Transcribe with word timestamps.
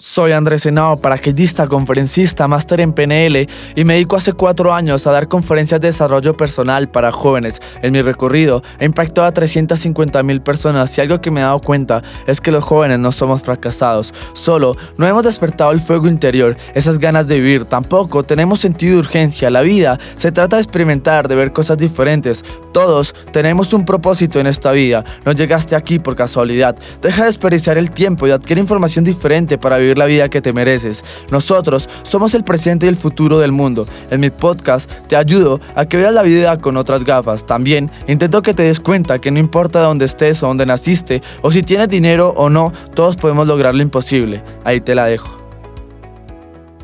Soy 0.00 0.30
Andrés 0.30 0.64
Henao, 0.64 1.00
paracaidista, 1.00 1.66
conferencista, 1.66 2.46
máster 2.46 2.80
en 2.80 2.92
PNL 2.92 3.48
y 3.74 3.84
me 3.84 3.94
dedico 3.94 4.14
hace 4.14 4.32
cuatro 4.32 4.72
años 4.72 5.08
a 5.08 5.10
dar 5.10 5.26
conferencias 5.26 5.80
de 5.80 5.88
desarrollo 5.88 6.36
personal 6.36 6.88
para 6.88 7.10
jóvenes. 7.10 7.60
En 7.82 7.92
mi 7.92 8.00
recorrido 8.00 8.62
he 8.78 8.84
impactado 8.84 9.26
a 9.26 9.32
350 9.32 10.22
mil 10.22 10.40
personas 10.40 10.96
y 10.96 11.00
algo 11.00 11.20
que 11.20 11.32
me 11.32 11.40
he 11.40 11.42
dado 11.42 11.58
cuenta 11.58 12.04
es 12.28 12.40
que 12.40 12.52
los 12.52 12.62
jóvenes 12.62 13.00
no 13.00 13.10
somos 13.10 13.42
fracasados, 13.42 14.14
solo 14.34 14.76
no 14.98 15.06
hemos 15.08 15.24
despertado 15.24 15.72
el 15.72 15.80
fuego 15.80 16.06
interior, 16.06 16.56
esas 16.74 17.00
ganas 17.00 17.26
de 17.26 17.40
vivir, 17.40 17.64
tampoco 17.64 18.22
tenemos 18.22 18.60
sentido 18.60 18.92
de 18.92 19.00
urgencia. 19.00 19.50
La 19.50 19.62
vida 19.62 19.98
se 20.14 20.30
trata 20.30 20.56
de 20.56 20.62
experimentar, 20.62 21.26
de 21.26 21.34
ver 21.34 21.52
cosas 21.52 21.76
diferentes. 21.76 22.44
Todos 22.72 23.16
tenemos 23.32 23.72
un 23.72 23.84
propósito 23.84 24.38
en 24.38 24.46
esta 24.46 24.70
vida, 24.70 25.04
no 25.24 25.32
llegaste 25.32 25.74
aquí 25.74 25.98
por 25.98 26.14
casualidad. 26.14 26.76
Deja 27.02 27.22
de 27.22 27.26
desperdiciar 27.30 27.78
el 27.78 27.90
tiempo 27.90 28.28
y 28.28 28.30
adquiere 28.30 28.60
información 28.60 29.04
diferente 29.04 29.58
para 29.58 29.78
vivir 29.78 29.87
la 29.96 30.06
vida 30.06 30.28
que 30.28 30.42
te 30.42 30.52
mereces. 30.52 31.04
Nosotros 31.30 31.88
somos 32.02 32.34
el 32.34 32.44
presente 32.44 32.86
y 32.86 32.88
el 32.90 32.96
futuro 32.96 33.38
del 33.38 33.52
mundo. 33.52 33.86
En 34.10 34.20
mi 34.20 34.30
podcast 34.30 34.90
te 35.08 35.16
ayudo 35.16 35.60
a 35.74 35.86
que 35.86 35.96
veas 35.96 36.12
la 36.12 36.22
vida 36.22 36.58
con 36.58 36.76
otras 36.76 37.04
gafas. 37.04 37.46
También 37.46 37.90
intento 38.06 38.42
que 38.42 38.52
te 38.52 38.64
des 38.64 38.80
cuenta 38.80 39.20
que 39.20 39.30
no 39.30 39.38
importa 39.38 39.80
dónde 39.80 40.04
estés 40.04 40.42
o 40.42 40.48
dónde 40.48 40.66
naciste, 40.66 41.22
o 41.40 41.50
si 41.52 41.62
tienes 41.62 41.88
dinero 41.88 42.34
o 42.36 42.50
no, 42.50 42.72
todos 42.94 43.16
podemos 43.16 43.46
lograr 43.46 43.74
lo 43.74 43.82
imposible. 43.82 44.42
Ahí 44.64 44.80
te 44.80 44.94
la 44.94 45.06
dejo. 45.06 45.38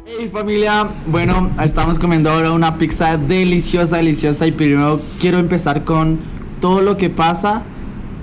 Hey 0.07 0.29
familia, 0.33 0.87
bueno, 1.07 1.51
estamos 1.63 1.99
comiendo 1.99 2.31
ahora 2.31 2.53
una 2.53 2.79
pizza 2.79 3.17
deliciosa, 3.17 3.97
deliciosa 3.97 4.47
y 4.47 4.53
primero 4.53 5.01
quiero 5.19 5.39
empezar 5.39 5.83
con 5.83 6.19
todo 6.61 6.83
lo 6.83 6.97
que 6.97 7.11
pasa, 7.11 7.65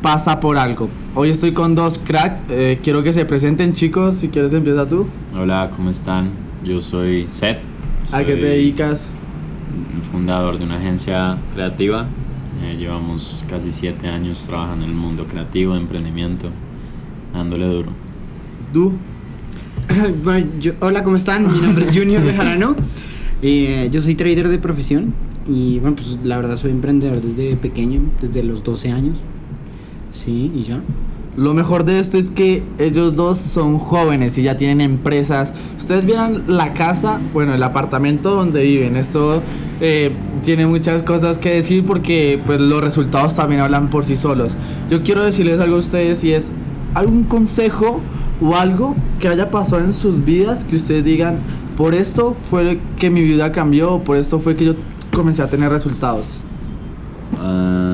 pasa 0.01 0.39
por 0.39 0.57
algo. 0.57 0.89
Hoy 1.15 1.29
estoy 1.29 1.53
con 1.53 1.75
dos 1.75 1.99
cracks. 1.99 2.43
Eh, 2.49 2.79
quiero 2.81 3.03
que 3.03 3.13
se 3.13 3.25
presenten, 3.25 3.73
chicos. 3.73 4.15
Si 4.15 4.29
quieres, 4.29 4.53
empieza 4.53 4.87
tú. 4.87 5.07
Hola, 5.37 5.71
¿cómo 5.75 5.89
están? 5.89 6.29
Yo 6.63 6.81
soy 6.81 7.27
Seth. 7.29 7.59
¿A 8.11 8.23
qué 8.23 8.35
te 8.35 8.45
dedicas? 8.45 9.17
Fundador 10.11 10.57
de 10.57 10.65
una 10.65 10.77
agencia 10.77 11.37
creativa. 11.53 12.07
Eh, 12.63 12.77
llevamos 12.77 13.43
casi 13.49 13.71
siete 13.71 14.07
años 14.07 14.45
trabajando 14.47 14.85
en 14.85 14.91
el 14.91 14.95
mundo 14.95 15.25
creativo, 15.25 15.73
de 15.73 15.79
emprendimiento, 15.79 16.49
dándole 17.33 17.65
duro. 17.65 17.91
¿Tú? 18.73 18.93
bueno, 20.23 20.47
hola, 20.79 21.03
¿cómo 21.03 21.15
están? 21.15 21.47
Mi 21.51 21.59
nombre 21.59 21.85
es 21.85 21.97
Junior 21.97 22.23
Bejarano. 22.23 22.75
Eh, 23.43 23.89
yo 23.91 24.03
soy 24.03 24.13
trader 24.13 24.49
de 24.49 24.59
profesión 24.59 25.15
y 25.47 25.79
bueno, 25.79 25.95
pues 25.95 26.15
la 26.23 26.37
verdad 26.37 26.57
soy 26.57 26.69
emprendedor 26.69 27.23
desde 27.23 27.55
pequeño, 27.55 28.01
desde 28.21 28.43
los 28.43 28.63
12 28.63 28.91
años. 28.91 29.17
Sí, 30.11 30.51
y 30.53 30.63
ya. 30.63 30.81
Lo 31.37 31.53
mejor 31.53 31.85
de 31.85 31.97
esto 31.97 32.17
es 32.17 32.29
que 32.29 32.61
ellos 32.77 33.15
dos 33.15 33.37
son 33.37 33.77
jóvenes 33.77 34.37
y 34.37 34.43
ya 34.43 34.57
tienen 34.57 34.81
empresas. 34.81 35.53
Ustedes 35.77 36.05
vieron 36.05 36.43
la 36.47 36.73
casa, 36.73 37.21
bueno, 37.33 37.53
el 37.53 37.63
apartamento 37.63 38.35
donde 38.35 38.63
viven. 38.63 38.97
Esto 38.97 39.41
eh, 39.79 40.11
tiene 40.43 40.67
muchas 40.67 41.03
cosas 41.03 41.37
que 41.37 41.53
decir 41.53 41.85
porque 41.85 42.37
pues 42.45 42.59
los 42.59 42.83
resultados 42.83 43.33
también 43.35 43.61
hablan 43.61 43.89
por 43.89 44.03
sí 44.03 44.17
solos. 44.17 44.57
Yo 44.89 45.03
quiero 45.03 45.23
decirles 45.23 45.61
algo 45.61 45.77
a 45.77 45.79
ustedes 45.79 46.21
y 46.25 46.33
es 46.33 46.51
algún 46.95 47.23
consejo 47.23 48.01
o 48.41 48.55
algo 48.57 48.95
que 49.19 49.29
haya 49.29 49.49
pasado 49.49 49.81
en 49.85 49.93
sus 49.93 50.25
vidas 50.25 50.65
que 50.65 50.75
ustedes 50.75 51.05
digan, 51.05 51.37
por 51.77 51.95
esto 51.95 52.33
fue 52.33 52.79
que 52.97 53.09
mi 53.09 53.21
vida 53.21 53.53
cambió, 53.53 54.03
por 54.03 54.17
esto 54.17 54.41
fue 54.41 54.57
que 54.57 54.65
yo 54.65 54.75
comencé 55.13 55.41
a 55.43 55.47
tener 55.47 55.71
resultados. 55.71 56.25
Uh 57.41 57.90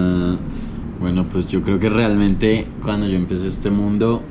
bueno, 1.17 1.31
pues 1.31 1.47
yo 1.47 1.63
creo 1.63 1.79
que 1.79 1.89
realmente 1.89 2.67
cuando 2.83 3.07
yo 3.07 3.15
empecé 3.15 3.47
este 3.47 3.71
mundo, 3.71 4.21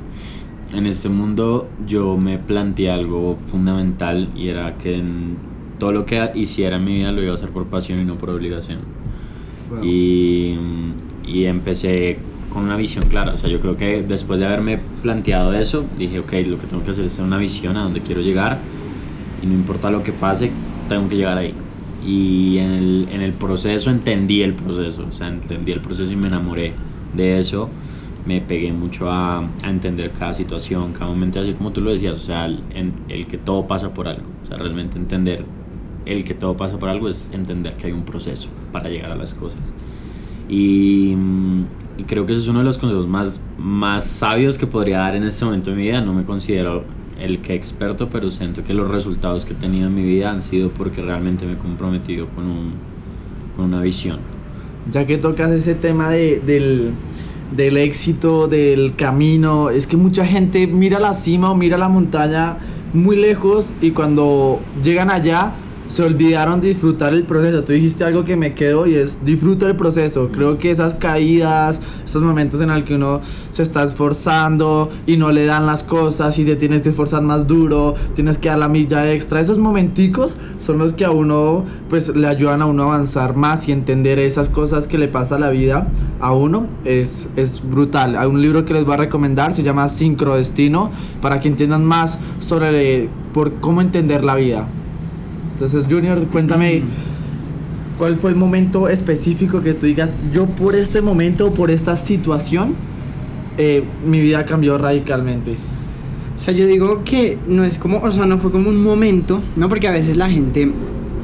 en 0.73 0.85
este 0.87 1.09
mundo 1.09 1.67
yo 1.85 2.15
me 2.15 2.37
planteé 2.37 2.89
algo 2.91 3.35
fundamental 3.35 4.29
y 4.37 4.47
era 4.47 4.77
que 4.77 4.95
en 4.95 5.35
todo 5.79 5.91
lo 5.91 6.05
que 6.05 6.31
hiciera 6.35 6.77
en 6.77 6.85
mi 6.85 6.93
vida 6.93 7.11
lo 7.11 7.21
iba 7.21 7.33
a 7.33 7.35
hacer 7.35 7.49
por 7.49 7.65
pasión 7.65 7.99
y 7.99 8.05
no 8.05 8.17
por 8.17 8.29
obligación. 8.29 8.79
Y, 9.83 10.55
y 11.25 11.43
empecé 11.43 12.19
con 12.53 12.63
una 12.63 12.77
visión 12.77 13.03
clara. 13.09 13.33
O 13.33 13.37
sea, 13.37 13.49
yo 13.49 13.59
creo 13.59 13.75
que 13.75 14.01
después 14.03 14.39
de 14.39 14.45
haberme 14.45 14.79
planteado 15.01 15.51
eso, 15.51 15.83
dije, 15.97 16.19
ok, 16.19 16.31
lo 16.47 16.57
que 16.57 16.67
tengo 16.67 16.83
que 16.83 16.91
hacer 16.91 17.05
es 17.05 17.17
tener 17.17 17.27
una 17.27 17.37
visión 17.37 17.75
a 17.75 17.83
donde 17.83 17.99
quiero 17.99 18.21
llegar 18.21 18.59
y 19.43 19.45
no 19.45 19.55
importa 19.55 19.91
lo 19.91 20.03
que 20.03 20.13
pase, 20.13 20.51
tengo 20.87 21.09
que 21.09 21.17
llegar 21.17 21.37
ahí 21.37 21.53
y 22.05 22.57
en 22.57 22.71
el, 22.71 23.07
en 23.11 23.21
el 23.21 23.33
proceso 23.33 23.89
entendí 23.89 24.41
el 24.41 24.53
proceso, 24.53 25.05
o 25.07 25.11
sea, 25.11 25.27
entendí 25.27 25.71
el 25.71 25.81
proceso 25.81 26.11
y 26.11 26.15
me 26.15 26.27
enamoré 26.27 26.73
de 27.15 27.39
eso. 27.39 27.69
Me 28.25 28.41
pegué 28.41 28.73
mucho 28.73 29.09
a, 29.09 29.39
a 29.39 29.69
entender 29.69 30.11
cada 30.11 30.33
situación, 30.33 30.91
cada 30.91 31.07
momento, 31.09 31.39
así 31.39 31.53
como 31.53 31.71
tú 31.71 31.79
lo 31.79 31.91
decías, 31.91 32.17
o 32.17 32.19
sea, 32.19 32.45
el, 32.45 32.61
el 33.07 33.25
que 33.25 33.37
todo 33.37 33.67
pasa 33.67 33.93
por 33.93 34.09
algo, 34.09 34.27
o 34.43 34.45
sea, 34.45 34.57
realmente 34.57 34.97
entender 34.97 35.45
el 36.07 36.23
que 36.23 36.33
todo 36.33 36.55
pasa 36.55 36.77
por 36.77 36.89
algo 36.89 37.09
es 37.09 37.29
entender 37.33 37.73
que 37.73 37.87
hay 37.87 37.93
un 37.93 38.03
proceso 38.03 38.49
para 38.71 38.89
llegar 38.89 39.11
a 39.11 39.15
las 39.15 39.33
cosas. 39.33 39.61
Y, 40.49 41.15
y, 41.97 42.03
creo 42.07 42.25
que 42.25 42.33
ese 42.33 42.41
es 42.41 42.47
uno 42.47 42.59
de 42.59 42.65
los 42.65 42.77
consejos 42.77 43.07
más, 43.07 43.41
más 43.57 44.05
sabios 44.05 44.57
que 44.57 44.65
podría 44.65 44.99
dar 44.99 45.15
en 45.15 45.23
este 45.23 45.43
momento 45.43 45.71
de 45.71 45.75
mi 45.75 45.83
vida. 45.83 46.01
No 46.01 46.13
me 46.13 46.23
considero 46.23 46.85
el 47.19 47.39
que 47.41 47.53
experto, 47.53 48.09
pero 48.09 48.31
siento 48.31 48.63
que 48.63 48.73
los 48.73 48.89
resultados 48.89 49.45
que 49.45 49.53
he 49.53 49.55
tenido 49.55 49.87
en 49.87 49.95
mi 49.95 50.03
vida 50.03 50.31
han 50.31 50.41
sido 50.41 50.69
porque 50.71 51.01
realmente 51.01 51.45
me 51.45 51.53
he 51.53 51.57
comprometido 51.57 52.27
con, 52.29 52.47
un, 52.47 52.73
con 53.55 53.65
una 53.65 53.81
visión. 53.81 54.19
Ya 54.91 55.05
que 55.05 55.17
tocas 55.17 55.51
ese 55.51 55.75
tema 55.75 56.09
de, 56.09 56.39
del, 56.39 56.91
del 57.55 57.77
éxito, 57.77 58.47
del 58.47 58.95
camino, 58.95 59.69
es 59.69 59.87
que 59.87 59.97
mucha 59.97 60.25
gente 60.25 60.67
mira 60.67 60.99
la 60.99 61.13
cima 61.13 61.51
o 61.51 61.55
mira 61.55 61.77
la 61.77 61.89
montaña 61.89 62.57
muy 62.93 63.17
lejos 63.17 63.73
y 63.81 63.91
cuando 63.91 64.59
llegan 64.83 65.09
allá 65.09 65.53
se 65.87 66.03
olvidaron 66.03 66.61
disfrutar 66.61 67.13
el 67.13 67.23
proceso. 67.23 67.63
Tú 67.63 67.73
dijiste 67.73 68.03
algo 68.03 68.23
que 68.23 68.35
me 68.35 68.53
quedó 68.53 68.87
y 68.87 68.95
es 68.95 69.23
disfruta 69.25 69.65
el 69.65 69.75
proceso. 69.75 70.29
Creo 70.31 70.57
que 70.57 70.71
esas 70.71 70.95
caídas, 70.95 71.81
esos 72.05 72.21
momentos 72.21 72.61
en 72.61 72.69
los 72.69 72.83
que 72.83 72.95
uno 72.95 73.21
se 73.51 73.63
está 73.63 73.83
esforzando 73.83 74.89
y 75.05 75.17
no 75.17 75.31
le 75.31 75.45
dan 75.45 75.65
las 75.65 75.83
cosas 75.83 76.37
y 76.39 76.45
te 76.45 76.55
tienes 76.55 76.81
que 76.81 76.89
esforzar 76.89 77.21
más 77.21 77.47
duro, 77.47 77.95
tienes 78.15 78.37
que 78.37 78.49
dar 78.49 78.59
la 78.59 78.67
milla 78.67 79.11
extra, 79.11 79.39
esos 79.39 79.57
momenticos 79.57 80.37
son 80.61 80.77
los 80.77 80.93
que 80.93 81.05
a 81.05 81.11
uno 81.11 81.65
pues 81.89 82.15
le 82.15 82.27
ayudan 82.27 82.61
a 82.61 82.65
uno 82.65 82.83
a 82.83 82.85
avanzar 82.87 83.35
más 83.35 83.67
y 83.69 83.71
entender 83.71 84.19
esas 84.19 84.49
cosas 84.49 84.87
que 84.87 84.97
le 84.97 85.07
pasa 85.07 85.35
a 85.35 85.39
la 85.39 85.49
vida 85.49 85.87
a 86.19 86.33
uno 86.33 86.67
es, 86.85 87.27
es 87.35 87.61
brutal. 87.67 88.15
Hay 88.15 88.27
un 88.27 88.41
libro 88.41 88.65
que 88.65 88.73
les 88.73 88.85
voy 88.85 88.95
a 88.95 88.97
recomendar, 88.97 89.53
se 89.53 89.63
llama 89.63 89.87
Sincrodestino, 89.87 90.91
para 91.21 91.39
que 91.39 91.47
entiendan 91.47 91.85
más 91.85 92.19
sobre 92.39 93.09
por 93.33 93.53
cómo 93.55 93.81
entender 93.81 94.25
la 94.25 94.35
vida. 94.35 94.67
Entonces, 95.57 95.85
Junior, 95.89 96.23
cuéntame 96.27 96.83
cuál 97.97 98.15
fue 98.17 98.29
el 98.29 98.35
momento 98.35 98.89
específico 98.89 99.61
que 99.61 99.73
tú 99.73 99.87
digas, 99.87 100.19
yo 100.31 100.45
por 100.45 100.75
este 100.75 101.01
momento, 101.01 101.51
por 101.51 101.71
esta 101.71 101.95
situación, 101.95 102.75
eh, 103.57 103.83
mi 104.05 104.21
vida 104.21 104.45
cambió 104.45 104.77
radicalmente. 104.77 105.55
O 106.35 106.45
sea, 106.45 106.53
yo 106.53 106.67
digo 106.67 107.01
que 107.03 107.39
no 107.47 107.63
es 107.63 107.79
como, 107.79 107.97
o 108.03 108.11
sea, 108.11 108.27
no 108.27 108.37
fue 108.37 108.51
como 108.51 108.69
un 108.69 108.83
momento, 108.83 109.41
¿no? 109.55 109.67
Porque 109.67 109.87
a 109.87 109.91
veces 109.91 110.15
la 110.15 110.29
gente 110.29 110.71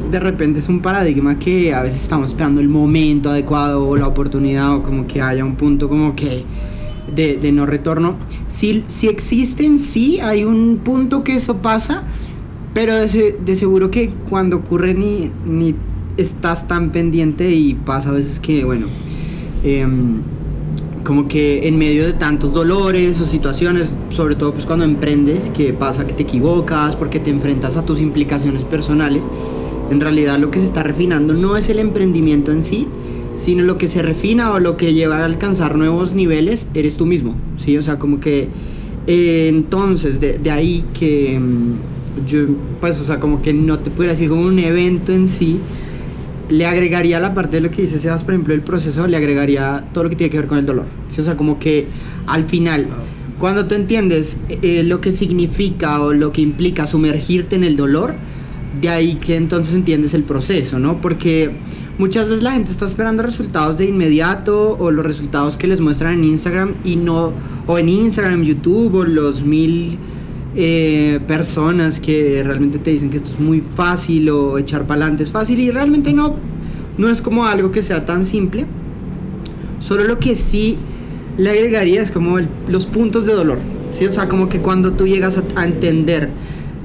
de 0.10 0.20
repente 0.20 0.62
es 0.62 0.68
un 0.68 0.80
paradigma 0.80 1.38
que 1.38 1.72
a 1.72 1.84
veces 1.84 2.02
estamos 2.02 2.32
esperando 2.32 2.60
el 2.60 2.70
momento 2.70 3.30
adecuado 3.30 3.88
o 3.88 3.96
la 3.96 4.08
oportunidad 4.08 4.74
o 4.78 4.82
como 4.82 5.06
que 5.06 5.22
haya 5.22 5.46
un 5.46 5.58
punto 5.58 5.88
como 5.88 6.16
que 6.16 6.44
de, 7.16 7.38
de 7.38 7.52
no 7.52 7.68
retorno. 7.68 8.16
Si, 8.48 8.84
si 8.88 9.10
existe 9.10 9.64
en 9.64 9.78
sí, 9.78 10.20
hay 10.22 10.44
un 10.44 10.78
punto 10.78 11.24
que 11.24 11.36
eso 11.36 11.58
pasa, 11.58 12.02
pero 12.74 12.96
de, 12.96 13.56
seguro 13.56 13.92
que 13.92 14.12
cuando 14.30 14.58
ocurre 14.58 14.94
ni, 14.94 15.32
ni 15.46 15.76
estás 16.18 16.68
tan 16.68 16.92
pendiente 16.92 17.52
y 17.52 17.76
pasa 17.76 18.10
a 18.10 18.14
veces 18.14 18.40
que, 18.40 18.64
bueno, 18.66 18.88
eh, 19.64 19.86
como 21.04 21.28
que 21.28 21.68
en 21.68 21.78
medio 21.78 22.06
de 22.06 22.14
tantos 22.14 22.54
dolores 22.54 23.20
o 23.20 23.26
situaciones, 23.26 23.94
sobre 24.10 24.36
todo 24.36 24.54
pues 24.54 24.66
cuando 24.66 24.86
emprendes, 24.86 25.50
que 25.50 25.74
pasa 25.74 26.08
que 26.08 26.14
te 26.14 26.24
equivocas 26.24 26.96
porque 26.96 27.20
te 27.20 27.30
enfrentas 27.30 27.76
a 27.76 27.86
tus 27.86 28.00
implicaciones 28.00 28.64
personales, 28.64 29.22
en 29.92 30.00
realidad 30.00 30.40
lo 30.40 30.50
que 30.50 30.60
se 30.60 30.66
está 30.66 30.82
refinando 30.82 31.34
no 31.34 31.58
es 31.58 31.70
el 31.70 31.80
emprendimiento 31.80 32.52
en 32.52 32.64
sí, 32.64 32.88
sino 33.36 33.64
lo 33.64 33.78
que 33.78 33.88
se 33.88 34.02
refina 34.02 34.54
o 34.54 34.60
lo 34.60 34.78
que 34.78 34.94
lleva 34.94 35.20
a 35.20 35.26
alcanzar 35.26 35.76
nuevos 35.76 36.14
niveles 36.14 36.68
eres 36.74 36.98
tú 36.98 37.06
mismo, 37.06 37.36
¿sí? 37.58 37.78
O 37.78 37.84
sea, 37.84 38.00
como 38.00 38.20
que 38.20 38.48
eh, 39.08 39.48
entonces 39.50 40.20
de, 40.20 40.38
de, 40.38 40.52
ahí 40.52 40.86
que... 40.94 41.40
Yo, 42.28 42.46
pues, 42.80 43.00
o 43.00 43.04
sea, 43.04 43.20
como 43.20 43.42
que 43.42 43.54
no 43.54 43.80
te 43.80 43.90
pudiera 43.90 44.14
decir 44.14 44.30
como 44.30 44.44
un 44.44 44.60
evento 44.60 45.14
en 45.14 45.28
sí, 45.28 45.60
le 46.50 46.66
agregaría 46.66 47.20
la 47.20 47.34
parte 47.34 47.58
de 47.58 47.62
lo 47.62 47.72
que 47.72 47.84
dice 47.84 48.00
Sebas, 48.00 48.24
por 48.24 48.34
ejemplo, 48.34 48.54
el 48.54 48.62
proceso, 48.62 49.08
le 49.08 49.18
agregaría 49.18 49.86
todo 49.94 50.06
lo 50.06 50.10
que 50.10 50.16
tiene 50.16 50.30
que 50.30 50.38
ver 50.38 50.48
con 50.48 50.58
el 50.58 50.66
dolor. 50.66 50.86
O 51.18 51.22
sea, 51.22 51.36
como 51.36 51.60
que 51.60 51.88
al 52.28 52.46
final, 52.46 52.88
cuando 53.40 53.66
tú 53.66 53.76
entiendes 53.76 54.38
eh, 54.50 54.84
lo 54.84 55.02
que 55.02 55.12
significa 55.12 56.02
o 56.02 56.14
lo 56.14 56.32
que 56.32 56.42
implica 56.42 56.88
sumergirte 56.88 57.56
en 57.56 57.64
el 57.64 57.76
dolor, 57.76 58.16
de 58.82 58.90
ahí 58.90 59.16
que 59.16 59.36
entonces 59.36 59.74
entiendes 59.74 60.14
el 60.14 60.24
proceso, 60.24 60.80
¿no? 60.80 60.98
Porque 60.98 61.52
muchas 61.98 62.28
veces 62.28 62.44
la 62.44 62.54
gente 62.54 62.72
está 62.72 62.88
esperando 62.88 63.24
resultados 63.24 63.78
de 63.78 63.86
inmediato 63.86 64.78
o 64.80 64.92
los 64.92 65.06
resultados 65.06 65.58
que 65.58 65.68
les 65.68 65.80
muestran 65.80 66.16
en 66.16 66.24
Instagram 66.26 66.74
y 66.84 66.96
no, 66.96 67.34
o 67.68 67.78
en 67.78 67.90
Instagram, 67.90 68.44
YouTube 68.44 68.96
o 68.96 69.06
los 69.06 69.44
mil 69.44 69.98
eh, 70.56 71.20
personas 71.28 72.00
que 72.00 72.44
realmente 72.44 72.78
te 72.78 72.92
dicen 72.92 73.10
que 73.10 73.18
esto 73.18 73.32
es 73.32 73.40
muy 73.40 73.62
fácil 73.62 74.30
o 74.30 74.60
echar 74.60 74.86
para 74.86 75.08
es 75.08 75.32
fácil 75.32 75.60
y 75.60 75.72
realmente 75.72 76.14
no, 76.14 76.36
no 76.98 77.10
es 77.10 77.22
como 77.22 77.46
algo 77.46 77.72
que 77.72 77.82
sea 77.82 78.06
tan 78.06 78.26
simple. 78.26 78.66
Solo 79.80 80.04
lo 80.04 80.20
que 80.20 80.36
sí 80.36 80.78
le 81.38 81.50
agregaría 81.50 82.02
es 82.02 82.12
como 82.12 82.38
los 82.68 82.86
puntos 82.86 83.26
de 83.26 83.34
dolor. 83.34 83.58
¿sí? 83.94 84.06
O 84.06 84.10
sea, 84.12 84.28
como 84.28 84.48
que 84.48 84.60
cuando 84.60 84.94
tú 84.94 85.08
llegas 85.08 85.40
a, 85.56 85.66
entender 85.66 86.30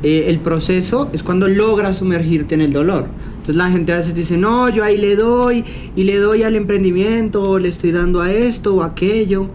eh, 0.03 0.25
el 0.29 0.39
proceso 0.39 1.11
es 1.13 1.23
cuando 1.23 1.47
logras 1.47 1.99
sumergirte 1.99 2.55
en 2.55 2.63
el 2.63 2.73
dolor. 2.73 3.07
Entonces 3.33 3.57
la 3.57 3.71
gente 3.71 3.93
a 3.93 3.97
veces 3.97 4.15
dice, 4.15 4.39
no, 4.39 4.69
yo 4.71 4.83
ahí 4.83 4.97
le 4.97 5.15
doy 5.15 5.65
y 5.95 6.05
le 6.05 6.17
doy 6.17 6.43
al 6.43 6.57
emprendimiento, 6.57 7.43
o 7.43 7.59
le 7.59 7.69
estoy 7.69 7.93
dando 7.93 8.21
a 8.21 8.33
esto 8.33 8.77
o 8.77 8.83
aquello, 8.83 9.49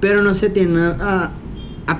pero 0.00 0.22
no 0.22 0.34
se 0.34 0.50
tiene 0.50 0.80
a 0.80 1.30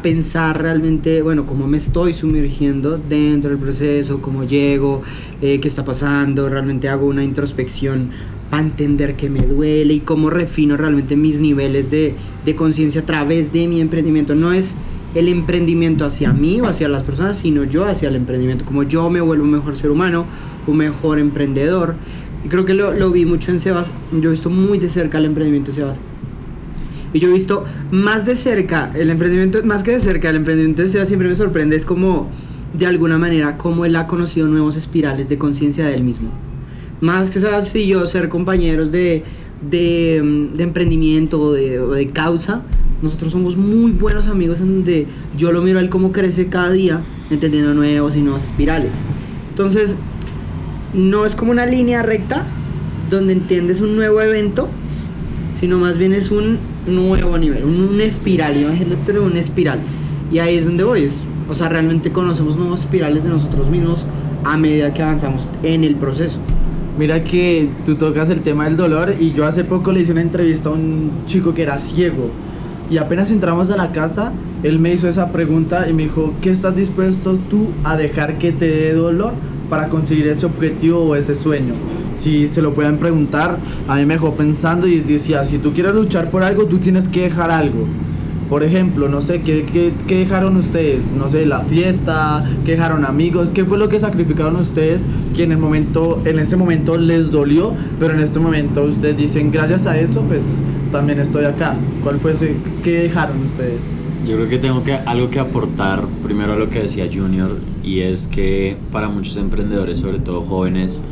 pensar 0.05 0.61
realmente, 0.61 1.23
bueno, 1.23 1.47
cómo 1.47 1.67
me 1.67 1.79
estoy 1.79 2.13
sumergiendo 2.13 2.99
dentro 2.99 3.51
del 3.51 3.59
proceso, 3.59 4.21
cómo 4.21 4.45
llego, 4.45 5.03
eh, 5.41 5.61
qué 5.61 5.69
está 5.69 5.85
pasando, 5.85 6.49
realmente 6.49 6.89
hago 6.89 7.07
una 7.07 7.25
introspección 7.25 8.11
para 8.51 8.63
entender 8.63 9.17
qué 9.17 9.31
me 9.31 9.41
duele 9.41 9.95
y 9.95 10.01
cómo 10.01 10.29
refino 10.29 10.77
realmente 10.77 11.17
mis 11.17 11.41
niveles 11.41 11.91
de, 11.91 12.15
de 12.45 12.55
conciencia 12.55 13.01
a 13.01 13.07
través 13.07 13.53
de 13.53 13.67
mi 13.67 13.81
emprendimiento. 13.81 14.35
No 14.35 14.53
es 14.53 14.75
el 15.15 15.29
emprendimiento 15.29 16.05
hacia 16.05 16.33
mí 16.33 16.61
o 16.61 16.67
hacia 16.67 16.89
las 16.89 17.03
personas, 17.03 17.39
sino 17.39 17.65
yo 17.65 17.87
hacia 17.87 18.09
el 18.09 18.17
emprendimiento, 18.17 18.65
como 18.65 18.83
yo 18.83 19.09
me 19.11 19.21
vuelvo 19.21 19.45
un 19.45 19.53
mejor 19.53 19.77
ser 19.77 19.91
humano, 19.91 20.27
un 20.67 20.77
mejor 20.77 21.19
emprendedor. 21.19 21.95
Y 22.45 22.49
creo 22.49 22.67
que 22.67 22.75
lo, 22.75 22.93
lo 22.93 23.11
vi 23.11 23.25
mucho 23.25 23.53
en 23.53 23.59
Sebas, 23.61 23.91
yo 24.13 24.29
he 24.29 24.33
visto 24.33 24.51
muy 24.51 24.79
de 24.79 24.89
cerca 24.89 25.17
el 25.17 25.25
emprendimiento 25.25 25.71
de 25.71 25.77
Sebas. 25.77 26.01
Y 27.15 27.21
yo 27.21 27.29
he 27.29 27.33
visto 27.33 27.65
más 27.93 28.27
de 28.27 28.35
cerca 28.35 28.91
el 28.95 29.09
emprendimiento, 29.09 29.63
más 29.65 29.85
que 29.85 29.93
de 29.93 30.01
cerca 30.01 30.31
el 30.31 30.37
emprendimiento 30.37 30.83
de 30.83 30.91
Sebas 30.91 31.07
siempre 31.07 31.29
me 31.29 31.37
sorprende, 31.37 31.77
es 31.77 31.85
como 31.85 32.29
de 32.77 32.87
alguna 32.87 33.19
manera 33.19 33.57
cómo 33.57 33.85
él 33.85 33.95
ha 33.95 34.09
conocido 34.09 34.49
nuevos 34.49 34.77
espirales 34.77 35.29
de 35.29 35.39
conciencia 35.39 35.87
de 35.87 35.95
él 35.95 36.03
mismo. 36.03 36.31
Más 37.01 37.31
que 37.31 37.39
Sebas 37.39 37.73
y 37.77 37.87
yo 37.87 38.05
ser 38.09 38.29
compañeros 38.29 38.91
de, 38.91 39.23
de, 39.71 40.51
de 40.57 40.63
emprendimiento 40.65 41.41
o 41.41 41.53
de, 41.53 42.11
causa, 42.13 42.63
nosotros 43.01 43.31
somos 43.31 43.57
muy 43.57 43.93
buenos 43.93 44.27
amigos 44.27 44.59
en 44.59 44.77
donde 44.77 45.07
yo 45.39 45.53
lo 45.53 45.63
miro 45.63 45.79
a 45.79 45.83
él 45.83 45.91
cómo 45.91 46.11
crece 46.11 46.49
cada 46.49 46.73
día, 46.73 47.01
entendiendo 47.31 47.75
nuevos 47.75 48.17
y 48.17 48.23
nuevos 48.23 48.43
espirales. 48.43 48.91
Entonces, 49.51 49.95
no 50.95 51.27
es 51.27 51.37
como 51.37 51.53
una 51.53 51.65
línea 51.65 52.03
recta 52.03 52.45
donde 53.09 53.35
entiendes 53.35 53.81
un 53.81 53.95
nuevo 53.95 54.21
evento, 54.21 54.69
sino 55.61 55.79
más 55.79 55.97
bien 55.97 56.13
es 56.13 56.33
un 56.33 56.74
nuevo 56.87 57.39
nivel, 57.39 57.65
un, 57.65 58.01
espiral, 58.01 58.61
imagínate 58.61 59.19
una 59.19 59.39
espiral. 59.39 59.81
Y 60.33 60.39
ahí 60.39 60.57
es 60.57 60.65
donde 60.65 60.85
voy. 60.85 61.11
o 61.49 61.55
sea, 61.55 61.69
realmente 61.69 62.13
conocemos 62.13 62.57
nuevos 62.57 62.81
espirales 62.81 63.25
de 63.25 63.31
nosotros 63.31 63.69
mismos 63.69 64.07
a 64.45 64.57
medida 64.57 64.93
que 64.93 65.03
avanzamos 65.03 65.51
en 65.63 65.85
el 65.85 65.97
proceso. 65.97 66.39
Mira 66.99 67.25
que 67.25 67.71
tú 67.85 67.97
tocas 67.97 68.31
el 68.31 68.41
tema 68.41 68.65
del 68.65 68.77
dolor 68.77 69.13
y 69.19 69.33
yo 69.33 69.47
hace 69.47 69.65
poco 69.65 69.93
le 69.93 70.01
hice 70.01 70.13
una 70.13 70.23
entrevista 70.23 70.69
a 70.69 70.73
un 70.73 71.11
chico 71.27 71.53
que 71.53 71.63
era 71.63 71.79
ciego 71.79 72.31
y 72.91 72.99
apenas 72.99 73.31
entramos 73.31 73.71
a 73.71 73.77
la 73.77 73.93
casa, 73.93 74.33
él 74.63 74.79
me 74.79 74.93
hizo 74.93 75.09
esa 75.09 75.33
pregunta 75.33 75.89
y 75.89 75.93
me 75.93 76.05
dijo, 76.05 76.35
¿qué 76.41 76.51
estás 76.51 76.77
dispuesto 76.77 77.37
tú 77.51 77.69
a 77.83 77.97
dejar 77.97 78.37
que 78.39 78.53
te 78.53 78.69
dé 78.69 78.93
dolor 78.93 79.33
para 79.71 79.89
conseguir 79.89 80.29
ese 80.29 80.47
objetivo 80.47 81.01
o 81.01 81.17
ese 81.17 81.35
sueño? 81.35 81.73
Si 82.17 82.49
se 82.49 82.63
lo 82.63 82.75
pueden 82.75 82.99
preguntar, 82.99 83.59
a 83.89 83.97
mí 83.97 84.07
me 84.07 84.15
dejó 84.15 84.35
pensando 84.35 84.87
y 84.87 85.01
decía, 85.01 85.45
si 85.45 85.59
tú 85.59 85.73
quieres 85.73 85.95
luchar 85.95 86.31
por 86.31 86.43
algo, 86.43 86.67
tú 86.67 86.79
tienes 86.79 87.09
que 87.09 87.23
dejar 87.23 87.51
algo. 87.51 87.87
Por 88.49 88.63
ejemplo, 88.63 89.09
no 89.09 89.21
sé, 89.21 89.41
¿qué, 89.41 89.65
qué, 89.65 89.93
qué 90.07 90.19
dejaron 90.19 90.57
ustedes? 90.57 91.11
No 91.11 91.29
sé, 91.29 91.47
la 91.47 91.61
fiesta, 91.61 92.45
¿qué 92.65 92.73
dejaron 92.73 93.05
amigos? 93.05 93.51
¿Qué 93.51 93.65
fue 93.65 93.79
lo 93.79 93.89
que 93.89 93.99
sacrificaron 93.99 94.57
ustedes 94.57 95.09
que 95.35 95.45
en, 95.45 95.53
el 95.53 95.59
momento, 95.59 96.23
en 96.25 96.39
ese 96.39 96.57
momento 96.57 96.97
les 96.99 97.31
dolió, 97.31 97.73
pero 97.99 98.15
en 98.15 98.21
este 98.21 98.39
momento 98.39 98.85
ustedes 98.85 99.17
dicen, 99.17 99.51
gracias 99.51 99.87
a 99.87 99.99
eso, 99.99 100.21
pues 100.23 100.63
también 100.93 101.19
estoy 101.19 101.47
acá. 101.47 101.75
¿Cuál 102.03 102.21
fue 102.21 102.33
ese, 102.33 102.57
qué 102.83 103.03
dejaron 103.05 103.43
ustedes? 103.43 103.83
Yo 104.27 104.37
creo 104.37 104.49
que 104.49 104.59
tengo 104.59 104.83
algo 105.07 105.31
que 105.31 105.39
aportar 105.39 106.07
primero 106.23 106.55
a 106.55 106.57
lo 106.57 106.71
que 106.71 106.81
decía 106.81 107.07
Junior 107.13 107.59
y 107.83 108.01
es 108.01 108.27
que 108.27 108.77
para 108.91 109.09
muchos 109.09 109.37
emprendedores, 109.37 109.99
sobre 109.99 110.19
todo 110.19 110.41
jóvenes, 110.43 111.03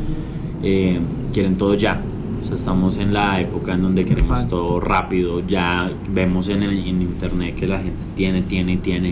eh, 0.63 1.01
quieren 1.33 1.57
todo 1.57 1.75
ya. 1.75 2.03
O 2.41 2.45
sea, 2.45 2.57
estamos 2.57 2.99
en 2.99 3.13
la 3.13 3.41
época 3.41 3.75
en 3.75 3.83
donde 3.83 4.05
queremos 4.05 4.49
todo 4.49 4.81
rápido, 4.81 5.47
ya 5.47 5.89
vemos 6.13 6.49
en, 6.49 6.63
el, 6.63 6.87
en 6.87 7.03
internet 7.03 7.55
que 7.55 7.67
la 7.67 7.79
gente 7.79 7.99
tiene, 8.17 8.43
tiene 8.43 8.73
y 8.73 8.77
tiene. 8.79 9.11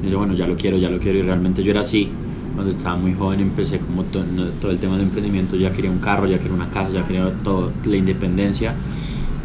Y 0.00 0.04
dice, 0.04 0.16
bueno, 0.16 0.34
ya 0.34 0.46
lo 0.46 0.56
quiero, 0.56 0.76
ya 0.76 0.88
lo 0.88 0.98
quiero 0.98 1.18
y 1.18 1.22
realmente 1.22 1.62
yo 1.64 1.70
era 1.70 1.80
así. 1.80 2.08
Cuando 2.54 2.72
estaba 2.72 2.96
muy 2.96 3.14
joven 3.14 3.40
empecé 3.40 3.78
como 3.78 4.02
todo, 4.04 4.24
todo 4.60 4.70
el 4.70 4.78
tema 4.78 4.96
del 4.96 5.06
emprendimiento, 5.06 5.56
ya 5.56 5.72
quería 5.72 5.90
un 5.90 5.98
carro, 5.98 6.26
ya 6.26 6.38
quería 6.38 6.54
una 6.54 6.70
casa, 6.70 6.90
ya 6.90 7.04
quería 7.04 7.32
todo, 7.44 7.72
la 7.84 7.96
independencia 7.96 8.74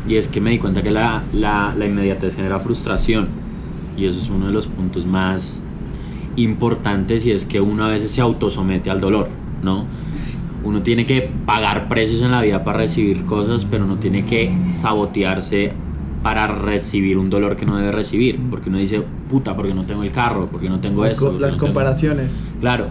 y 0.08 0.16
es 0.16 0.28
que 0.28 0.42
me 0.42 0.52
di 0.52 0.60
cuenta 0.60 0.84
que 0.84 0.92
la, 0.92 1.24
la, 1.34 1.74
la 1.78 1.86
inmediatez 1.86 2.36
genera 2.36 2.60
frustración. 2.60 3.30
Y 3.98 4.06
eso 4.06 4.20
es 4.20 4.30
uno 4.30 4.48
de 4.48 4.52
los 4.52 4.68
puntos 4.68 5.06
más 5.06 5.64
importantes 6.36 7.26
y 7.26 7.32
es 7.32 7.46
que 7.46 7.62
uno 7.62 7.86
a 7.86 7.90
veces 7.90 8.12
se 8.12 8.22
autosomete 8.22 8.90
al 8.90 9.00
dolor, 9.00 9.30
¿no? 9.62 9.86
Uno 10.64 10.82
tiene 10.82 11.06
que 11.06 11.30
pagar 11.46 11.90
precios 11.90 12.22
en 12.22 12.32
la 12.32 12.42
vida 12.42 12.64
para 12.64 12.80
recibir 12.80 13.26
cosas, 13.26 13.66
pero 13.66 13.86
no 13.86 13.98
tiene 13.98 14.26
que 14.26 14.52
sabotearse 14.72 15.74
para 16.22 16.48
recibir 16.48 17.18
un 17.18 17.30
dolor 17.30 17.58
que 17.58 17.66
no 17.66 17.78
debe 17.78 17.92
recibir. 17.92 18.40
Porque 18.50 18.70
uno 18.70 18.78
dice, 18.78 19.04
puta, 19.30 19.56
porque 19.56 19.74
no 19.74 19.86
tengo 19.86 20.04
el 20.04 20.12
carro, 20.12 20.48
porque 20.50 20.70
no 20.70 20.80
tengo 20.80 21.06
eso. 21.06 21.38
Las 21.38 21.58
comparaciones. 21.58 22.44
Claro. 22.62 22.88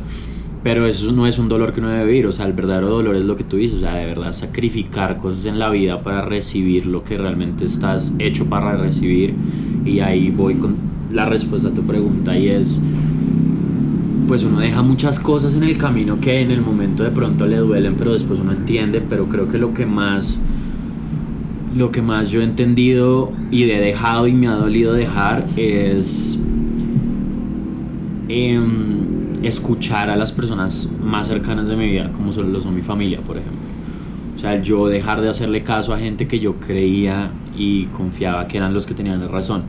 Pero 0.62 0.86
eso 0.86 1.10
no 1.10 1.26
es 1.26 1.40
un 1.40 1.48
dolor 1.48 1.72
que 1.72 1.80
uno 1.80 1.88
debe 1.88 2.04
vivir, 2.04 2.26
o 2.26 2.30
sea, 2.30 2.46
el 2.46 2.52
verdadero 2.52 2.88
dolor 2.88 3.16
es 3.16 3.24
lo 3.24 3.36
que 3.36 3.42
tú 3.42 3.56
dices, 3.56 3.78
o 3.78 3.80
sea, 3.80 3.94
de 3.94 4.06
verdad 4.06 4.32
sacrificar 4.32 5.18
cosas 5.18 5.46
en 5.46 5.58
la 5.58 5.68
vida 5.70 6.02
para 6.02 6.22
recibir 6.22 6.86
lo 6.86 7.02
que 7.02 7.18
realmente 7.18 7.64
estás 7.64 8.12
hecho 8.20 8.46
para 8.46 8.76
recibir. 8.76 9.34
Y 9.84 9.98
ahí 9.98 10.30
voy 10.30 10.54
con 10.54 10.76
la 11.10 11.26
respuesta 11.26 11.68
a 11.68 11.74
tu 11.74 11.82
pregunta 11.82 12.38
y 12.38 12.48
es, 12.48 12.80
pues 14.26 14.44
uno 14.44 14.60
deja 14.60 14.82
muchas 14.82 15.18
cosas 15.18 15.54
en 15.54 15.62
el 15.62 15.76
camino 15.76 16.20
que 16.20 16.40
en 16.40 16.50
el 16.50 16.60
momento 16.60 17.02
de 17.02 17.10
pronto 17.10 17.46
le 17.46 17.56
duelen, 17.56 17.94
pero 17.96 18.12
después 18.12 18.40
uno 18.40 18.52
entiende, 18.52 19.00
pero 19.00 19.28
creo 19.28 19.48
que 19.48 19.58
lo 19.58 19.74
que 19.74 19.86
más 19.86 20.38
lo 21.76 21.90
que 21.90 22.02
más 22.02 22.30
yo 22.30 22.42
he 22.42 22.44
entendido 22.44 23.32
y 23.50 23.62
he 23.62 23.80
dejado 23.80 24.26
y 24.26 24.32
me 24.32 24.46
ha 24.46 24.52
dolido 24.52 24.92
dejar 24.92 25.46
es 25.56 26.38
eh, 28.28 28.60
escuchar 29.42 30.10
a 30.10 30.16
las 30.16 30.32
personas 30.32 30.88
más 31.02 31.28
cercanas 31.28 31.66
de 31.68 31.76
mi 31.76 31.86
vida, 31.86 32.12
como 32.12 32.32
solo 32.32 32.48
lo 32.48 32.60
son 32.60 32.74
mi 32.74 32.82
familia, 32.82 33.20
por 33.20 33.38
ejemplo. 33.38 33.60
O 34.36 34.38
sea, 34.38 34.60
yo 34.60 34.88
dejar 34.88 35.20
de 35.20 35.28
hacerle 35.28 35.62
caso 35.62 35.94
a 35.94 35.98
gente 35.98 36.26
que 36.26 36.40
yo 36.40 36.56
creía 36.56 37.30
y 37.56 37.84
confiaba 37.86 38.48
que 38.48 38.58
eran 38.58 38.74
los 38.74 38.86
que 38.86 38.94
tenían 38.94 39.20
la 39.20 39.28
razón. 39.28 39.62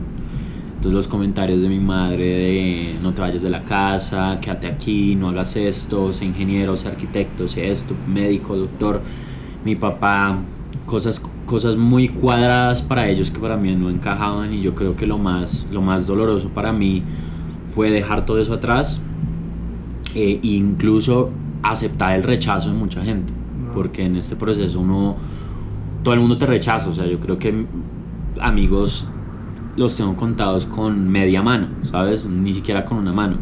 Entonces 0.84 0.96
los 0.96 1.08
comentarios 1.08 1.62
de 1.62 1.70
mi 1.70 1.80
madre 1.80 2.26
de 2.26 2.96
no 3.02 3.14
te 3.14 3.22
vayas 3.22 3.40
de 3.40 3.48
la 3.48 3.62
casa, 3.62 4.38
quédate 4.42 4.66
aquí, 4.66 5.16
no 5.16 5.30
hagas 5.30 5.56
esto, 5.56 6.12
sé 6.12 6.26
ingeniero, 6.26 6.76
sé 6.76 6.88
arquitecto, 6.88 7.48
sé 7.48 7.70
esto, 7.70 7.94
médico, 8.06 8.54
doctor. 8.54 9.00
Mi 9.64 9.76
papá, 9.76 10.40
cosas, 10.84 11.26
cosas 11.46 11.76
muy 11.76 12.10
cuadradas 12.10 12.82
para 12.82 13.08
ellos 13.08 13.30
que 13.30 13.38
para 13.40 13.56
mí 13.56 13.74
no 13.74 13.88
encajaban 13.88 14.52
y 14.52 14.60
yo 14.60 14.74
creo 14.74 14.94
que 14.94 15.06
lo 15.06 15.16
más, 15.16 15.68
lo 15.72 15.80
más 15.80 16.06
doloroso 16.06 16.50
para 16.50 16.70
mí 16.70 17.02
fue 17.64 17.88
dejar 17.88 18.26
todo 18.26 18.38
eso 18.38 18.52
atrás 18.52 19.00
e 20.14 20.38
incluso 20.42 21.30
aceptar 21.62 22.14
el 22.14 22.22
rechazo 22.22 22.68
de 22.68 22.74
mucha 22.74 23.02
gente, 23.02 23.32
porque 23.72 24.04
en 24.04 24.16
este 24.16 24.36
proceso 24.36 24.80
uno, 24.80 25.16
todo 26.02 26.12
el 26.12 26.20
mundo 26.20 26.36
te 26.36 26.44
rechaza, 26.44 26.90
o 26.90 26.92
sea, 26.92 27.06
yo 27.06 27.18
creo 27.20 27.38
que 27.38 27.64
amigos 28.38 29.08
los 29.76 29.96
tengo 29.96 30.16
contados 30.16 30.66
con 30.66 31.08
media 31.08 31.42
mano, 31.42 31.68
¿sabes? 31.90 32.26
Ni 32.26 32.52
siquiera 32.52 32.84
con 32.84 32.98
una 32.98 33.12
mano. 33.12 33.38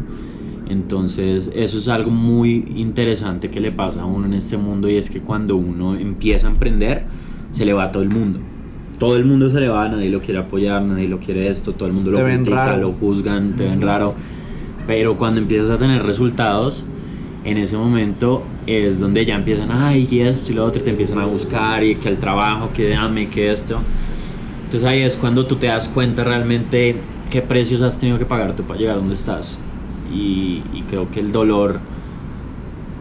Entonces, 0.67 1.51
eso 1.53 1.77
es 1.77 1.87
algo 1.87 2.09
muy 2.09 2.65
interesante 2.75 3.49
que 3.49 3.59
le 3.59 3.71
pasa 3.71 4.01
a 4.01 4.05
uno 4.05 4.25
en 4.25 4.33
este 4.33 4.57
mundo 4.57 4.89
y 4.89 4.95
es 4.95 5.09
que 5.09 5.21
cuando 5.21 5.55
uno 5.55 5.95
empieza 5.95 6.47
a 6.47 6.51
emprender, 6.51 7.03
se 7.51 7.65
le 7.65 7.73
va 7.73 7.85
a 7.85 7.91
todo 7.91 8.03
el 8.03 8.09
mundo. 8.09 8.39
Todo 8.97 9.17
el 9.17 9.25
mundo 9.25 9.49
se 9.49 9.59
le 9.59 9.67
va, 9.67 9.89
nadie 9.89 10.09
lo 10.09 10.21
quiere 10.21 10.39
apoyar, 10.39 10.83
nadie 10.85 11.07
lo 11.07 11.19
quiere 11.19 11.47
esto, 11.47 11.73
todo 11.73 11.87
el 11.87 11.93
mundo 11.93 12.11
lo 12.11 12.23
critica, 12.23 12.77
lo 12.77 12.91
juzgan, 12.91 13.55
te 13.55 13.65
ven 13.65 13.81
raro. 13.81 14.15
Pero 14.87 15.17
cuando 15.17 15.41
empiezas 15.41 15.71
a 15.71 15.77
tener 15.77 16.03
resultados, 16.03 16.83
en 17.43 17.57
ese 17.57 17.75
momento 17.75 18.43
es 18.65 18.99
donde 18.99 19.25
ya 19.25 19.35
empiezan, 19.35 19.69
ay, 19.71 20.07
y 20.09 20.21
esto 20.21 20.51
y 20.51 20.55
lo 20.55 20.65
otro, 20.65 20.81
te 20.81 20.91
empiezan 20.91 21.19
a 21.19 21.25
buscar 21.25 21.83
y 21.83 21.95
que 21.95 22.09
el 22.09 22.17
trabajo, 22.17 22.69
que 22.73 22.89
dame, 22.89 23.27
que 23.27 23.51
esto. 23.51 23.79
Entonces 24.73 24.89
ahí 24.89 25.03
es 25.03 25.17
cuando 25.17 25.45
tú 25.45 25.57
te 25.57 25.67
das 25.67 25.87
cuenta 25.87 26.23
realmente 26.23 26.95
qué 27.29 27.43
precios 27.43 27.83
has 27.83 27.99
tenido 27.99 28.17
que 28.17 28.25
pagar 28.25 28.55
tú 28.55 28.63
para 28.63 28.79
llegar 28.79 28.95
a 28.95 28.97
donde 28.97 29.13
estás. 29.13 29.59
Y, 30.11 30.63
y 30.73 30.83
creo 30.89 31.11
que 31.11 31.19
el 31.19 31.31
dolor 31.31 31.79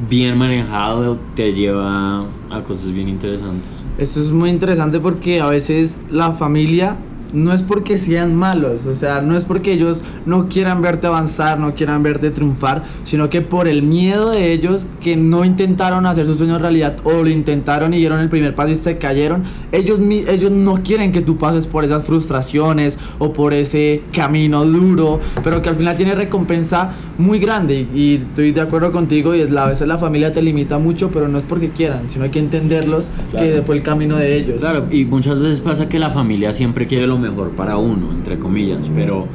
bien 0.07 0.37
manejado 0.37 1.19
te 1.35 1.55
lleva 1.55 2.27
a 2.51 2.63
cosas 2.63 2.93
bien 2.93 3.09
interesantes. 3.09 3.71
Esto 3.97 4.21
es 4.21 4.33
muy 4.33 4.51
interesante 4.51 5.01
porque 5.01 5.41
a 5.41 5.47
veces 5.47 6.03
la 6.11 6.33
familia 6.33 6.99
no 7.33 7.53
es 7.53 7.63
porque 7.63 7.99
sean 7.99 8.35
malos, 8.37 8.87
o 8.87 8.93
sea, 8.93 9.21
no 9.21 9.37
es 9.37 9.45
porque 9.45 9.73
ellos 9.73 10.05
no 10.27 10.49
quieran 10.49 10.83
verte 10.83 11.07
avanzar, 11.07 11.59
no 11.59 11.75
quieran 11.75 12.03
verte 12.03 12.31
triunfar, 12.31 12.83
sino 13.05 13.29
que 13.31 13.41
por 13.41 13.69
el 13.69 13.83
miedo 13.83 14.31
de 14.31 14.53
ellos 14.53 14.87
que 15.01 15.17
no 15.17 15.45
intentaron 15.45 16.07
hacer 16.07 16.27
sus 16.27 16.39
sueños 16.39 16.61
realidad 16.61 16.97
o 17.05 17.23
lo 17.23 17.29
intentaron 17.29 17.95
y 17.95 17.99
dieron 17.99 18.21
el 18.21 18.29
primer 18.29 18.55
paso 18.55 18.71
y 18.71 18.77
se 18.77 18.99
cayeron, 18.99 19.45
ellos, 19.73 20.01
ellos 20.01 20.51
no 20.51 20.83
quieren 20.83 21.13
que 21.13 21.23
tú 21.23 21.39
pases 21.39 21.67
por 21.67 21.85
esas 21.85 22.05
frustraciones 22.05 22.99
o 23.19 23.33
por 23.33 23.53
ese 23.53 24.03
camino 24.13 24.65
duro, 24.65 25.21
pero 25.43 25.63
que 25.63 25.69
al 25.69 25.77
final 25.77 25.97
tiene 25.97 26.15
recompensa 26.15 26.93
muy 27.19 27.39
grande 27.39 27.87
y, 27.95 28.17
estoy 28.17 28.53
de 28.53 28.61
acuerdo 28.61 28.93
contigo 28.93 29.35
y 29.35 29.41
es 29.41 29.51
la, 29.51 29.65
a 29.65 29.69
veces 29.69 29.89
la 29.89 29.99
familia 29.99 30.33
te 30.33 30.43
limita 30.43 30.79
mucho, 30.79 31.11
pero 31.11 31.29
no 31.29 31.39
es 31.39 31.45
porque 31.45 31.71
quieran, 31.71 32.09
sino 32.11 32.25
hay 32.25 32.31
que 32.31 32.39
entenderlos 32.39 33.09
que 33.31 33.63
fue 33.65 33.77
el 33.77 33.83
camino 33.83 34.17
de 34.17 34.37
ellos. 34.37 34.61
Claro, 34.61 34.87
y 34.91 35.05
muchas 35.05 35.39
veces 35.39 35.61
pasa 35.61 35.89
que 35.89 35.99
la 35.99 36.11
familia 36.11 36.53
siempre 36.53 36.87
quiere 36.87 37.07
lo 37.07 37.19
mejor 37.23 37.53
para 37.53 37.77
uno, 37.77 38.11
entre 38.13 38.39
comillas, 38.39 38.91
pero 38.95 39.27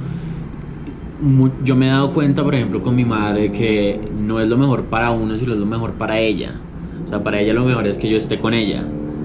yo 1.63 1.75
me 1.75 1.87
he 1.87 1.89
dado 1.89 2.11
cuenta, 2.13 2.43
por 2.43 2.53
ejemplo, 2.53 2.81
con 2.81 2.95
mi 2.95 3.05
madre 3.05 3.51
que 3.51 3.99
no 4.19 4.39
es 4.39 4.47
lo 4.47 4.57
mejor 4.57 4.85
para 4.85 5.11
uno, 5.11 5.35
sino 5.35 5.53
es 5.53 5.59
lo 5.59 5.65
mejor 5.65 5.93
para 5.93 6.19
ella. 6.19 6.53
O 7.03 7.07
sea, 7.07 7.23
para 7.23 7.39
ella 7.39 7.53
lo 7.53 7.65
mejor 7.65 7.87
es 7.87 7.97
que 7.97 8.09
yo 8.09 8.17
esté 8.17 8.39
con 8.39 8.53
ella, 8.53 8.83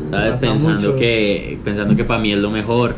¿sabes? 0.09 0.41
pensando 0.41 0.97
que, 0.97 1.59
pensando 1.63 1.97
que 1.97 2.05
para 2.05 2.21
mí 2.21 2.33
es 2.33 2.39
lo 2.39 2.51
mejor. 2.51 2.95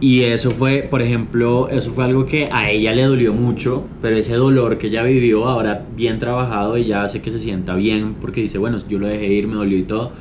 Y 0.00 0.20
eso 0.20 0.52
fue, 0.52 0.86
por 0.88 1.02
ejemplo, 1.02 1.68
eso 1.68 1.90
fue 1.90 2.04
algo 2.04 2.24
que 2.24 2.48
a 2.52 2.70
ella 2.70 2.92
le 2.92 3.02
dolió 3.02 3.34
mucho, 3.34 3.84
pero 4.00 4.14
ese 4.14 4.36
dolor 4.36 4.78
que 4.78 4.86
ella 4.86 5.02
vivió 5.02 5.48
ahora 5.48 5.84
bien 5.96 6.20
trabajado 6.20 6.78
y 6.78 6.84
ya 6.84 7.02
hace 7.02 7.20
que 7.20 7.32
se 7.32 7.40
sienta 7.40 7.74
bien 7.74 8.14
porque 8.20 8.40
dice, 8.40 8.58
bueno, 8.58 8.78
yo 8.88 9.00
lo 9.00 9.08
dejé 9.08 9.26
ir, 9.26 9.48
me 9.48 9.56
dolió 9.56 9.76
y 9.76 9.82
todo, 9.82 10.12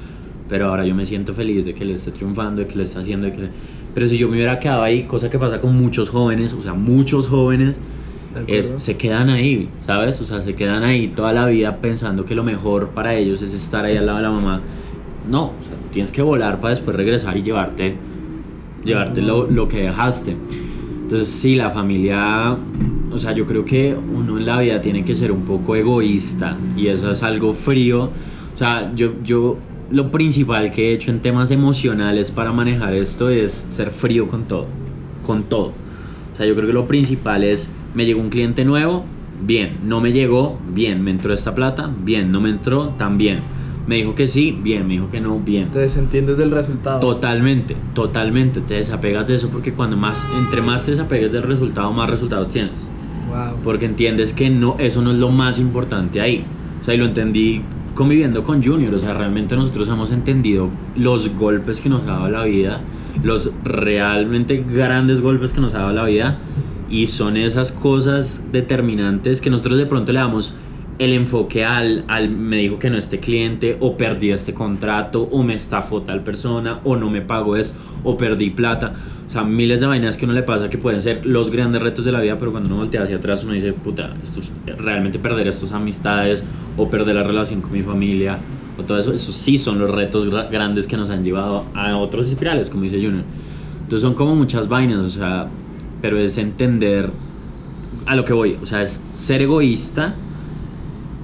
pero 0.50 0.70
ahora 0.70 0.84
yo 0.84 0.96
me 0.96 1.06
siento 1.06 1.36
feliz 1.36 1.64
de 1.64 1.76
que 1.76 1.86
le 1.86 1.94
esté 1.94 2.10
triunfando, 2.10 2.62
de 2.62 2.68
que 2.68 2.76
le 2.76 2.84
está 2.84 3.02
haciendo, 3.02 3.28
de 3.28 3.34
que 3.34 3.50
pero 3.94 4.08
si 4.08 4.18
yo 4.18 4.28
me 4.28 4.36
hubiera 4.36 4.60
quedado 4.60 4.84
ahí, 4.84 5.04
cosa 5.04 5.30
que 5.30 5.40
pasa 5.40 5.60
con 5.60 5.78
muchos 5.78 6.10
jóvenes, 6.10 6.54
o 6.54 6.62
sea, 6.62 6.74
muchos 6.74 7.28
jóvenes, 7.28 7.78
es, 8.46 8.76
se 8.78 8.98
quedan 8.98 9.30
ahí, 9.30 9.68
¿sabes? 9.86 10.22
O 10.22 10.26
sea, 10.26 10.42
se 10.42 10.54
quedan 10.54 10.84
ahí 10.84 11.08
toda 11.08 11.34
la 11.34 11.48
vida 11.48 11.78
pensando 11.78 12.24
que 12.26 12.36
lo 12.36 12.44
mejor 12.44 12.90
para 12.90 13.16
ellos 13.16 13.42
es 13.42 13.54
estar 13.54 13.86
ahí 13.86 13.98
al 13.98 14.06
lado 14.06 14.18
de 14.20 14.24
la 14.24 14.32
mamá. 14.32 14.62
No, 15.30 15.46
o 15.46 15.64
sea, 15.64 15.74
tienes 15.92 16.12
que 16.12 16.22
volar 16.22 16.60
para 16.60 16.76
después 16.76 16.96
regresar 16.96 17.36
y 17.38 17.42
llevarte, 17.42 17.96
llevarte 18.84 19.22
lo, 19.22 19.50
lo 19.50 19.68
que 19.68 19.82
dejaste. 19.82 20.36
Entonces, 21.02 21.30
sí, 21.30 21.56
la 21.56 21.70
familia, 21.70 22.56
o 23.12 23.18
sea, 23.18 23.32
yo 23.32 23.46
creo 23.46 23.66
que 23.66 23.96
uno 23.96 24.38
en 24.38 24.46
la 24.46 24.60
vida 24.60 24.82
tiene 24.82 25.04
que 25.04 25.16
ser 25.16 25.32
un 25.32 25.44
poco 25.44 25.76
egoísta 25.76 26.58
y 26.76 26.88
eso 26.88 27.12
es 27.12 27.24
algo 27.24 27.54
frío. 27.54 28.12
O 28.54 28.58
sea, 28.58 28.92
yo, 28.96 29.14
yo 29.24 29.58
lo 29.90 30.12
principal 30.12 30.72
que 30.72 30.90
he 30.90 30.94
hecho 30.94 31.12
en 31.12 31.22
temas 31.22 31.52
emocionales 31.52 32.32
para 32.32 32.52
manejar 32.52 32.94
esto 32.94 33.30
es 33.30 33.66
ser 33.72 33.92
frío 33.92 34.28
con 34.28 34.44
todo. 34.44 34.66
Con 35.26 35.44
todo. 35.44 35.74
O 36.34 36.38
sea, 36.38 36.46
yo 36.46 36.56
creo 36.56 36.68
que 36.68 36.74
lo 36.74 36.88
principal 36.88 37.44
es, 37.44 37.72
me 37.94 38.06
llegó 38.06 38.22
un 38.22 38.30
cliente 38.30 38.66
nuevo, 38.66 39.06
bien. 39.46 39.78
No 39.84 40.02
me 40.02 40.12
llegó, 40.12 40.60
bien. 40.74 41.04
Me 41.04 41.12
entró 41.12 41.34
esta 41.34 41.56
plata, 41.56 41.92
bien. 42.04 42.32
No 42.32 42.42
me 42.42 42.50
entró, 42.50 42.90
también. 42.90 43.40
Me 43.88 43.96
dijo 43.96 44.16
que 44.16 44.28
sí, 44.28 44.58
bien. 44.62 44.88
Me 44.88 44.96
dijo 44.96 45.10
que 45.10 45.22
no, 45.22 45.40
bien. 45.40 45.72
Te 45.72 45.80
desentiendes 45.80 46.38
del 46.38 46.52
resultado. 46.52 47.00
Totalmente, 47.00 47.76
totalmente. 47.94 48.62
Te 48.62 48.76
desapegas 48.76 49.28
de 49.28 49.36
eso 49.36 49.50
porque 49.50 49.74
cuando 49.74 49.96
más, 49.96 50.26
entre 50.38 50.62
más 50.62 50.86
te 50.86 50.92
desapegas 50.92 51.32
del 51.32 51.44
resultado, 51.44 51.92
más 51.94 52.10
resultados 52.10 52.50
tienes. 52.50 52.88
Wow. 53.30 53.60
Porque 53.64 53.86
entiendes 53.86 54.34
que 54.34 54.50
no, 54.50 54.76
eso 54.80 55.02
no 55.02 55.12
es 55.12 55.18
lo 55.18 55.30
más 55.30 55.60
importante 55.60 56.22
ahí. 56.22 56.44
O 56.82 56.84
sea, 56.84 56.94
y 56.94 56.98
lo 56.98 57.06
entendí 57.06 57.62
conviviendo 57.98 58.44
con 58.44 58.64
Junior, 58.64 58.94
o 58.94 59.00
sea, 59.00 59.16
realmente 59.16 59.56
nosotros 59.56 59.90
hemos 59.90 60.12
entendido 60.12 60.70
los 60.96 61.36
golpes 61.36 61.82
que 61.82 61.90
nos 61.90 62.04
ha 62.04 62.12
dado 62.12 62.30
la 62.30 62.44
vida, 62.44 62.82
los 63.24 63.50
realmente 63.64 64.64
grandes 64.70 65.20
golpes 65.20 65.52
que 65.52 65.62
nos 65.62 65.74
ha 65.74 65.80
dado 65.80 65.94
la 65.94 66.06
vida, 66.06 66.38
y 66.92 67.08
son 67.08 67.38
esas 67.38 67.72
cosas 67.72 68.52
determinantes 68.52 69.42
que 69.42 69.50
nosotros 69.50 69.80
de 69.80 69.88
pronto 69.88 70.14
le 70.14 70.20
damos 70.20 70.54
el 71.00 71.14
enfoque 71.14 71.64
al, 71.64 72.04
al 72.08 72.30
me 72.30 72.58
dijo 72.58 72.80
que 72.80 72.90
no 72.90 72.98
este 72.98 73.20
cliente, 73.20 73.78
o 73.80 73.98
perdí 73.98 74.32
este 74.32 74.54
contrato, 74.54 75.24
o 75.32 75.44
me 75.44 75.54
estafó 75.54 76.02
tal 76.02 76.24
persona, 76.24 76.80
o 76.84 76.96
no 76.96 77.10
me 77.10 77.22
pagó 77.22 77.56
esto, 77.56 77.78
o 78.04 78.18
perdí 78.18 78.50
plata. 78.50 78.94
O 79.28 79.30
sea, 79.30 79.44
miles 79.44 79.82
de 79.82 79.88
vainas 79.88 80.18
que 80.18 80.26
uno 80.26 80.34
le 80.34 80.44
pasa 80.44 80.70
que 80.70 80.78
pueden 80.78 81.02
ser 81.02 81.26
los 81.26 81.52
grandes 81.52 81.82
retos 81.82 82.06
de 82.06 82.12
la 82.12 82.22
vida, 82.22 82.38
pero 82.40 82.52
cuando 82.52 82.70
uno 82.70 82.78
voltea 82.78 83.04
hacia 83.04 83.18
atrás 83.18 83.44
uno 83.44 83.54
dice, 83.54 83.74
puta, 83.74 84.16
esto 84.24 84.42
realmente 84.78 85.20
perder 85.20 85.48
estas 85.48 85.74
amistades 85.74 86.44
o 86.78 86.90
perder 86.90 87.16
la 87.16 87.24
relación 87.24 87.62
con 87.62 87.74
mi 87.74 87.82
familia 87.82 88.40
o 88.78 88.84
todo 88.84 88.98
eso, 89.00 89.12
esos 89.12 89.36
sí 89.36 89.58
son 89.58 89.80
los 89.80 89.90
retos 89.90 90.30
grandes 90.50 90.88
que 90.88 90.96
nos 90.96 91.10
han 91.10 91.24
llevado 91.24 91.66
a 91.74 91.98
otros 91.98 92.28
espirales, 92.30 92.70
como 92.70 92.84
dice 92.84 92.96
Junior. 92.96 93.24
Entonces 93.82 94.02
son 94.02 94.14
como 94.14 94.36
muchas 94.36 94.70
vainas, 94.70 95.00
o 95.00 95.10
sea, 95.10 95.48
pero 96.02 96.18
es 96.18 96.38
entender 96.38 97.10
a 98.06 98.16
lo 98.16 98.24
que 98.24 98.34
voy, 98.34 98.58
o 98.62 98.66
sea, 98.66 98.82
es 98.82 99.02
ser 99.12 99.42
egoísta 99.42 100.16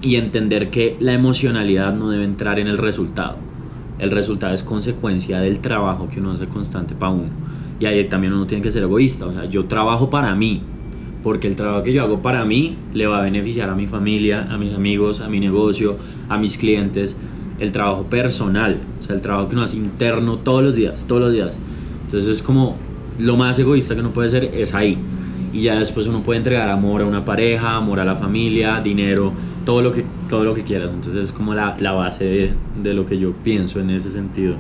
y 0.04 0.18
entender 0.18 0.70
que 0.70 0.98
la 1.00 1.14
emocionalidad 1.14 1.96
no 1.96 2.10
debe 2.10 2.26
entrar 2.26 2.60
en 2.60 2.68
el 2.68 2.78
resultado. 2.78 3.38
El 4.00 4.12
resultado 4.12 4.54
es 4.54 4.62
consecuencia 4.62 5.40
del 5.40 5.60
trabajo 5.60 6.10
que 6.10 6.20
uno 6.20 6.32
hace 6.32 6.46
constante 6.48 6.94
para 6.94 7.14
uno. 7.14 7.30
Y 7.80 7.86
ahí 7.86 8.04
también 8.06 8.34
uno 8.34 8.46
tiene 8.46 8.62
que 8.62 8.70
ser 8.70 8.84
egoísta. 8.84 9.26
O 9.26 9.32
sea, 9.32 9.46
yo 9.46 9.66
trabajo 9.66 10.10
para 10.10 10.36
mí. 10.36 10.62
Porque 11.24 11.48
el 11.48 11.56
trabajo 11.56 11.84
que 11.84 11.94
yo 11.94 12.04
hago 12.04 12.22
para 12.22 12.44
mí 12.44 12.76
le 12.94 13.08
va 13.08 13.20
a 13.20 13.22
beneficiar 13.22 13.70
a 13.70 13.76
mi 13.76 13.88
familia, 13.88 14.46
a 14.52 14.58
mis 14.58 14.74
amigos, 14.74 15.22
a 15.22 15.30
mi 15.30 15.40
negocio, 15.40 15.96
a 16.28 16.38
mis 16.38 16.58
clientes. 16.58 17.16
El 17.60 17.72
trabajo 17.72 18.04
personal. 18.04 18.80
O 19.00 19.04
sea, 19.04 19.16
el 19.16 19.22
trabajo 19.22 19.48
que 19.48 19.56
uno 19.56 19.64
hace 19.64 19.78
interno 19.78 20.40
todos 20.40 20.62
los 20.62 20.76
días, 20.76 21.06
todos 21.08 21.22
los 21.22 21.32
días. 21.32 21.58
Entonces 22.06 22.30
es 22.30 22.44
como 22.44 22.76
lo 23.20 23.38
más 23.38 23.58
egoísta 23.58 23.94
que 23.94 24.02
uno 24.02 24.12
puede 24.12 24.30
ser 24.30 24.44
es 24.44 24.74
ahí. 24.74 24.98
Y 25.54 25.62
ya 25.62 25.78
después 25.78 26.08
uno 26.08 26.24
puede 26.24 26.40
entregar 26.40 26.68
amor 26.68 27.04
a 27.04 27.06
una 27.06 27.24
pareja, 27.24 27.78
amor 27.78 28.02
a 28.02 28.06
la 28.06 28.16
familia, 28.16 28.82
dinero, 28.82 29.32
todo 29.66 29.82
lo 29.82 29.92
que, 29.92 30.04
todo 30.30 30.44
lo 30.44 30.54
que 30.54 30.64
quieras. 30.64 30.92
Entonces 30.94 31.28
es 31.28 31.32
como 31.32 31.54
la, 31.54 31.76
la 31.80 31.92
base 31.92 32.24
de, 32.24 32.54
de 32.82 32.94
lo 32.94 33.06
que 33.06 33.18
yo 33.18 33.34
pienso 33.44 33.80
en 33.80 33.90
ese 33.90 34.10
sentido. 34.10 34.56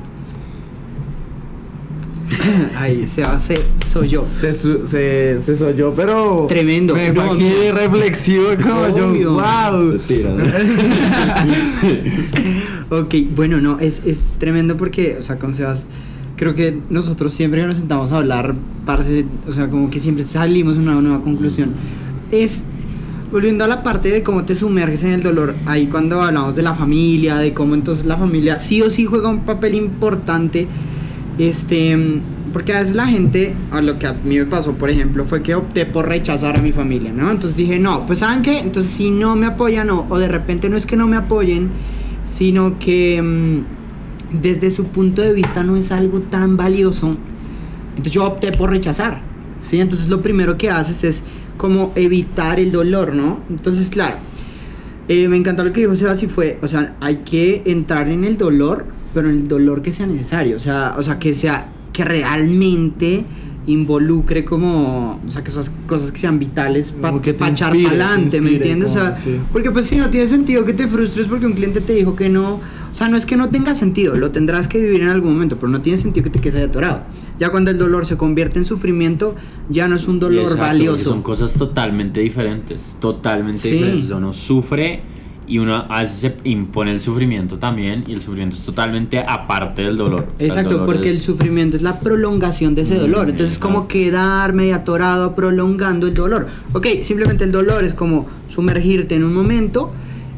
Ahí 2.77 3.07
se 3.07 3.23
hace, 3.23 3.55
soy 3.85 4.09
yo. 4.09 4.25
Se, 4.37 4.53
se, 4.53 5.41
se 5.41 5.57
soy 5.57 5.75
yo, 5.75 5.93
pero. 5.95 6.45
Tremendo. 6.47 6.95
Me 6.95 7.11
no, 7.11 7.33
reflexivo 7.33 8.45
como 8.61 8.95
yo. 8.95 9.33
¡Wow! 9.33 9.99
ok, 13.01 13.15
bueno, 13.35 13.59
no, 13.61 13.79
es, 13.79 14.01
es 14.05 14.35
tremendo 14.37 14.77
porque, 14.77 15.17
o 15.19 15.23
sea, 15.23 15.37
con 15.37 15.55
Sebas, 15.55 15.85
creo 16.35 16.55
que 16.55 16.79
nosotros 16.89 17.33
siempre 17.33 17.61
que 17.61 17.67
nos 17.67 17.77
sentamos 17.77 18.11
a 18.11 18.17
hablar, 18.17 18.55
parece, 18.85 19.25
o 19.47 19.51
sea, 19.51 19.69
como 19.69 19.89
que 19.89 19.99
siempre 19.99 20.23
salimos 20.23 20.77
a 20.77 20.79
una 20.79 20.95
nueva 20.95 21.21
conclusión. 21.21 21.71
Es 22.31 22.63
volviendo 23.33 23.63
a 23.63 23.67
la 23.67 23.81
parte 23.81 24.11
de 24.11 24.21
cómo 24.21 24.43
te 24.43 24.55
sumerges 24.55 25.03
en 25.03 25.13
el 25.13 25.23
dolor, 25.23 25.55
ahí 25.65 25.87
cuando 25.87 26.21
hablamos 26.21 26.55
de 26.55 26.61
la 26.61 26.75
familia, 26.75 27.37
de 27.37 27.51
cómo 27.51 27.73
entonces 27.73 28.05
la 28.05 28.15
familia 28.15 28.59
sí 28.59 28.83
o 28.83 28.91
sí 28.91 29.05
juega 29.05 29.27
un 29.27 29.39
papel 29.39 29.73
importante 29.73 30.67
este, 31.39 32.21
porque 32.53 32.73
a 32.73 32.81
veces 32.81 32.93
la 32.93 33.07
gente, 33.07 33.55
a 33.71 33.81
lo 33.81 33.97
que 33.97 34.05
a 34.05 34.13
mí 34.13 34.37
me 34.37 34.45
pasó, 34.45 34.73
por 34.73 34.91
ejemplo, 34.91 35.25
fue 35.25 35.41
que 35.41 35.55
opté 35.55 35.87
por 35.87 36.07
rechazar 36.07 36.59
a 36.59 36.61
mi 36.61 36.71
familia, 36.73 37.11
¿no? 37.11 37.31
Entonces 37.31 37.57
dije, 37.57 37.79
no, 37.79 38.05
pues 38.05 38.19
¿saben 38.19 38.43
qué? 38.43 38.59
Entonces 38.59 38.91
si 38.91 39.09
no 39.09 39.35
me 39.35 39.47
apoyan 39.47 39.89
o, 39.89 40.05
o 40.07 40.19
de 40.19 40.27
repente 40.27 40.69
no 40.69 40.77
es 40.77 40.85
que 40.85 40.95
no 40.95 41.07
me 41.07 41.17
apoyen, 41.17 41.71
sino 42.27 42.77
que 42.77 43.19
mm, 43.19 44.41
desde 44.43 44.69
su 44.69 44.89
punto 44.89 45.23
de 45.23 45.33
vista 45.33 45.63
no 45.63 45.75
es 45.75 45.91
algo 45.91 46.21
tan 46.21 46.55
valioso, 46.55 47.17
entonces 47.89 48.13
yo 48.13 48.25
opté 48.25 48.51
por 48.51 48.69
rechazar, 48.69 49.21
¿sí? 49.59 49.81
Entonces 49.81 50.07
lo 50.07 50.21
primero 50.21 50.55
que 50.55 50.69
haces 50.69 51.03
es 51.03 51.23
como 51.57 51.91
evitar 51.95 52.59
el 52.59 52.71
dolor, 52.71 53.13
¿no? 53.13 53.41
Entonces, 53.49 53.89
claro, 53.89 54.17
eh, 55.07 55.27
me 55.27 55.37
encantó 55.37 55.63
lo 55.63 55.73
que 55.73 55.81
dijo 55.81 55.95
Sebas 55.95 56.23
y 56.23 56.27
fue, 56.27 56.59
o 56.61 56.67
sea, 56.67 56.95
hay 56.99 57.17
que 57.17 57.63
entrar 57.65 58.09
en 58.09 58.23
el 58.23 58.37
dolor 58.37 58.85
pero 59.13 59.29
el 59.29 59.47
dolor 59.47 59.81
que 59.81 59.91
sea 59.91 60.07
necesario, 60.07 60.57
o 60.57 60.59
sea, 60.59 60.95
o 60.97 61.03
sea, 61.03 61.19
que 61.19 61.33
sea, 61.33 61.67
que 61.91 62.03
realmente 62.03 63.23
involucre 63.67 64.43
como, 64.43 65.21
o 65.25 65.31
sea, 65.31 65.43
que 65.43 65.49
esas 65.49 65.71
cosas 65.87 66.11
que 66.11 66.19
sean 66.19 66.39
vitales 66.39 66.91
para 66.91 67.21
pa 67.21 67.49
echar 67.49 67.73
para 67.73 67.87
adelante, 67.87 68.41
¿me 68.41 68.55
entiendes? 68.55 68.91
o 68.91 68.93
sea, 68.93 69.17
porque 69.51 69.71
pues 69.71 69.87
si 69.87 69.95
no 69.95 70.09
tiene 70.09 70.27
sentido 70.27 70.65
que 70.65 70.73
te 70.73 70.87
frustres 70.87 71.27
porque 71.27 71.45
un 71.45 71.53
cliente 71.53 71.81
te 71.81 71.93
dijo 71.93 72.15
que 72.15 72.29
no, 72.29 72.55
o 72.55 72.95
sea, 72.95 73.07
no 73.07 73.17
es 73.17 73.25
que 73.25 73.37
no 73.37 73.49
tenga 73.49 73.75
sentido, 73.75 74.15
lo 74.15 74.31
tendrás 74.31 74.67
que 74.67 74.81
vivir 74.81 75.01
en 75.01 75.09
algún 75.09 75.33
momento, 75.33 75.55
pero 75.55 75.69
no 75.69 75.81
tiene 75.81 75.97
sentido 75.97 76.23
que 76.23 76.29
te 76.29 76.39
quedes 76.39 76.59
ahí 76.59 76.63
atorado. 76.63 77.03
Ya 77.39 77.49
cuando 77.49 77.71
el 77.71 77.77
dolor 77.77 78.05
se 78.05 78.17
convierte 78.17 78.59
en 78.59 78.65
sufrimiento, 78.65 79.35
ya 79.69 79.87
no 79.87 79.95
es 79.95 80.07
un 80.07 80.19
dolor 80.19 80.57
valioso. 80.57 81.11
Son 81.11 81.21
cosas 81.21 81.53
totalmente 81.53 82.21
diferentes, 82.21 82.97
totalmente 82.99 83.69
diferentes. 83.69 84.09
Uno 84.11 84.33
sufre 84.33 85.01
y 85.47 85.57
uno 85.57 85.85
a 85.89 86.01
veces 86.01 86.15
se 86.15 86.35
impone 86.49 86.91
el 86.91 86.99
sufrimiento 86.99 87.59
también 87.59 88.03
y 88.07 88.13
el 88.13 88.21
sufrimiento 88.21 88.55
es 88.55 88.65
totalmente 88.65 89.19
aparte 89.19 89.81
del 89.81 89.97
dolor. 89.97 90.27
Exacto, 90.39 90.85
porque 90.85 91.09
el 91.09 91.19
sufrimiento 91.19 91.75
es 91.75 91.83
la 91.83 91.99
prolongación 91.99 92.75
de 92.75 92.83
ese 92.83 92.97
dolor. 92.97 93.29
Entonces 93.29 93.53
es 93.53 93.59
como 93.59 93.87
quedarme 93.87 94.73
atorado 94.73 95.35
prolongando 95.35 96.07
el 96.07 96.13
dolor. 96.13 96.47
Ok, 96.73 96.87
simplemente 97.01 97.43
el 97.43 97.51
dolor 97.51 97.83
es 97.83 97.93
como 97.93 98.25
sumergirte 98.47 99.15
en 99.15 99.23
un 99.23 99.33
momento 99.33 99.91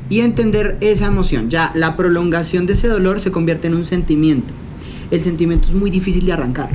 y 0.10 0.22
entender 0.22 0.78
esa 0.82 1.08
emoción. 1.08 1.50
Ya 1.50 1.72
la 1.76 1.96
prolongación 1.96 2.66
de 2.66 2.74
ese 2.74 2.88
dolor 2.88 3.22
se 3.22 3.32
convierte 3.32 3.68
en 3.68 3.76
un 3.76 3.86
sentimiento. 3.86 4.54
El 5.12 5.22
sentimiento 5.22 5.68
es 5.68 5.74
muy 5.76 5.92
difícil 5.92 6.26
de 6.26 6.34
arrancar. 6.34 6.70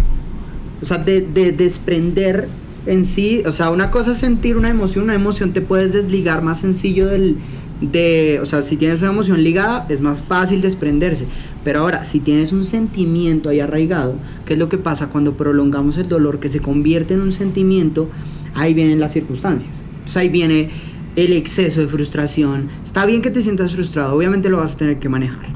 o 0.80 0.84
sea, 0.84 0.98
de, 0.98 1.20
de 1.20 1.52
desprender 1.52 2.48
en 2.86 3.04
sí, 3.04 3.42
o 3.46 3.52
sea, 3.52 3.70
una 3.70 3.90
cosa 3.90 4.12
es 4.12 4.18
sentir 4.18 4.56
una 4.56 4.70
emoción, 4.70 5.04
una 5.04 5.14
emoción 5.14 5.52
te 5.52 5.60
puedes 5.60 5.92
desligar 5.92 6.42
más 6.42 6.60
sencillo 6.60 7.06
del, 7.06 7.36
de, 7.80 8.40
o 8.42 8.46
sea, 8.46 8.62
si 8.62 8.76
tienes 8.76 9.00
una 9.00 9.10
emoción 9.10 9.42
ligada 9.42 9.86
es 9.88 10.00
más 10.00 10.22
fácil 10.22 10.60
desprenderse, 10.60 11.26
pero 11.64 11.80
ahora, 11.80 12.04
si 12.04 12.20
tienes 12.20 12.52
un 12.52 12.64
sentimiento 12.64 13.48
ahí 13.48 13.60
arraigado, 13.60 14.14
¿qué 14.46 14.54
es 14.54 14.58
lo 14.58 14.68
que 14.68 14.78
pasa 14.78 15.08
cuando 15.08 15.36
prolongamos 15.36 15.98
el 15.98 16.08
dolor 16.08 16.40
que 16.40 16.48
se 16.48 16.60
convierte 16.60 17.14
en 17.14 17.20
un 17.20 17.32
sentimiento? 17.32 18.08
Ahí 18.54 18.74
vienen 18.74 19.00
las 19.00 19.12
circunstancias. 19.12 19.84
Entonces 19.90 20.16
ahí 20.16 20.28
viene 20.28 20.70
el 21.16 21.32
exceso 21.32 21.80
de 21.80 21.86
frustración. 21.86 22.68
Está 22.84 23.06
bien 23.06 23.22
que 23.22 23.30
te 23.30 23.42
sientas 23.42 23.72
frustrado, 23.72 24.16
obviamente 24.16 24.48
lo 24.48 24.58
vas 24.58 24.74
a 24.74 24.76
tener 24.76 24.98
que 24.98 25.08
manejar. 25.08 25.48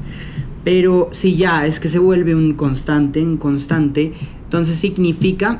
Pero 0.63 1.09
si 1.11 1.35
ya 1.35 1.67
es 1.67 1.79
que 1.79 1.89
se 1.89 1.99
vuelve 1.99 2.33
un 2.33 2.53
constante, 2.53 3.21
un 3.21 3.37
constante, 3.37 4.13
entonces 4.43 4.75
significa 4.77 5.59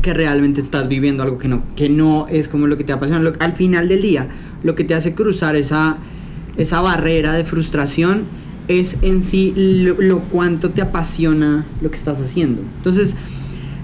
que 0.00 0.14
realmente 0.14 0.60
estás 0.60 0.88
viviendo 0.88 1.22
algo 1.22 1.38
que 1.38 1.48
no, 1.48 1.62
que 1.76 1.88
no 1.88 2.26
es 2.28 2.48
como 2.48 2.66
lo 2.66 2.76
que 2.76 2.84
te 2.84 2.92
apasiona. 2.92 3.32
Al 3.38 3.52
final 3.54 3.88
del 3.88 4.02
día, 4.02 4.28
lo 4.62 4.74
que 4.74 4.84
te 4.84 4.94
hace 4.94 5.14
cruzar 5.14 5.56
esa, 5.56 5.98
esa 6.56 6.80
barrera 6.80 7.32
de 7.34 7.44
frustración 7.44 8.24
es 8.68 9.02
en 9.02 9.22
sí 9.22 9.52
lo, 9.56 10.00
lo 10.00 10.20
cuánto 10.20 10.70
te 10.70 10.82
apasiona 10.82 11.66
lo 11.80 11.90
que 11.90 11.96
estás 11.96 12.20
haciendo. 12.20 12.62
Entonces, 12.78 13.16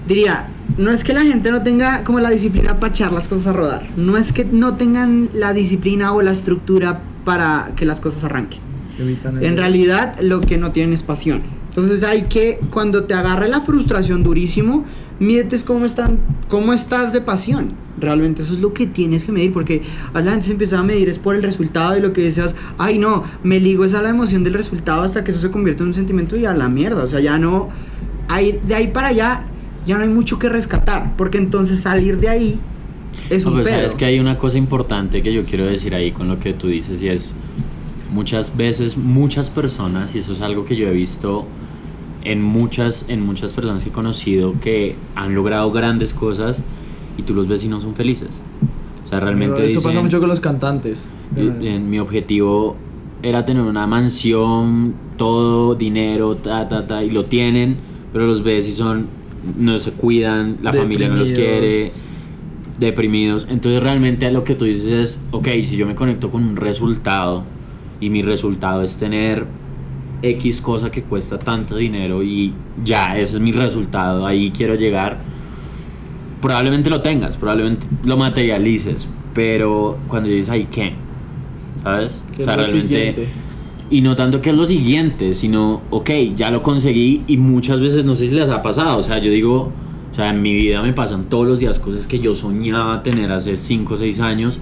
diría, 0.07 0.47
no 0.77 0.91
es 0.91 1.03
que 1.03 1.13
la 1.13 1.21
gente 1.21 1.51
no 1.51 1.63
tenga 1.63 2.03
como 2.03 2.19
la 2.19 2.29
disciplina 2.29 2.79
para 2.79 2.91
echar 2.91 3.11
las 3.11 3.27
cosas 3.27 3.47
a 3.47 3.53
rodar, 3.53 3.87
no 3.97 4.17
es 4.17 4.31
que 4.31 4.45
no 4.45 4.75
tengan 4.75 5.29
la 5.33 5.53
disciplina 5.53 6.13
o 6.13 6.21
la 6.21 6.31
estructura 6.31 7.01
para 7.25 7.73
que 7.75 7.85
las 7.85 7.99
cosas 7.99 8.23
arranquen. 8.23 8.59
En 8.99 9.55
realidad 9.55 10.19
lo 10.19 10.41
que 10.41 10.57
no 10.57 10.71
tienen 10.71 10.93
es 10.93 11.03
pasión. 11.03 11.41
Entonces 11.69 12.03
hay 12.03 12.23
que, 12.23 12.59
cuando 12.69 13.05
te 13.05 13.13
agarre 13.13 13.47
la 13.47 13.61
frustración 13.61 14.23
durísimo, 14.23 14.83
mides 15.19 15.63
cómo, 15.63 15.85
están, 15.85 16.19
cómo 16.47 16.73
estás 16.73 17.13
de 17.13 17.21
pasión. 17.21 17.73
Realmente 17.99 18.41
eso 18.41 18.53
es 18.53 18.59
lo 18.59 18.73
que 18.73 18.87
tienes 18.87 19.25
que 19.25 19.31
medir, 19.31 19.51
porque 19.51 19.81
a 20.13 20.21
la 20.21 20.31
gente 20.31 20.47
se 20.47 20.51
empieza 20.53 20.79
a 20.79 20.83
medir 20.83 21.09
es 21.09 21.19
por 21.19 21.35
el 21.35 21.43
resultado 21.43 21.97
y 21.97 22.01
lo 22.01 22.13
que 22.13 22.21
decías, 22.21 22.55
ay 22.77 22.97
no, 22.97 23.23
me 23.43 23.59
ligo 23.59 23.83
es 23.85 23.93
a 23.93 24.01
la 24.01 24.09
emoción 24.09 24.43
del 24.43 24.53
resultado 24.53 25.01
hasta 25.01 25.23
que 25.23 25.31
eso 25.31 25.41
se 25.41 25.51
convierte 25.51 25.83
en 25.83 25.89
un 25.89 25.95
sentimiento 25.95 26.37
y 26.37 26.45
a 26.45 26.53
la 26.53 26.69
mierda. 26.69 27.03
O 27.03 27.07
sea, 27.07 27.19
ya 27.19 27.37
no, 27.37 27.69
hay, 28.29 28.59
de 28.67 28.75
ahí 28.75 28.87
para 28.87 29.09
allá, 29.09 29.43
ya 29.85 29.97
no 29.97 30.03
hay 30.03 30.09
mucho 30.09 30.39
que 30.39 30.49
rescatar, 30.49 31.15
porque 31.17 31.37
entonces 31.37 31.81
salir 31.81 32.17
de 32.19 32.29
ahí 32.29 32.59
es 33.29 33.43
No, 33.43 33.49
un 33.49 33.55
pues, 33.57 33.67
pedo. 33.67 33.77
sabes 33.77 33.95
que 33.95 34.05
hay 34.05 34.19
una 34.19 34.37
cosa 34.37 34.57
importante 34.57 35.21
que 35.21 35.33
yo 35.33 35.43
quiero 35.43 35.65
decir 35.65 35.93
ahí 35.93 36.11
con 36.11 36.27
lo 36.29 36.39
que 36.39 36.53
tú 36.53 36.67
dices 36.67 37.01
y 37.01 37.09
es 37.09 37.35
muchas 38.13 38.55
veces 38.55 38.97
muchas 38.97 39.49
personas 39.49 40.15
y 40.15 40.19
eso 40.19 40.33
es 40.33 40.41
algo 40.41 40.65
que 40.65 40.75
yo 40.75 40.87
he 40.87 40.91
visto 40.91 41.45
en 42.23 42.41
muchas 42.41 43.09
en 43.09 43.25
muchas 43.25 43.53
personas 43.53 43.83
que 43.83 43.89
he 43.89 43.93
conocido 43.93 44.55
que 44.61 44.95
han 45.15 45.33
logrado 45.35 45.71
grandes 45.71 46.13
cosas 46.13 46.61
y 47.17 47.23
tú 47.23 47.33
los 47.33 47.47
ves 47.47 47.63
y 47.63 47.67
no 47.67 47.79
son 47.81 47.95
felices. 47.95 48.41
O 49.05 49.07
sea, 49.07 49.19
realmente 49.19 49.65
Eso 49.65 49.79
pasa 49.79 49.89
dicen, 49.89 50.03
mucho 50.03 50.19
con 50.19 50.29
los 50.29 50.39
cantantes. 50.39 51.09
en 51.35 51.89
mi 51.89 51.99
objetivo 51.99 52.75
era 53.21 53.45
tener 53.45 53.63
una 53.63 53.87
mansión, 53.87 54.93
todo, 55.17 55.75
dinero, 55.75 56.35
ta, 56.35 56.69
ta, 56.69 56.87
ta, 56.87 57.03
y 57.03 57.09
lo 57.09 57.25
tienen, 57.25 57.75
pero 58.13 58.25
los 58.27 58.43
ves 58.43 58.69
y 58.69 58.71
son, 58.71 59.07
no 59.57 59.79
se 59.79 59.91
cuidan, 59.91 60.57
la 60.61 60.73
familia 60.73 61.09
no 61.09 61.15
los 61.15 61.31
quiere, 61.31 61.89
Deprimidos. 62.79 63.47
Entonces 63.49 63.83
realmente 63.83 64.25
a 64.25 64.31
lo 64.31 64.45
que 64.45 64.55
tú 64.55 64.63
dices 64.63 64.87
es, 64.87 65.25
ok, 65.31 65.47
si 65.65 65.75
yo 65.75 65.85
me 65.85 65.95
conecto 65.95 66.31
con 66.31 66.43
un 66.45 66.55
resultado 66.55 67.43
y 67.99 68.09
mi 68.09 68.21
resultado 68.21 68.83
es 68.83 68.97
tener 68.97 69.45
X 70.21 70.61
cosa 70.61 70.91
que 70.91 71.03
cuesta 71.03 71.39
tanto 71.39 71.77
dinero 71.77 72.23
y 72.23 72.53
ya, 72.83 73.17
ese 73.17 73.35
es 73.35 73.39
mi 73.39 73.51
resultado, 73.51 74.25
ahí 74.25 74.51
quiero 74.51 74.75
llegar, 74.75 75.17
probablemente 76.41 76.89
lo 76.89 77.01
tengas, 77.01 77.37
probablemente 77.37 77.85
lo 78.03 78.17
materialices, 78.17 79.07
pero 79.33 79.97
cuando 80.07 80.29
dices, 80.29 80.49
ay, 80.49 80.67
¿qué? 80.71 80.93
¿Sabes? 81.83 82.23
Que 82.35 82.41
es 82.43 82.47
lo 82.47 82.65
siguiente. 82.65 83.27
Y 83.91 84.01
no 84.01 84.15
tanto 84.15 84.39
que 84.39 84.51
es 84.51 84.55
lo 84.55 84.67
siguiente, 84.67 85.33
sino, 85.33 85.81
ok, 85.89 86.11
ya 86.35 86.51
lo 86.51 86.61
conseguí 86.61 87.23
y 87.27 87.37
muchas 87.37 87.79
veces 87.79 88.05
no 88.05 88.13
sé 88.13 88.27
si 88.27 88.35
les 88.35 88.49
ha 88.49 88.61
pasado. 88.61 88.99
O 88.99 89.03
sea, 89.03 89.17
yo 89.17 89.31
digo, 89.31 89.71
o 90.11 90.15
sea, 90.15 90.29
en 90.29 90.41
mi 90.43 90.53
vida 90.53 90.83
me 90.83 90.93
pasan 90.93 91.25
todos 91.25 91.47
los 91.47 91.59
días 91.59 91.79
cosas 91.79 92.05
que 92.05 92.19
yo 92.19 92.35
soñaba 92.35 93.01
tener 93.01 93.31
hace 93.31 93.57
5 93.57 93.93
o 93.93 93.97
6 93.97 94.19
años 94.19 94.59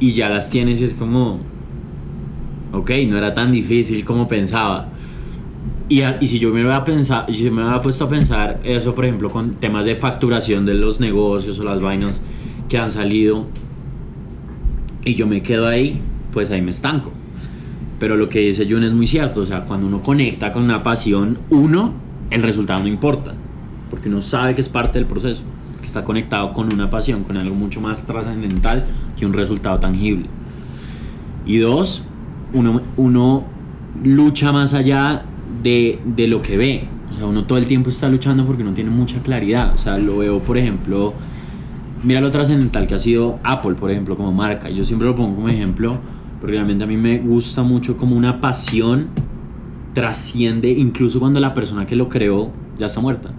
y 0.00 0.12
ya 0.12 0.30
las 0.30 0.48
tienes 0.48 0.80
y 0.80 0.84
es 0.84 0.94
como, 0.94 1.40
ok, 2.76 2.90
no 3.08 3.16
era 3.16 3.34
tan 3.34 3.52
difícil 3.52 4.04
como 4.04 4.28
pensaba. 4.28 4.88
Y, 5.88 6.02
si 6.26 6.38
yo 6.38 6.52
me 6.52 6.62
había 6.62 6.82
pensado, 6.84 7.32
si 7.32 7.48
me 7.50 7.62
había 7.62 7.80
puesto 7.80 8.04
a 8.04 8.08
pensar 8.08 8.60
eso, 8.64 8.94
por 8.94 9.04
ejemplo, 9.04 9.30
con 9.30 9.54
temas 9.54 9.84
de 9.84 9.94
facturación 9.94 10.66
de 10.66 10.74
los 10.74 10.98
negocios 10.98 11.58
o 11.60 11.64
las 11.64 11.80
vainas 11.80 12.22
que 12.68 12.78
han 12.78 12.90
salido, 12.90 13.46
y 15.04 15.14
yo 15.14 15.28
me 15.28 15.42
quedo 15.42 15.68
ahí, 15.68 16.00
pues 16.32 16.50
ahí 16.50 16.60
me 16.60 16.72
estanco. 16.72 17.12
Pero 18.00 18.16
lo 18.16 18.28
que 18.28 18.40
dice 18.40 18.66
Jun 18.68 18.82
es 18.82 18.92
muy 18.92 19.06
cierto, 19.06 19.42
o 19.42 19.46
sea, 19.46 19.62
cuando 19.62 19.86
uno 19.86 20.02
conecta 20.02 20.52
con 20.52 20.64
una 20.64 20.82
pasión, 20.82 21.38
uno, 21.50 21.92
el 22.30 22.42
resultado 22.42 22.80
no 22.80 22.88
importa, 22.88 23.32
porque 23.88 24.08
uno 24.08 24.20
sabe 24.20 24.56
que 24.56 24.60
es 24.60 24.68
parte 24.68 24.98
del 24.98 25.06
proceso, 25.06 25.42
que 25.80 25.86
está 25.86 26.02
conectado 26.02 26.52
con 26.52 26.72
una 26.72 26.90
pasión, 26.90 27.22
con 27.22 27.36
algo 27.36 27.54
mucho 27.54 27.80
más 27.80 28.04
trascendental 28.04 28.86
que 29.16 29.24
un 29.24 29.32
resultado 29.32 29.78
tangible. 29.78 30.26
Y 31.46 31.58
dos, 31.58 32.02
uno, 32.56 32.80
uno 32.96 33.44
lucha 34.02 34.52
más 34.52 34.74
allá 34.74 35.22
de, 35.62 35.98
de 36.04 36.26
lo 36.26 36.42
que 36.42 36.56
ve. 36.56 36.88
O 37.12 37.14
sea, 37.14 37.26
uno 37.26 37.44
todo 37.44 37.58
el 37.58 37.66
tiempo 37.66 37.90
está 37.90 38.08
luchando 38.08 38.44
porque 38.44 38.62
uno 38.62 38.72
tiene 38.72 38.90
mucha 38.90 39.20
claridad. 39.20 39.72
O 39.74 39.78
sea, 39.78 39.98
lo 39.98 40.18
veo, 40.18 40.40
por 40.40 40.58
ejemplo, 40.58 41.14
mira 42.02 42.20
lo 42.20 42.30
trascendental 42.30 42.86
que 42.86 42.94
ha 42.94 42.98
sido 42.98 43.38
Apple, 43.42 43.74
por 43.74 43.90
ejemplo, 43.90 44.16
como 44.16 44.32
marca. 44.32 44.68
Yo 44.70 44.84
siempre 44.84 45.06
lo 45.06 45.14
pongo 45.14 45.36
como 45.36 45.48
ejemplo 45.48 45.98
porque 46.40 46.56
realmente 46.56 46.84
a 46.84 46.86
mí 46.86 46.96
me 46.96 47.18
gusta 47.18 47.62
mucho 47.62 47.96
como 47.96 48.16
una 48.16 48.40
pasión 48.40 49.08
trasciende 49.94 50.68
incluso 50.68 51.18
cuando 51.18 51.40
la 51.40 51.54
persona 51.54 51.86
que 51.86 51.96
lo 51.96 52.08
creó 52.08 52.50
ya 52.78 52.86
está 52.86 53.00
muerta. 53.00 53.30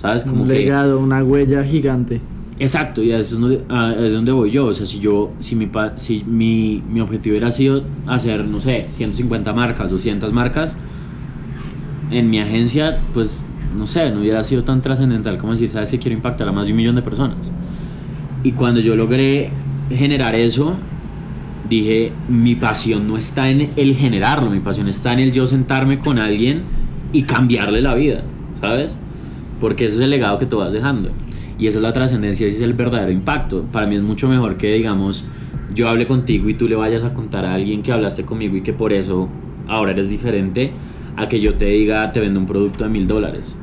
¿Sabes? 0.00 0.24
Como 0.24 0.42
un 0.42 0.48
que 0.48 0.54
legado, 0.54 0.98
una 0.98 1.22
huella 1.22 1.62
gigante. 1.62 2.20
Exacto, 2.60 3.02
y 3.02 3.10
a 3.10 3.18
eso 3.18 3.36
es 3.36 3.40
donde, 3.40 3.62
a- 3.70 3.94
es 3.94 4.12
donde 4.12 4.32
voy 4.32 4.50
yo. 4.50 4.66
O 4.66 4.74
sea, 4.74 4.84
si 4.86 5.00
yo, 5.00 5.32
si 5.40 5.56
mi, 5.56 5.68
si 5.96 6.22
mi, 6.26 6.82
mi 6.92 7.00
objetivo 7.00 7.32
hubiera 7.32 7.50
sido 7.50 7.82
hacer, 8.06 8.44
no 8.44 8.60
sé, 8.60 8.86
150 8.90 9.52
marcas, 9.54 9.90
200 9.90 10.30
marcas, 10.32 10.76
en 12.10 12.28
mi 12.28 12.38
agencia, 12.38 12.98
pues, 13.14 13.46
no 13.78 13.86
sé, 13.86 14.10
no 14.10 14.20
hubiera 14.20 14.44
sido 14.44 14.62
tan 14.64 14.82
trascendental 14.82 15.38
como 15.38 15.52
decir, 15.52 15.68
sabes 15.70 15.90
que 15.90 15.98
quiero 15.98 16.16
impactar 16.16 16.48
a 16.48 16.52
más 16.52 16.66
de 16.66 16.72
un 16.72 16.76
millón 16.76 16.96
de 16.96 17.02
personas. 17.02 17.38
Y 18.42 18.52
cuando 18.52 18.80
yo 18.80 18.94
logré 18.94 19.50
generar 19.90 20.34
eso, 20.34 20.74
dije, 21.68 22.12
mi 22.28 22.56
pasión 22.56 23.08
no 23.08 23.16
está 23.16 23.48
en 23.48 23.70
el 23.76 23.94
generarlo, 23.94 24.50
mi 24.50 24.60
pasión 24.60 24.88
está 24.88 25.12
en 25.14 25.20
el 25.20 25.32
yo 25.32 25.46
sentarme 25.46 25.98
con 25.98 26.18
alguien 26.18 26.62
y 27.12 27.22
cambiarle 27.22 27.80
la 27.80 27.94
vida, 27.94 28.22
¿sabes? 28.60 28.96
Porque 29.60 29.86
ese 29.86 29.96
es 29.96 30.00
el 30.02 30.10
legado 30.10 30.36
que 30.38 30.46
tú 30.46 30.58
vas 30.58 30.72
dejando. 30.72 31.10
Y 31.60 31.66
esa 31.66 31.78
es 31.78 31.82
la 31.82 31.92
trascendencia, 31.92 32.46
ese 32.46 32.56
es 32.56 32.62
el 32.62 32.72
verdadero 32.72 33.12
impacto. 33.12 33.64
Para 33.70 33.86
mí 33.86 33.94
es 33.94 34.02
mucho 34.02 34.28
mejor 34.28 34.56
que, 34.56 34.72
digamos, 34.72 35.26
yo 35.74 35.88
hable 35.88 36.06
contigo 36.06 36.48
y 36.48 36.54
tú 36.54 36.66
le 36.66 36.74
vayas 36.74 37.04
a 37.04 37.12
contar 37.12 37.44
a 37.44 37.54
alguien 37.54 37.82
que 37.82 37.92
hablaste 37.92 38.24
conmigo 38.24 38.56
y 38.56 38.62
que 38.62 38.72
por 38.72 38.94
eso 38.94 39.28
ahora 39.68 39.92
eres 39.92 40.08
diferente, 40.08 40.72
a 41.16 41.28
que 41.28 41.38
yo 41.38 41.54
te 41.54 41.66
diga, 41.66 42.10
te 42.12 42.20
vendo 42.20 42.40
un 42.40 42.46
producto 42.46 42.84
de 42.84 42.90
mil 42.90 43.06
dólares. 43.06 43.54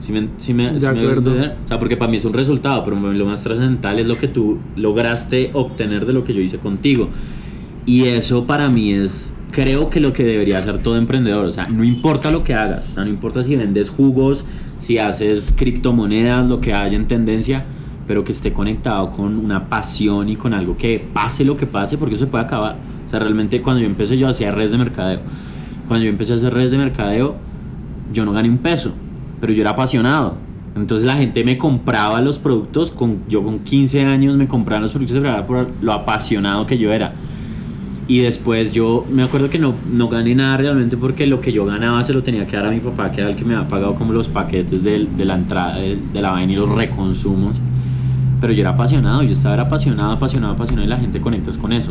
¿Sí 0.00 0.12
me, 0.12 0.30
sí 0.38 0.54
me, 0.54 0.72
De 0.72 0.86
acuerdo. 0.86 1.32
O 1.32 1.68
sea, 1.68 1.78
porque 1.78 1.96
para 1.96 2.10
mí 2.10 2.16
es 2.16 2.24
un 2.24 2.32
resultado, 2.32 2.82
pero 2.82 2.96
lo 2.96 3.26
más 3.26 3.42
trascendental 3.42 4.00
es 4.00 4.06
lo 4.06 4.16
que 4.16 4.28
tú 4.28 4.58
lograste 4.74 5.50
obtener 5.52 6.06
de 6.06 6.14
lo 6.14 6.24
que 6.24 6.32
yo 6.32 6.40
hice 6.40 6.58
contigo. 6.58 7.10
Y 7.84 8.04
eso 8.04 8.46
para 8.46 8.68
mí 8.68 8.92
es, 8.92 9.34
creo 9.52 9.90
que 9.90 10.00
lo 10.00 10.12
que 10.12 10.24
debería 10.24 10.58
hacer 10.58 10.78
todo 10.78 10.96
emprendedor. 10.96 11.44
O 11.44 11.52
sea, 11.52 11.66
no 11.66 11.84
importa 11.84 12.30
lo 12.30 12.42
que 12.42 12.54
hagas, 12.54 12.88
o 12.88 12.94
sea, 12.94 13.04
no 13.04 13.10
importa 13.10 13.42
si 13.42 13.54
vendes 13.54 13.90
jugos, 13.90 14.46
si 14.82 14.98
haces 14.98 15.54
criptomonedas, 15.56 16.44
lo 16.48 16.60
que 16.60 16.72
haya 16.74 16.96
en 16.96 17.06
tendencia, 17.06 17.64
pero 18.08 18.24
que 18.24 18.32
esté 18.32 18.52
conectado 18.52 19.10
con 19.10 19.38
una 19.38 19.68
pasión 19.68 20.28
y 20.28 20.34
con 20.34 20.54
algo 20.54 20.76
que 20.76 20.98
pase 21.12 21.44
lo 21.44 21.56
que 21.56 21.66
pase, 21.66 21.96
porque 21.98 22.16
eso 22.16 22.24
se 22.24 22.30
puede 22.30 22.42
acabar. 22.42 22.78
O 23.06 23.10
sea, 23.10 23.20
realmente 23.20 23.62
cuando 23.62 23.80
yo 23.80 23.86
empecé 23.86 24.18
yo 24.18 24.26
hacía 24.26 24.50
redes 24.50 24.72
de 24.72 24.78
mercadeo. 24.78 25.20
Cuando 25.86 26.04
yo 26.04 26.10
empecé 26.10 26.32
a 26.32 26.36
hacer 26.36 26.52
redes 26.52 26.72
de 26.72 26.78
mercadeo, 26.78 27.36
yo 28.12 28.24
no 28.24 28.32
gané 28.32 28.50
un 28.50 28.58
peso, 28.58 28.92
pero 29.40 29.52
yo 29.52 29.60
era 29.60 29.70
apasionado. 29.70 30.36
Entonces 30.74 31.06
la 31.06 31.14
gente 31.14 31.44
me 31.44 31.58
compraba 31.58 32.20
los 32.20 32.40
productos, 32.40 32.90
con, 32.90 33.20
yo 33.28 33.44
con 33.44 33.60
15 33.60 34.04
años 34.04 34.34
me 34.34 34.48
compraba 34.48 34.82
los 34.82 34.90
productos 34.90 35.22
verdad 35.22 35.46
por 35.46 35.68
lo 35.80 35.92
apasionado 35.92 36.66
que 36.66 36.76
yo 36.76 36.92
era. 36.92 37.12
Y 38.12 38.18
después 38.18 38.72
yo 38.72 39.06
me 39.10 39.22
acuerdo 39.22 39.48
que 39.48 39.58
no, 39.58 39.74
no 39.90 40.08
gané 40.08 40.34
nada 40.34 40.58
realmente 40.58 40.98
porque 40.98 41.26
lo 41.26 41.40
que 41.40 41.50
yo 41.50 41.64
ganaba 41.64 42.02
se 42.02 42.12
lo 42.12 42.22
tenía 42.22 42.46
que 42.46 42.54
dar 42.56 42.66
a 42.66 42.70
mi 42.70 42.80
papá, 42.80 43.10
que 43.10 43.22
era 43.22 43.30
el 43.30 43.36
que 43.36 43.44
me 43.46 43.54
había 43.54 43.68
pagado 43.68 43.94
como 43.94 44.12
los 44.12 44.28
paquetes 44.28 44.82
del- 44.84 45.16
de, 45.16 45.24
la 45.24 45.34
entrada 45.36 45.76
de, 45.76 45.96
de 46.12 46.20
la 46.20 46.30
vaina 46.32 46.52
y 46.52 46.56
los 46.56 46.68
reconsumos. 46.68 47.56
Pero 48.38 48.52
yo 48.52 48.60
era 48.60 48.70
apasionado, 48.70 49.22
yo 49.22 49.32
estaba 49.32 49.58
apasionado, 49.62 50.12
apasionado, 50.12 50.52
apasionado 50.52 50.84
y 50.86 50.90
la 50.90 50.98
gente 50.98 51.22
conectas 51.22 51.56
con 51.56 51.72
eso. 51.72 51.90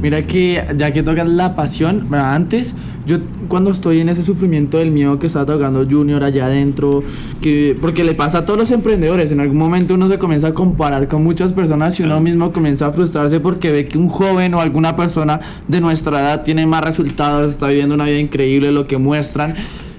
Mira 0.00 0.22
que 0.22 0.62
ya 0.76 0.92
que 0.92 1.02
tocas 1.02 1.28
la 1.28 1.56
pasión, 1.56 2.06
antes 2.14 2.76
yo 3.10 3.18
cuando 3.48 3.70
estoy 3.70 3.98
en 3.98 4.08
ese 4.08 4.22
sufrimiento 4.22 4.78
del 4.78 4.92
miedo 4.92 5.18
que 5.18 5.26
está 5.26 5.44
tocando 5.44 5.84
Junior 5.84 6.22
allá 6.22 6.46
adentro, 6.46 7.02
que 7.40 7.76
porque 7.80 8.04
le 8.04 8.14
pasa 8.14 8.38
a 8.38 8.46
todos 8.46 8.56
los 8.56 8.70
emprendedores, 8.70 9.32
en 9.32 9.40
algún 9.40 9.58
momento 9.58 9.94
uno 9.94 10.08
se 10.08 10.16
comienza 10.16 10.48
a 10.48 10.54
comparar 10.54 11.08
con 11.08 11.24
muchas 11.24 11.52
personas 11.52 11.98
y 11.98 12.04
uno 12.04 12.20
mismo 12.20 12.52
comienza 12.52 12.86
a 12.86 12.92
frustrarse 12.92 13.40
porque 13.40 13.72
ve 13.72 13.84
que 13.84 13.98
un 13.98 14.08
joven 14.08 14.54
o 14.54 14.60
alguna 14.60 14.94
persona 14.94 15.40
de 15.66 15.80
nuestra 15.80 16.20
edad 16.20 16.44
tiene 16.44 16.68
más 16.68 16.84
resultados, 16.84 17.50
está 17.50 17.66
viviendo 17.66 17.96
una 17.96 18.04
vida 18.04 18.20
increíble, 18.20 18.70
lo 18.70 18.86
que 18.86 18.96
muestran. 18.96 19.54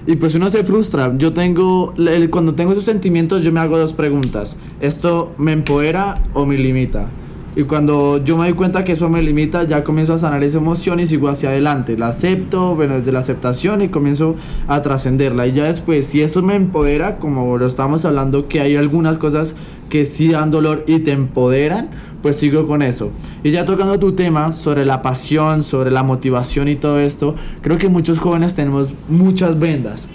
Y 0.06 0.16
pues 0.16 0.34
uno 0.34 0.48
se 0.48 0.64
frustra. 0.64 1.12
Yo 1.16 1.32
tengo, 1.32 1.94
cuando 2.30 2.54
tengo 2.54 2.72
esos 2.72 2.84
sentimientos, 2.84 3.42
yo 3.42 3.52
me 3.52 3.60
hago 3.60 3.78
dos 3.78 3.92
preguntas. 3.92 4.56
¿Esto 4.80 5.32
me 5.38 5.52
empodera 5.52 6.16
o 6.32 6.44
me 6.44 6.56
limita? 6.58 7.08
Y 7.54 7.64
cuando 7.64 8.24
yo 8.24 8.38
me 8.38 8.44
doy 8.44 8.54
cuenta 8.54 8.82
que 8.82 8.92
eso 8.92 9.10
me 9.10 9.22
limita, 9.22 9.64
ya 9.64 9.84
comienzo 9.84 10.14
a 10.14 10.18
sanar 10.18 10.42
esa 10.42 10.56
emoción 10.56 11.00
y 11.00 11.06
sigo 11.06 11.28
hacia 11.28 11.50
adelante. 11.50 11.98
La 11.98 12.08
acepto, 12.08 12.74
bueno, 12.74 12.94
desde 12.94 13.12
la 13.12 13.18
aceptación 13.18 13.82
y 13.82 13.88
comienzo 13.88 14.36
a 14.68 14.80
trascenderla. 14.80 15.46
Y 15.46 15.52
ya 15.52 15.64
después, 15.64 16.06
si 16.06 16.22
eso 16.22 16.40
me 16.40 16.54
empodera, 16.54 17.18
como 17.18 17.58
lo 17.58 17.66
estamos 17.66 18.06
hablando, 18.06 18.48
que 18.48 18.60
hay 18.60 18.76
algunas 18.76 19.18
cosas 19.18 19.54
que 19.90 20.06
sí 20.06 20.28
dan 20.28 20.50
dolor 20.50 20.84
y 20.86 21.00
te 21.00 21.12
empoderan, 21.12 21.90
pues 22.22 22.36
sigo 22.36 22.66
con 22.66 22.80
eso. 22.80 23.12
Y 23.44 23.50
ya 23.50 23.66
tocando 23.66 23.98
tu 23.98 24.12
tema 24.12 24.52
sobre 24.52 24.86
la 24.86 25.02
pasión, 25.02 25.62
sobre 25.62 25.90
la 25.90 26.02
motivación 26.02 26.68
y 26.68 26.76
todo 26.76 27.00
esto, 27.00 27.34
creo 27.60 27.76
que 27.76 27.90
muchos 27.90 28.18
jóvenes 28.18 28.54
tenemos 28.54 28.94
muchas 29.10 29.58
vendas. 29.58 30.08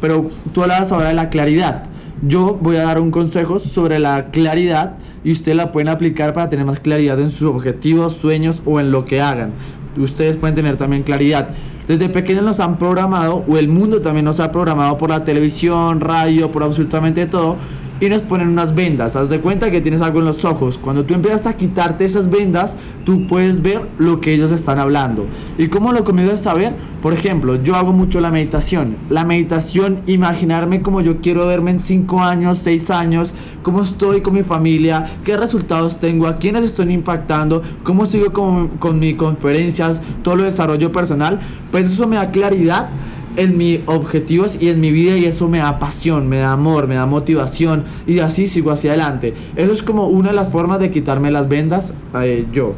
Pero 0.00 0.30
tú 0.52 0.62
hablabas 0.62 0.90
ahora 0.90 1.10
de 1.10 1.14
la 1.14 1.30
claridad. 1.30 1.84
Yo 2.22 2.58
voy 2.60 2.76
a 2.76 2.84
dar 2.84 2.98
un 2.98 3.10
consejo 3.10 3.58
sobre 3.58 3.98
la 3.98 4.30
claridad 4.30 4.96
y 5.22 5.32
ustedes 5.32 5.56
la 5.56 5.70
pueden 5.70 5.88
aplicar 5.88 6.32
para 6.32 6.48
tener 6.48 6.64
más 6.64 6.80
claridad 6.80 7.20
en 7.20 7.30
sus 7.30 7.54
objetivos, 7.54 8.14
sueños 8.14 8.62
o 8.64 8.80
en 8.80 8.90
lo 8.90 9.04
que 9.04 9.20
hagan. 9.20 9.52
Ustedes 9.98 10.38
pueden 10.38 10.54
tener 10.54 10.76
también 10.76 11.02
claridad. 11.02 11.50
Desde 11.86 12.08
pequeños 12.08 12.42
nos 12.42 12.58
han 12.58 12.78
programado, 12.78 13.44
o 13.46 13.58
el 13.58 13.68
mundo 13.68 14.00
también 14.00 14.24
nos 14.24 14.40
ha 14.40 14.50
programado 14.50 14.96
por 14.96 15.10
la 15.10 15.24
televisión, 15.24 16.00
radio, 16.00 16.50
por 16.50 16.62
absolutamente 16.62 17.26
todo, 17.26 17.56
y 18.00 18.08
nos 18.08 18.22
ponen 18.22 18.48
unas 18.48 18.74
vendas. 18.74 19.16
Haz 19.16 19.28
de 19.28 19.40
cuenta 19.40 19.70
que 19.70 19.80
tienes 19.80 20.02
algo 20.02 20.20
en 20.20 20.26
los 20.26 20.44
ojos. 20.44 20.78
Cuando 20.78 21.04
tú 21.04 21.14
empiezas 21.14 21.46
a 21.46 21.56
quitarte 21.56 22.04
esas 22.04 22.30
vendas, 22.30 22.76
tú 23.04 23.26
puedes 23.26 23.62
ver 23.62 23.88
lo 23.98 24.20
que 24.20 24.34
ellos 24.34 24.52
están 24.52 24.78
hablando. 24.78 25.26
¿Y 25.58 25.68
cómo 25.68 25.92
lo 25.92 26.04
comienzas 26.04 26.46
a 26.46 26.54
ver? 26.54 26.74
Por 27.00 27.12
ejemplo, 27.12 27.62
yo 27.62 27.76
hago 27.76 27.92
mucho 27.92 28.20
la 28.20 28.30
meditación. 28.30 28.96
La 29.10 29.24
meditación, 29.24 30.02
imaginarme 30.06 30.82
como 30.82 31.00
yo 31.00 31.20
quiero 31.20 31.46
verme 31.46 31.70
en 31.70 31.80
5 31.80 32.20
años, 32.20 32.58
6 32.58 32.90
años, 32.90 33.34
cómo 33.62 33.82
estoy 33.82 34.20
con 34.20 34.34
mi 34.34 34.42
familia, 34.42 35.06
qué 35.24 35.36
resultados 35.36 36.00
tengo, 36.00 36.26
a 36.26 36.36
quiénes 36.36 36.64
estoy 36.64 36.92
impactando, 36.92 37.62
cómo 37.82 38.06
sigo 38.06 38.32
con, 38.32 38.68
con 38.78 38.98
mis 38.98 39.14
conferencias, 39.14 40.02
todo 40.22 40.36
lo 40.36 40.44
desarrollo 40.44 40.90
personal. 40.92 41.40
Pues 41.70 41.90
eso 41.90 42.06
me 42.06 42.16
da 42.16 42.30
claridad 42.30 42.88
en 43.36 43.56
mis 43.56 43.80
objetivos 43.86 44.60
y 44.60 44.68
en 44.68 44.80
mi 44.80 44.90
vida 44.90 45.16
y 45.16 45.24
eso 45.26 45.48
me 45.48 45.58
da 45.58 45.78
pasión, 45.78 46.28
me 46.28 46.38
da 46.38 46.52
amor, 46.52 46.88
me 46.88 46.94
da 46.94 47.06
motivación 47.06 47.84
y 48.06 48.18
así 48.18 48.46
sigo 48.46 48.70
hacia 48.70 48.92
adelante. 48.92 49.34
Eso 49.56 49.72
es 49.72 49.82
como 49.82 50.08
una 50.08 50.30
de 50.30 50.34
las 50.34 50.50
formas 50.50 50.80
de 50.80 50.90
quitarme 50.90 51.30
las 51.30 51.48
vendas 51.48 51.94
eh, 52.22 52.46
yo. 52.52 52.74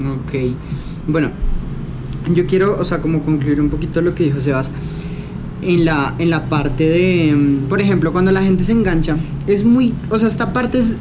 Ok, 0.00 0.34
bueno, 1.06 1.30
yo 2.32 2.46
quiero, 2.46 2.78
o 2.78 2.84
sea, 2.84 3.00
como 3.00 3.22
concluir 3.22 3.60
un 3.60 3.70
poquito 3.70 4.00
lo 4.00 4.14
que 4.14 4.24
dijo 4.24 4.40
Sebas. 4.40 4.68
En 5.62 5.84
la, 5.86 6.14
en 6.18 6.28
la 6.28 6.50
parte 6.50 6.86
de, 6.88 7.34
mm, 7.34 7.68
por 7.68 7.80
ejemplo, 7.80 8.12
cuando 8.12 8.30
la 8.32 8.42
gente 8.42 8.64
se 8.64 8.72
engancha, 8.72 9.16
es 9.46 9.64
muy, 9.64 9.94
o 10.10 10.18
sea, 10.18 10.28
esta 10.28 10.52
parte 10.52 10.78
es, 10.78 10.96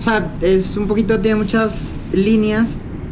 o 0.00 0.02
sea, 0.02 0.34
es 0.40 0.76
un 0.76 0.88
poquito, 0.88 1.20
tiene 1.20 1.36
muchas 1.36 1.78
líneas 2.12 2.68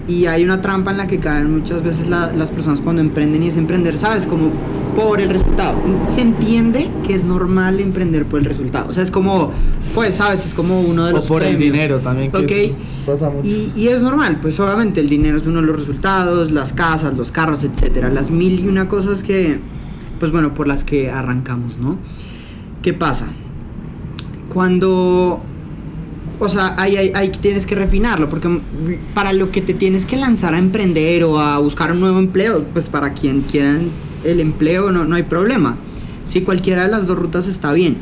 y 0.08 0.26
hay 0.26 0.44
una 0.44 0.60
trampa 0.60 0.90
en 0.90 0.98
la 0.98 1.06
que 1.06 1.18
caen 1.18 1.52
muchas 1.56 1.82
veces 1.82 2.08
las 2.08 2.50
personas 2.50 2.80
cuando 2.80 3.00
emprenden 3.00 3.42
y 3.42 3.48
es 3.48 3.56
emprender, 3.56 3.98
¿sabes? 3.98 4.26
Como 4.26 4.50
por 4.96 5.20
el 5.20 5.28
resultado. 5.30 5.78
Se 6.10 6.20
entiende 6.20 6.90
que 7.06 7.14
es 7.14 7.24
normal 7.24 7.80
emprender 7.80 8.26
por 8.26 8.40
el 8.40 8.44
resultado. 8.44 8.90
O 8.90 8.94
sea, 8.94 9.02
es 9.02 9.10
como, 9.10 9.52
pues, 9.94 10.16
¿sabes? 10.16 10.44
Es 10.44 10.54
como 10.54 10.80
uno 10.80 11.06
de 11.06 11.12
los... 11.12 11.24
O 11.24 11.28
por 11.28 11.42
el 11.42 11.56
dinero 11.56 12.00
también. 12.00 12.32
Que 12.32 12.72
Y, 13.44 13.72
y, 13.76 13.88
es 13.88 14.02
normal, 14.02 14.38
pues 14.40 14.58
obviamente 14.60 15.00
el 15.00 15.08
dinero 15.08 15.38
es 15.38 15.46
uno 15.46 15.60
de 15.60 15.66
los 15.66 15.76
resultados, 15.76 16.50
las 16.50 16.72
casas, 16.72 17.16
los 17.16 17.32
carros, 17.32 17.64
etcétera, 17.64 18.08
las 18.10 18.30
mil 18.30 18.60
y 18.60 18.68
una 18.68 18.88
cosas 18.88 19.22
que, 19.22 19.58
pues 20.20 20.30
bueno, 20.30 20.54
por 20.54 20.66
las 20.66 20.84
que 20.84 21.10
arrancamos, 21.10 21.78
¿no? 21.78 21.96
¿Qué 22.82 22.92
pasa? 22.92 23.26
Cuando 24.52 25.42
o 26.42 26.48
sea, 26.48 26.74
ahí, 26.76 26.96
ahí, 27.14 27.31
tienes 27.40 27.66
que 27.66 27.76
refinarlo, 27.76 28.28
porque 28.28 28.61
para 29.14 29.33
lo 29.33 29.52
que 29.52 29.62
te 29.62 29.74
tienes 29.74 30.05
que 30.05 30.16
lanzar 30.16 30.55
a 30.55 30.59
emprender 30.59 31.22
o 31.22 31.38
a 31.38 31.59
buscar 31.59 31.92
un 31.92 32.00
nuevo 32.00 32.18
empleo, 32.18 32.64
pues 32.72 32.88
para 32.88 33.14
quien 33.14 33.42
quieran 33.42 33.90
el 34.24 34.40
empleo 34.40 34.90
no, 34.90 35.05
no 35.05 35.14
hay 35.14 35.22
problema. 35.22 35.76
Si 36.26 36.40
cualquiera 36.40 36.83
de 36.83 36.88
las 36.88 37.07
dos 37.07 37.16
rutas 37.16 37.46
está 37.46 37.72
bien, 37.72 37.98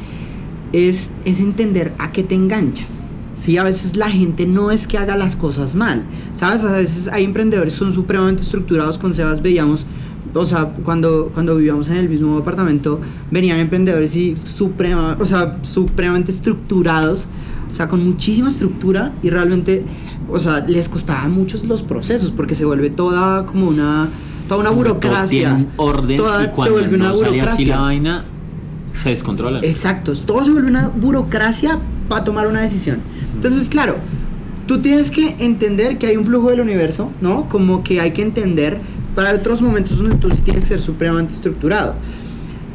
es, 0.72 1.10
es 1.26 1.40
entender 1.40 1.92
a 1.98 2.12
qué 2.12 2.22
te 2.22 2.34
enganchas. 2.34 3.04
Sí, 3.38 3.58
a 3.58 3.64
veces 3.64 3.96
la 3.96 4.10
gente 4.10 4.46
no 4.46 4.70
es 4.70 4.86
que 4.86 4.96
haga 4.96 5.18
las 5.18 5.36
cosas 5.36 5.74
mal, 5.74 6.04
¿sabes? 6.32 6.64
A 6.64 6.72
veces 6.72 7.08
hay 7.08 7.24
emprendedores 7.24 7.74
son 7.74 7.92
supremamente 7.92 8.42
estructurados, 8.42 8.96
con 8.96 9.14
Sebas 9.14 9.42
veíamos, 9.42 9.84
o 10.32 10.44
sea, 10.46 10.72
cuando, 10.82 11.30
cuando 11.34 11.56
vivíamos 11.56 11.90
en 11.90 11.96
el 11.96 12.08
mismo 12.08 12.38
apartamento, 12.38 13.00
venían 13.30 13.58
emprendedores 13.58 14.16
y 14.16 14.36
suprema, 14.44 15.18
o 15.20 15.26
sea, 15.26 15.58
supremamente 15.62 16.32
estructurados, 16.32 17.24
o 17.70 17.74
sea, 17.74 17.88
con 17.88 18.04
muchísima 18.04 18.48
estructura 18.48 19.12
y 19.22 19.30
realmente, 19.30 19.84
o 20.30 20.38
sea, 20.38 20.64
les 20.66 20.88
costaban 20.88 21.32
muchos 21.32 21.64
los 21.64 21.82
procesos 21.82 22.30
porque 22.30 22.54
se 22.54 22.64
vuelve 22.64 22.90
toda 22.90 23.46
como 23.46 23.68
una, 23.68 24.08
toda 24.48 24.60
una 24.60 24.70
burocracia. 24.70 25.66
Todo 25.76 25.86
orden 25.88 26.16
y 26.16 26.18
cuando 26.18 26.64
se 26.64 26.70
vuelve 26.70 26.96
una 26.96 27.12
burocracia. 27.12 27.52
Así 27.52 27.64
la 27.66 27.80
vaina, 27.80 28.24
se 28.94 29.10
descontrola. 29.10 29.60
Exacto, 29.62 30.14
todo 30.14 30.44
se 30.44 30.50
vuelve 30.50 30.68
una 30.68 30.88
burocracia 30.88 31.78
para 32.08 32.24
tomar 32.24 32.46
una 32.46 32.60
decisión. 32.60 32.98
Entonces, 33.34 33.68
claro, 33.68 33.96
tú 34.66 34.80
tienes 34.80 35.10
que 35.10 35.36
entender 35.38 35.98
que 35.98 36.08
hay 36.08 36.16
un 36.16 36.24
flujo 36.24 36.50
del 36.50 36.60
universo, 36.60 37.10
¿no? 37.20 37.48
Como 37.48 37.82
que 37.82 38.00
hay 38.00 38.12
que 38.12 38.22
entender 38.22 38.80
para 39.14 39.32
otros 39.32 39.62
momentos 39.62 39.98
donde 39.98 40.16
tú 40.16 40.30
sí 40.30 40.38
tienes 40.42 40.64
que 40.64 40.68
ser 40.68 40.82
supremamente 40.82 41.34
estructurado 41.34 41.94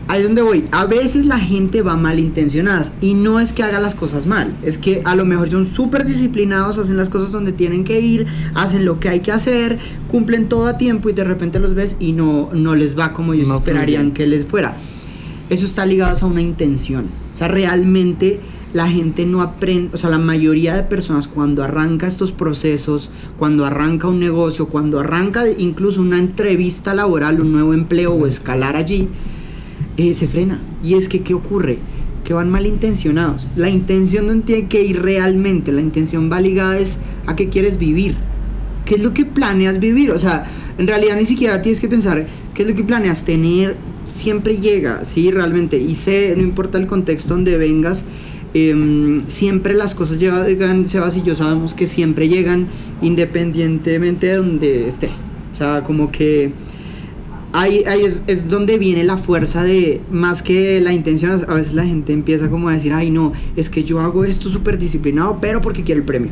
ahí 0.07 0.21
es 0.21 0.27
donde 0.27 0.41
voy. 0.41 0.65
A 0.71 0.85
veces 0.85 1.25
la 1.25 1.39
gente 1.39 1.81
va 1.81 1.95
malintencionada 1.95 2.91
y 3.01 3.13
no 3.13 3.39
es 3.39 3.53
que 3.53 3.63
haga 3.63 3.79
las 3.79 3.95
cosas 3.95 4.25
mal, 4.25 4.55
es 4.63 4.77
que 4.77 5.01
a 5.05 5.15
lo 5.15 5.25
mejor 5.25 5.49
son 5.49 5.65
súper 5.65 6.05
disciplinados, 6.05 6.77
hacen 6.77 6.97
las 6.97 7.09
cosas 7.09 7.31
donde 7.31 7.51
tienen 7.51 7.83
que 7.83 7.99
ir, 7.99 8.27
hacen 8.53 8.85
lo 8.85 8.99
que 8.99 9.09
hay 9.09 9.19
que 9.21 9.31
hacer, 9.31 9.79
cumplen 10.09 10.47
todo 10.47 10.67
a 10.67 10.77
tiempo 10.77 11.09
y 11.09 11.13
de 11.13 11.23
repente 11.23 11.59
los 11.59 11.73
ves 11.73 11.95
y 11.99 12.13
no, 12.13 12.49
no 12.53 12.75
les 12.75 12.97
va 12.97 13.13
como 13.13 13.33
ellos 13.33 13.49
esperarían 13.49 14.11
que 14.11 14.27
les 14.27 14.45
fuera. 14.45 14.75
Eso 15.49 15.65
está 15.65 15.85
ligado 15.85 16.17
a 16.19 16.29
una 16.29 16.41
intención. 16.41 17.05
O 17.33 17.37
sea, 17.37 17.47
realmente 17.47 18.39
la 18.73 18.89
gente 18.89 19.25
no 19.25 19.41
aprende, 19.41 19.91
o 19.93 19.97
sea, 19.97 20.09
la 20.09 20.17
mayoría 20.17 20.75
de 20.75 20.83
personas 20.83 21.27
cuando 21.27 21.63
arranca 21.63 22.07
estos 22.07 22.31
procesos, 22.31 23.09
cuando 23.37 23.63
arranca 23.63 24.07
un 24.07 24.19
negocio, 24.19 24.67
cuando 24.67 24.99
arranca 24.99 25.47
incluso 25.49 26.01
una 26.01 26.19
entrevista 26.19 26.93
laboral, 26.93 27.39
un 27.39 27.53
nuevo 27.53 27.73
empleo 27.73 28.13
o 28.13 28.27
escalar 28.27 28.75
allí, 28.75 29.07
eh, 29.97 30.13
se 30.13 30.27
frena. 30.27 30.59
Y 30.83 30.95
es 30.95 31.07
que, 31.07 31.21
¿qué 31.21 31.33
ocurre? 31.33 31.77
Que 32.23 32.33
van 32.33 32.49
malintencionados. 32.49 33.47
La 33.55 33.69
intención 33.69 34.27
no 34.27 34.41
tiene 34.41 34.67
que 34.67 34.83
ir 34.83 35.01
realmente, 35.01 35.71
la 35.71 35.81
intención 35.81 36.31
va 36.31 36.41
ligada 36.41 36.77
es 36.79 36.97
a 37.25 37.35
qué 37.35 37.49
quieres 37.49 37.77
vivir. 37.77 38.15
¿Qué 38.85 38.95
es 38.95 39.03
lo 39.03 39.13
que 39.13 39.25
planeas 39.25 39.79
vivir? 39.79 40.11
O 40.11 40.19
sea, 40.19 40.45
en 40.77 40.87
realidad 40.87 41.17
ni 41.17 41.25
siquiera 41.25 41.61
tienes 41.61 41.79
que 41.79 41.87
pensar 41.87 42.27
qué 42.53 42.63
es 42.63 42.67
lo 42.67 42.75
que 42.75 42.83
planeas 42.83 43.25
tener. 43.25 43.75
Siempre 44.07 44.57
llega, 44.57 45.03
sí, 45.05 45.31
realmente. 45.31 45.77
Y 45.77 45.95
sé, 45.95 46.33
no 46.35 46.43
importa 46.43 46.77
el 46.77 46.85
contexto 46.85 47.33
donde 47.33 47.57
vengas, 47.57 48.03
em, 48.53 49.25
siempre 49.27 49.73
las 49.73 49.95
cosas 49.95 50.19
llegan, 50.19 50.87
Sebas 50.87 51.17
y 51.17 51.23
yo 51.23 51.35
sabemos 51.35 51.73
que 51.73 51.87
siempre 51.87 52.29
llegan 52.29 52.67
independientemente 53.01 54.27
de 54.27 54.35
donde 54.35 54.87
estés. 54.87 55.17
O 55.53 55.57
sea, 55.57 55.83
como 55.83 56.11
que 56.11 56.51
ahí, 57.55 57.83
es, 57.85 58.49
donde 58.49 58.77
viene 58.77 59.03
la 59.03 59.17
fuerza 59.17 59.63
de, 59.63 60.01
más 60.11 60.43
que 60.43 60.81
la 60.81 60.93
intención, 60.93 61.41
a 61.47 61.53
veces 61.53 61.73
la 61.73 61.85
gente 61.85 62.13
empieza 62.13 62.49
como 62.49 62.69
a 62.69 62.73
decir, 62.73 62.93
ay 62.93 63.11
no, 63.11 63.33
es 63.55 63.69
que 63.69 63.83
yo 63.83 63.99
hago 64.01 64.25
esto 64.25 64.49
súper 64.49 64.77
disciplinado, 64.77 65.39
pero 65.41 65.61
porque 65.61 65.83
quiero 65.83 66.01
el 66.01 66.05
premio. 66.05 66.31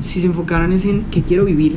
Si 0.00 0.20
se 0.20 0.26
enfocaran 0.26 0.72
en 0.72 1.04
qué 1.10 1.22
quiero 1.22 1.44
vivir, 1.44 1.76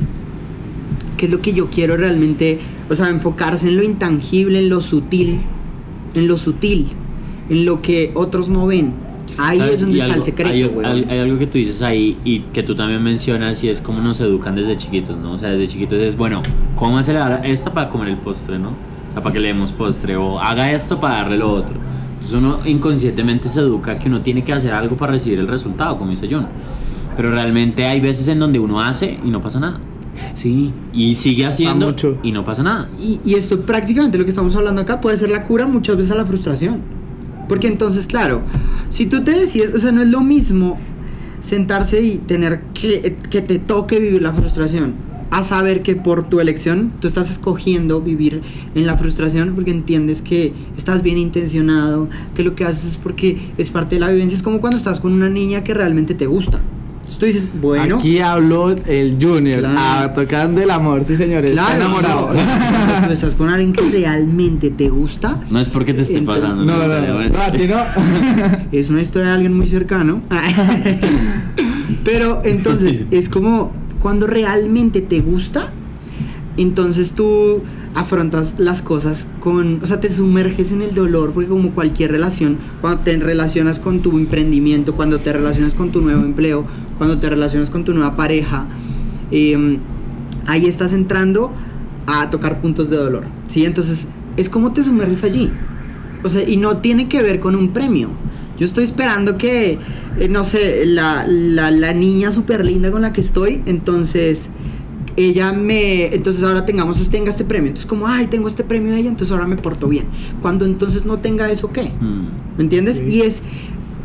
qué 1.18 1.26
es 1.26 1.32
lo 1.32 1.42
que 1.42 1.54
yo 1.54 1.70
quiero 1.70 1.98
realmente, 1.98 2.60
o 2.90 2.96
sea, 2.96 3.10
enfocarse 3.10 3.68
en 3.68 3.78
lo 3.78 3.84
intangible, 3.84 4.60
en 4.60 4.70
lo 4.70 4.82
sutil, 4.82 5.42
en 6.14 6.28
lo 6.28 6.38
sutil, 6.38 6.88
en 7.50 7.66
lo 7.66 7.82
que 7.82 8.12
otros 8.16 8.50
no 8.50 8.66
ven 8.66 9.05
Ahí 9.38 9.60
es 9.60 9.82
donde 9.82 10.00
está 10.00 10.16
el 10.16 10.24
secreto, 10.24 10.80
hay, 10.84 11.06
hay, 11.10 11.20
algo 11.20 11.38
que 11.38 11.48
tú 11.48 11.58
dices 11.58 11.82
ahí 11.82 12.18
y 12.24 12.40
que 12.40 12.64
tú 12.64 12.76
también 12.76 13.02
mencionas 13.04 13.64
y 13.64 13.70
es 13.70 13.82
cómo 13.82 14.02
nos 14.02 14.20
educan 14.20 14.56
desde 14.56 14.78
chiquitos, 14.78 15.18
¿no? 15.18 15.34
O 15.34 15.38
sea, 15.38 15.50
desde 15.50 15.68
chiquitos 15.68 16.00
es, 16.00 16.16
bueno, 16.16 16.42
¿cómo 16.76 16.98
hace 16.98 17.16
esta 17.44 17.74
para 17.74 17.90
comer 17.90 18.10
el 18.10 18.18
postre, 18.18 18.60
¿no? 18.60 18.70
O 18.70 19.14
sea, 19.14 19.22
para 19.22 19.34
que 19.34 19.40
le 19.40 19.50
demos 19.50 19.72
postre 19.72 20.16
o 20.16 20.40
haga 20.40 20.72
esto 20.72 21.00
para 21.00 21.16
darle 21.16 21.38
lo 21.38 21.52
otro. 21.52 21.76
Entonces 22.14 22.34
uno 22.34 22.60
inconscientemente 22.66 23.50
se 23.50 23.60
educa 23.60 23.98
que 23.98 24.08
uno 24.08 24.22
tiene 24.22 24.44
que 24.44 24.54
hacer 24.54 24.74
algo 24.74 24.96
para 24.96 25.14
recibir 25.14 25.40
el 25.40 25.48
resultado, 25.48 25.98
como 25.98 26.12
dice 26.12 26.28
John. 26.30 26.48
Pero 27.16 27.32
realmente 27.32 27.86
hay 27.86 28.00
veces 28.00 28.28
en 28.28 28.40
donde 28.40 28.60
uno 28.60 28.82
hace 28.82 29.20
y 29.24 29.30
no 29.30 29.42
pasa 29.42 29.60
nada. 29.60 29.80
Sí. 30.34 30.72
Y 30.94 31.16
sigue 31.16 31.46
haciendo 31.46 31.88
mucho. 31.88 32.18
y 32.24 32.32
no 32.32 32.46
pasa 32.46 32.64
nada. 32.64 32.90
Y, 33.00 33.20
y 33.26 33.36
esto 33.36 33.62
prácticamente 33.62 34.18
lo 34.18 34.24
que 34.24 34.30
estamos 34.30 34.56
hablando 34.56 34.82
acá 34.82 35.02
puede 35.02 35.18
ser 35.18 35.30
la 35.30 35.44
cura 35.44 35.66
muchas 35.68 35.98
veces 35.98 36.12
a 36.12 36.16
la 36.16 36.26
frustración. 36.26 36.82
Porque 37.48 37.68
entonces, 37.68 38.08
claro, 38.08 38.42
si 38.90 39.06
tú 39.06 39.24
te 39.24 39.32
decides, 39.32 39.74
o 39.74 39.78
sea, 39.78 39.92
no 39.92 40.02
es 40.02 40.10
lo 40.10 40.22
mismo 40.22 40.80
sentarse 41.44 42.02
y 42.02 42.18
tener 42.18 42.62
que, 42.74 43.16
que 43.30 43.42
te 43.42 43.60
toque 43.60 44.00
vivir 44.00 44.22
la 44.22 44.34
frustración, 44.34 44.96
a 45.32 45.44
saber 45.44 45.82
que 45.82 45.96
por 45.96 46.30
tu 46.30 46.40
elección 46.40 46.94
tú 47.02 47.08
estás 47.08 47.30
escogiendo 47.30 48.02
vivir 48.02 48.42
en 48.74 48.86
la 48.86 48.98
frustración 48.98 49.54
porque 49.54 49.72
entiendes 49.72 50.22
que 50.22 50.54
estás 50.78 51.04
bien 51.04 51.18
intencionado, 51.18 52.08
que 52.36 52.44
lo 52.44 52.56
que 52.56 52.64
haces 52.64 52.92
es 52.92 52.98
porque 52.98 53.38
es 53.58 53.70
parte 53.70 53.96
de 53.96 54.00
la 54.00 54.10
vivencia. 54.10 54.38
Es 54.38 54.44
como 54.44 54.62
cuando 54.62 54.78
estás 54.78 55.00
con 55.00 55.14
una 55.14 55.30
niña 55.30 55.64
que 55.64 55.74
realmente 55.74 56.14
te 56.14 56.26
gusta. 56.26 56.62
Entonces 57.08 57.20
tú 57.20 57.26
dices, 57.28 57.52
bueno, 57.62 57.96
Aquí 57.98 58.20
habló 58.20 58.72
el 58.72 59.18
Junior, 59.22 59.60
Claro. 59.60 59.76
ah, 59.80 60.12
tocando 60.16 60.60
el 60.62 60.72
amor, 60.72 61.04
sí 61.06 61.16
señores, 61.16 61.52
está 61.52 61.66
claro, 61.68 61.82
enamorado. 61.82 62.28
cuando 62.34 63.14
estás 63.14 63.34
con 63.36 63.50
alguien 63.50 63.74
que 63.74 63.82
realmente 63.82 64.72
te 64.72 64.90
gusta, 64.90 65.40
No 65.52 65.60
es 65.60 65.70
porque 65.70 65.94
te 65.94 66.02
esté 66.02 66.18
Entonces- 66.18 66.44
pasando. 66.44 66.66
No, 66.66 66.72
no, 66.74 66.78
no, 66.80 66.88
necesariamente. 66.88 67.38
no, 67.38 67.44
a 67.44 67.52
ti 67.52 67.68
no. 67.68 68.78
Es 68.80 68.90
una 68.90 69.02
historia 69.04 69.28
de 69.30 69.34
alguien 69.36 69.56
muy 69.56 69.68
cercano. 69.68 70.20
Pero 72.04 72.42
entonces 72.44 73.02
es 73.12 73.30
como 73.30 73.72
cuando 74.02 74.28
realmente 74.28 75.02
te 75.02 75.20
gusta, 75.22 75.70
entonces 76.58 77.12
tú 77.12 77.62
afrontas 77.96 78.56
las 78.58 78.82
cosas 78.82 79.26
con, 79.40 79.80
o 79.82 79.88
sea, 79.88 80.00
te 80.02 80.12
sumerges 80.12 80.72
en 80.72 80.82
el 80.82 80.94
dolor, 80.94 81.32
porque 81.32 81.50
como 81.50 81.72
cualquier 81.72 82.12
relación, 82.12 82.58
cuando 82.82 83.04
te 83.04 83.18
relacionas 83.18 83.80
con 83.80 84.02
tu 84.02 84.18
emprendimiento, 84.18 84.94
cuando 84.96 85.20
te 85.20 85.32
relacionas 85.32 85.74
con 85.74 85.92
tu 85.92 86.02
nuevo 86.02 86.24
empleo, 86.24 86.64
cuando 86.98 87.18
te 87.18 87.30
relacionas 87.30 87.70
con 87.70 87.86
tu 87.86 87.94
nueva 87.94 88.16
pareja, 88.16 88.66
eh, 89.32 89.80
ahí 90.46 90.66
estás 90.66 90.94
entrando 90.94 91.52
a 92.06 92.30
tocar 92.30 92.62
puntos 92.62 92.90
de 92.90 92.98
dolor, 92.98 93.24
¿sí? 93.48 93.66
Entonces 93.66 94.08
es 94.38 94.50
como 94.50 94.74
te 94.74 94.84
sumerges 94.84 95.24
allí. 95.24 95.52
O 96.24 96.30
sea, 96.30 96.48
y 96.48 96.58
no 96.58 96.78
tiene 96.78 97.08
que 97.08 97.22
ver 97.22 97.40
con 97.40 97.56
un 97.56 97.70
premio. 97.70 98.10
Yo 98.58 98.66
estoy 98.66 98.84
esperando 98.84 99.38
que, 99.38 99.78
eh, 100.20 100.28
no 100.30 100.44
sé, 100.44 100.86
la, 100.86 101.26
la, 101.28 101.72
la 101.72 101.94
niña 101.94 102.32
súper 102.32 102.66
linda 102.66 102.92
con 102.92 103.02
la 103.02 103.14
que 103.14 103.22
estoy, 103.22 103.62
entonces 103.66 104.50
ella 105.18 105.54
me, 105.54 106.14
entonces 106.14 106.44
ahora 106.44 106.66
tengamos, 106.66 107.10
tenga 107.10 107.30
este 107.32 107.46
premio. 107.46 107.70
Entonces 107.70 107.90
como, 107.90 108.08
ay, 108.08 108.28
tengo 108.28 108.48
este 108.48 108.64
premio 108.64 108.94
de 108.94 109.00
ella, 109.00 109.10
entonces 109.10 109.32
ahora 109.32 109.48
me 109.48 109.56
porto 109.56 109.88
bien. 109.88 110.06
Cuando 110.42 110.66
entonces 110.66 111.06
no 111.06 111.18
tenga 111.20 111.50
eso, 111.52 111.72
¿qué? 111.72 111.92
Mm. 112.02 112.28
¿Me 112.58 112.64
entiendes? 112.64 112.98
Sí. 112.98 113.06
Y 113.16 113.22
es 113.22 113.44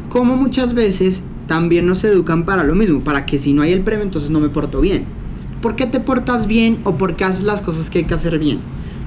como 0.09 0.37
muchas 0.37 0.75
veces 0.75 1.23
también 1.47 1.87
nos 1.87 2.05
educan 2.05 2.45
para 2.45 2.65
lo 2.65 2.75
mismo, 2.75 3.01
para 3.01 3.27
que 3.27 3.39
si 3.39 3.53
no 3.53 3.63
hay 3.63 3.73
el 3.73 3.81
premio, 3.81 4.05
entonces 4.05 4.31
no 4.31 4.41
me 4.41 4.49
porto 4.49 4.81
bien. 4.81 5.05
¿Por 5.63 5.77
qué 5.77 5.87
te 5.87 6.01
portas 6.01 6.47
bien 6.47 6.79
o 6.85 6.95
por 6.97 7.17
qué 7.17 7.25
haces 7.25 7.43
las 7.45 7.61
cosas 7.61 7.91
que 7.91 7.99
hay 7.99 8.05
que 8.05 8.15
hacer 8.15 8.39
bien? 8.39 8.61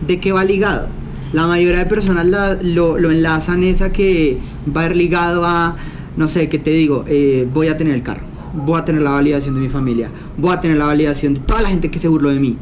¿De 0.06 0.20
qué 0.20 0.32
va 0.32 0.44
ligado? 0.44 0.88
La 1.32 1.48
mayoría 1.48 1.80
de 1.80 1.86
personas 1.88 2.28
la- 2.28 2.60
lo, 2.62 3.00
lo 3.00 3.10
enlazan 3.12 3.64
esa 3.64 3.92
que 3.92 4.38
va 4.76 4.82
a 4.82 4.86
ir 4.88 4.96
ligado 4.96 5.46
a, 5.46 5.76
no 6.16 6.28
sé, 6.28 6.50
¿qué 6.50 6.60
te 6.60 6.70
digo? 6.72 7.06
Eh, 7.08 7.48
voy 7.52 7.68
a 7.70 7.78
tener 7.78 7.96
el 7.96 8.04
carro, 8.04 8.24
voy 8.54 8.80
a 8.80 8.86
tener 8.86 9.02
la 9.02 9.12
validación 9.12 9.56
de 9.56 9.62
mi 9.62 9.70
familia, 9.70 10.10
voy 10.38 10.54
a 10.54 10.62
tener 10.62 10.78
la 10.78 10.86
validación 10.86 11.34
de 11.34 11.40
toda 11.42 11.62
la 11.62 11.70
gente 11.70 11.90
que 11.92 12.00
se 12.00 12.08
burló 12.08 12.30
de 12.30 12.40
mí. 12.40 12.56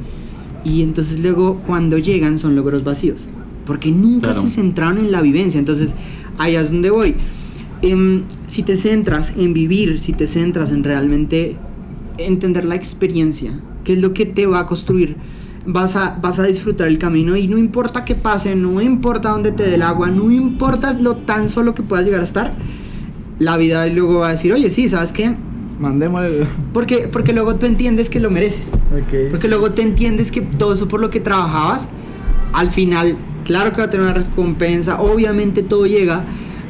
Y 0.64 0.84
entonces 0.84 1.20
luego 1.20 1.62
cuando 1.66 1.98
llegan 1.98 2.38
son 2.40 2.56
logros 2.56 2.84
vacíos, 2.84 3.22
porque 3.66 3.92
nunca 3.92 4.32
Claro. 4.32 4.44
se 4.48 4.50
centraron 4.56 4.98
en 5.00 5.12
la 5.12 5.22
vivencia. 5.22 5.60
Entonces 5.60 5.90
ahí 6.38 6.56
es 6.56 6.72
donde 6.72 6.90
voy. 6.92 7.16
Em, 7.82 8.24
si 8.48 8.62
te 8.64 8.76
centras 8.76 9.34
en 9.38 9.54
vivir, 9.54 10.00
si 10.00 10.14
te 10.14 10.28
centras 10.28 10.72
en 10.72 10.84
realmente 10.84 11.56
entender 12.18 12.66
la 12.66 12.76
experiencia, 12.76 13.60
qué 13.84 13.94
es 13.94 14.00
lo 14.00 14.14
que 14.14 14.28
te 14.28 14.46
va 14.46 14.60
a 14.60 14.66
construir, 14.68 15.16
vas 15.66 15.96
a, 15.96 16.18
vas 16.22 16.38
a 16.40 16.44
disfrutar 16.44 16.88
el 16.88 17.00
camino 17.00 17.36
y 17.36 17.48
no 17.48 17.58
importa 17.58 18.06
qué 18.06 18.14
pase, 18.14 18.56
no 18.56 18.82
importa 18.82 19.30
dónde 19.30 19.52
te 19.52 19.64
dé 19.64 19.76
el 19.76 19.82
agua, 19.82 20.10
no 20.12 20.30
importa 20.32 20.94
lo 20.94 21.16
tan 21.18 21.50
solo 21.50 21.74
que 21.74 21.82
puedas 21.82 22.06
llegar 22.06 22.22
a 22.22 22.26
estar, 22.26 22.54
la 23.40 23.58
vida 23.58 23.88
luego 23.88 24.20
va 24.20 24.30
a 24.30 24.32
decir, 24.32 24.54
oye, 24.54 24.70
sí, 24.70 24.88
¿sabes 24.88 25.12
qué? 25.12 25.36
Mandémosle. 25.82 26.46
Porque, 26.74 27.10
porque 27.12 27.34
luego 27.34 27.56
tú 27.56 27.66
entiendes 27.66 28.10
que 28.10 28.20
lo 28.20 28.30
mereces. 28.30 28.68
Ok. 28.68 29.32
Porque 29.32 29.48
luego 29.48 29.72
te 29.72 29.82
entiendes 29.82 30.32
que 30.32 30.42
todo 30.42 30.74
eso 30.74 30.88
por 30.88 31.02
lo 31.02 31.10
que 31.10 31.20
trabajabas, 31.20 31.88
al 32.54 32.70
final, 32.70 33.18
claro 33.46 33.72
que 33.72 33.78
va 33.78 33.86
a 33.86 33.90
tener 33.90 34.06
una 34.06 34.14
recompensa, 34.14 35.02
obviamente 35.02 35.64
todo 35.64 35.88
llega, 35.88 36.24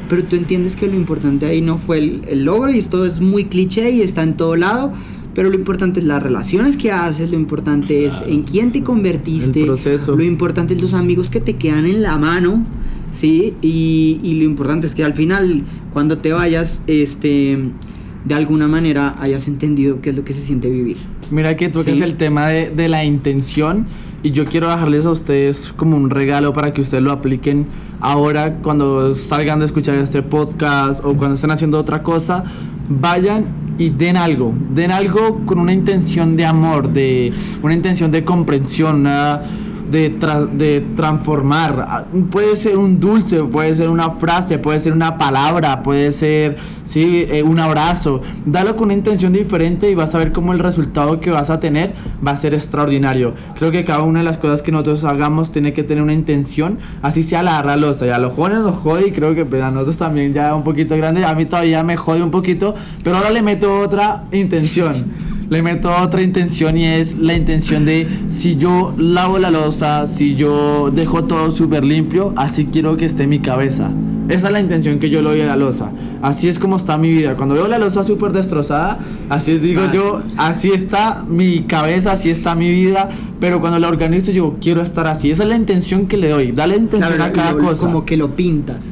pero 0.08 0.24
tú 0.24 0.36
entiendes 0.36 0.76
que 0.76 0.86
lo 0.86 0.94
importante 0.96 1.46
ahí 1.46 1.60
no 1.60 1.76
fue 1.78 1.98
el, 1.98 2.22
el 2.28 2.44
logro 2.44 2.72
y 2.72 2.78
esto 2.78 3.04
es 3.04 3.20
muy 3.20 3.44
cliché 3.44 3.90
y 3.90 4.00
está 4.00 4.22
en 4.22 4.36
todo 4.36 4.56
lado, 4.56 4.92
pero 5.34 5.50
lo 5.50 5.56
importante 5.56 6.00
es 6.00 6.06
las 6.06 6.22
relaciones 6.22 6.76
que 6.76 6.90
haces, 6.90 7.30
lo 7.30 7.36
importante 7.36 8.06
es 8.06 8.14
en 8.26 8.42
quién 8.42 8.72
te 8.72 8.82
convertiste, 8.82 9.60
El 9.60 9.66
proceso. 9.66 10.16
lo 10.16 10.24
importante 10.24 10.74
es 10.74 10.82
los 10.82 10.94
amigos 10.94 11.28
que 11.30 11.40
te 11.40 11.56
quedan 11.56 11.86
en 11.86 12.02
la 12.02 12.16
mano, 12.18 12.64
¿sí? 13.14 13.54
Y, 13.62 14.20
y 14.22 14.34
lo 14.34 14.44
importante 14.44 14.86
es 14.86 14.94
que 14.94 15.04
al 15.04 15.14
final, 15.14 15.62
cuando 15.92 16.18
te 16.18 16.32
vayas, 16.32 16.82
este, 16.86 17.58
de 18.24 18.34
alguna 18.34 18.68
manera 18.68 19.14
hayas 19.18 19.48
entendido 19.48 20.00
qué 20.00 20.10
es 20.10 20.16
lo 20.16 20.24
que 20.24 20.32
se 20.32 20.40
siente 20.40 20.68
vivir. 20.70 20.96
Mira 21.30 21.56
que 21.56 21.68
tocas 21.68 21.94
Sí. 21.96 22.02
el 22.02 22.16
tema 22.16 22.48
de, 22.48 22.70
de 22.70 22.88
la 22.88 23.04
intención 23.04 23.86
y 24.22 24.30
yo 24.30 24.44
quiero 24.44 24.68
dejarles 24.68 25.06
a 25.06 25.10
ustedes 25.10 25.72
como 25.76 25.96
un 25.96 26.10
regalo 26.10 26.52
para 26.52 26.72
que 26.72 26.80
ustedes 26.82 27.02
lo 27.02 27.10
apliquen 27.10 27.66
ahora 28.00 28.58
cuando 28.62 29.14
salgan 29.14 29.58
de 29.60 29.64
escuchar 29.64 29.96
este 29.96 30.22
podcast 30.22 31.04
o 31.04 31.14
cuando 31.14 31.34
estén 31.34 31.50
haciendo 31.50 31.78
otra 31.78 32.02
cosa, 32.02 32.44
vayan 32.88 33.44
y 33.78 33.90
den 33.90 34.16
algo, 34.16 34.52
den 34.74 34.92
algo 34.92 35.40
con 35.46 35.58
una 35.58 35.72
intención 35.72 36.36
de 36.36 36.44
amor, 36.44 36.92
de 36.92 37.32
una 37.62 37.74
intención 37.74 38.10
de 38.12 38.22
comprensión, 38.24 39.00
una- 39.00 39.42
de, 39.92 40.18
tra- 40.18 40.48
de 40.48 40.80
transformar. 40.96 41.84
Ah, 41.86 42.04
Puede 42.30 42.56
ser 42.56 42.76
un 42.76 42.98
dulce, 42.98 43.42
puede 43.44 43.74
ser 43.74 43.88
una 43.88 44.10
frase, 44.10 44.58
puede 44.58 44.78
ser 44.78 44.92
una 44.92 45.16
palabra, 45.18 45.82
puede 45.82 46.10
ser 46.10 46.56
sí, 46.82 47.26
eh, 47.30 47.42
un 47.42 47.58
abrazo. 47.60 48.20
Dalo 48.44 48.74
con 48.74 48.86
una 48.86 48.94
intención 48.94 49.32
diferente 49.32 49.88
y 49.90 49.94
vas 49.94 50.14
a 50.14 50.18
ver 50.18 50.32
cómo 50.32 50.52
el 50.52 50.58
resultado 50.58 51.20
que 51.20 51.30
vas 51.30 51.50
a 51.50 51.60
tener 51.60 51.94
va 52.26 52.32
a 52.32 52.36
ser 52.36 52.54
extraordinario. 52.54 53.34
Creo 53.58 53.70
que 53.70 53.84
cada 53.84 54.02
una 54.02 54.20
de 54.20 54.24
las 54.24 54.38
cosas 54.38 54.62
que 54.62 54.72
nosotros 54.72 55.04
hagamos 55.04 55.52
tiene 55.52 55.72
que 55.72 55.84
tener 55.84 56.02
una 56.02 56.14
intención, 56.14 56.78
así 57.02 57.22
sea 57.22 57.42
la 57.42 57.60
ralosa. 57.62 58.06
Y 58.06 58.10
a 58.10 58.18
los 58.18 58.32
jóvenes 58.32 58.60
nos 58.62 58.76
jode 58.76 59.08
y 59.08 59.12
creo 59.12 59.34
que 59.34 59.44
pues, 59.44 59.62
a 59.62 59.70
nosotros 59.70 59.98
también 59.98 60.32
ya 60.32 60.54
un 60.54 60.64
poquito 60.64 60.96
grande, 60.96 61.24
a 61.24 61.34
mí 61.34 61.44
todavía 61.44 61.82
me 61.82 61.96
jode 61.96 62.22
un 62.22 62.30
poquito, 62.30 62.74
pero 63.04 63.16
ahora 63.18 63.30
le 63.30 63.42
meto 63.42 63.80
otra 63.80 64.24
intención 64.32 64.94
le 65.52 65.62
meto 65.62 65.90
otra 66.00 66.22
intención 66.22 66.78
y 66.78 66.86
es 66.86 67.18
la 67.18 67.34
intención 67.34 67.84
de 67.84 68.08
si 68.30 68.56
yo 68.56 68.94
lavo 68.96 69.38
la 69.38 69.50
losa, 69.50 70.06
si 70.06 70.34
yo 70.34 70.90
dejo 70.90 71.24
todo 71.24 71.50
súper 71.50 71.84
limpio, 71.84 72.32
así 72.36 72.64
quiero 72.72 72.96
que 72.96 73.04
esté 73.04 73.26
mi 73.26 73.38
cabeza. 73.40 73.90
Esa 74.30 74.46
es 74.46 74.52
la 74.54 74.60
intención 74.60 74.98
que 74.98 75.10
yo 75.10 75.20
le 75.20 75.28
doy 75.28 75.40
a 75.42 75.44
la 75.46 75.56
losa. 75.56 75.90
Así 76.22 76.48
es 76.48 76.58
como 76.58 76.76
está 76.76 76.96
mi 76.96 77.10
vida. 77.10 77.36
Cuando 77.36 77.54
veo 77.54 77.68
la 77.68 77.76
losa 77.78 78.02
súper 78.02 78.32
destrozada, 78.32 78.98
así 79.28 79.52
es 79.52 79.60
digo 79.62 79.82
yo, 79.92 80.22
así 80.38 80.70
está 80.70 81.22
mi 81.28 81.60
cabeza, 81.64 82.12
así 82.12 82.30
está 82.30 82.54
mi 82.54 82.70
vida. 82.70 83.10
Pero 83.38 83.60
cuando 83.60 83.78
la 83.78 83.88
organizo, 83.88 84.32
yo 84.32 84.56
quiero 84.58 84.80
estar 84.80 85.06
así. 85.06 85.30
Esa 85.30 85.42
es 85.42 85.48
la 85.50 85.56
intención 85.56 86.06
que 86.06 86.16
le 86.16 86.30
doy. 86.30 86.52
Dale 86.52 86.76
intención 86.78 87.16
Claro, 87.16 87.30
a 87.30 87.36
cada 87.36 87.52
lo- 87.52 87.58
cosa. 87.58 87.86
Como 87.86 88.06
que 88.06 88.16
lo 88.16 88.30
pintas. 88.30 88.82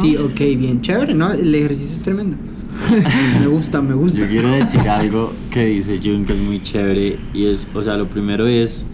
Sí, 0.00 0.16
ok, 0.16 0.38
bien 0.56 0.80
chévere, 0.80 1.12
¿no? 1.14 1.32
El 1.32 1.54
ejercicio 1.54 1.94
es 1.96 2.02
tremendo. 2.02 2.36
me 3.40 3.46
gusta, 3.46 3.80
me 3.80 3.94
gusta. 3.94 4.20
Yo 4.20 4.28
quiero 4.28 4.50
decir 4.50 4.88
algo 4.88 5.32
que 5.50 5.66
dice 5.66 6.00
Jun 6.02 6.24
que 6.24 6.32
es 6.34 6.40
muy 6.40 6.62
chévere 6.62 7.18
y 7.34 7.46
es, 7.46 7.66
o 7.74 7.82
sea, 7.82 7.96
lo 7.96 8.08
primero 8.08 8.46
es 8.46 8.86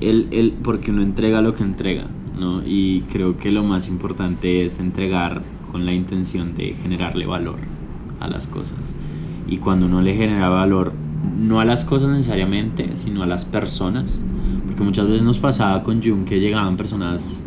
el, 0.00 0.28
el 0.30 0.52
porque 0.52 0.90
uno 0.90 1.02
entrega 1.02 1.40
lo 1.40 1.54
que 1.54 1.62
entrega, 1.62 2.06
¿no? 2.38 2.62
Y 2.64 3.02
creo 3.12 3.36
que 3.36 3.50
lo 3.50 3.62
más 3.62 3.88
importante 3.88 4.64
es 4.64 4.78
entregar 4.78 5.42
con 5.70 5.86
la 5.86 5.92
intención 5.92 6.54
de 6.54 6.74
generarle 6.82 7.26
valor 7.26 7.58
a 8.20 8.28
las 8.28 8.46
cosas. 8.46 8.94
Y 9.48 9.58
cuando 9.58 9.86
uno 9.86 10.00
le 10.00 10.14
genera 10.14 10.48
valor, 10.48 10.92
no 11.38 11.60
a 11.60 11.64
las 11.64 11.84
cosas 11.84 12.10
necesariamente, 12.10 12.96
sino 12.96 13.22
a 13.22 13.26
las 13.26 13.44
personas, 13.44 14.18
porque 14.66 14.82
muchas 14.82 15.06
veces 15.06 15.22
nos 15.22 15.38
pasaba 15.38 15.82
con 15.82 16.02
Jun 16.02 16.24
que 16.24 16.40
llegaban 16.40 16.76
personas 16.76 17.42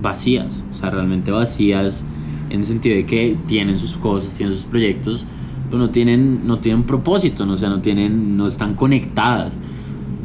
vacías, 0.00 0.64
o 0.70 0.74
sea, 0.74 0.90
realmente 0.90 1.30
vacías 1.30 2.04
en 2.50 2.60
el 2.60 2.66
sentido 2.66 2.96
de 2.96 3.06
que 3.06 3.36
tienen 3.46 3.78
sus 3.78 3.96
cosas, 3.96 4.34
tienen 4.36 4.54
sus 4.54 4.64
proyectos, 4.64 5.24
pero 5.68 5.78
no 5.78 5.90
tienen, 5.90 6.46
no 6.46 6.58
tienen 6.58 6.84
propósito, 6.84 7.44
no, 7.44 7.52
o 7.52 7.56
sea, 7.56 7.68
no 7.68 7.80
tienen, 7.80 8.36
no 8.36 8.46
están 8.46 8.74
conectadas. 8.74 9.52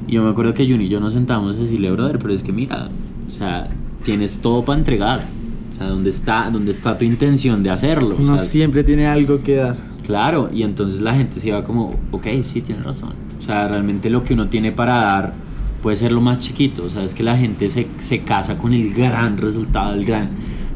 Y 0.07 0.13
yo 0.13 0.23
me 0.23 0.29
acuerdo 0.29 0.53
que 0.53 0.67
Jun 0.67 0.81
y 0.81 0.89
yo 0.89 0.99
nos 0.99 1.13
sentamos 1.13 1.55
a 1.55 1.59
decirle, 1.59 1.91
brother, 1.91 2.19
pero 2.19 2.33
es 2.33 2.43
que 2.43 2.51
mira, 2.51 2.87
o 3.27 3.31
sea, 3.31 3.67
tienes 4.03 4.39
todo 4.39 4.63
para 4.63 4.79
entregar. 4.79 5.25
O 5.73 5.77
sea, 5.77 5.87
¿dónde 5.87 6.09
está, 6.09 6.49
dónde 6.51 6.71
está 6.71 6.97
tu 6.97 7.05
intención 7.05 7.63
de 7.63 7.71
hacerlo? 7.71 8.15
Uno 8.19 8.37
siempre 8.37 8.83
tiene 8.83 9.07
algo 9.07 9.41
que 9.41 9.55
dar. 9.55 9.75
Claro, 10.05 10.49
y 10.53 10.63
entonces 10.63 11.01
la 11.01 11.15
gente 11.15 11.39
se 11.39 11.47
iba 11.47 11.63
como, 11.63 11.95
ok, 12.11 12.27
sí, 12.43 12.61
tienes 12.61 12.83
razón. 12.83 13.11
O 13.39 13.41
sea, 13.41 13.67
realmente 13.67 14.09
lo 14.09 14.23
que 14.23 14.33
uno 14.33 14.47
tiene 14.47 14.71
para 14.71 14.93
dar 14.95 15.33
puede 15.81 15.97
ser 15.97 16.11
lo 16.11 16.21
más 16.21 16.39
chiquito. 16.39 16.83
O 16.85 16.89
sea, 16.89 17.03
es 17.03 17.13
que 17.13 17.23
la 17.23 17.37
gente 17.37 17.69
se, 17.69 17.87
se 17.99 18.19
casa 18.19 18.57
con 18.57 18.73
el 18.73 18.93
gran 18.93 19.37
resultado, 19.37 19.93
el 19.93 20.05
gran... 20.05 20.29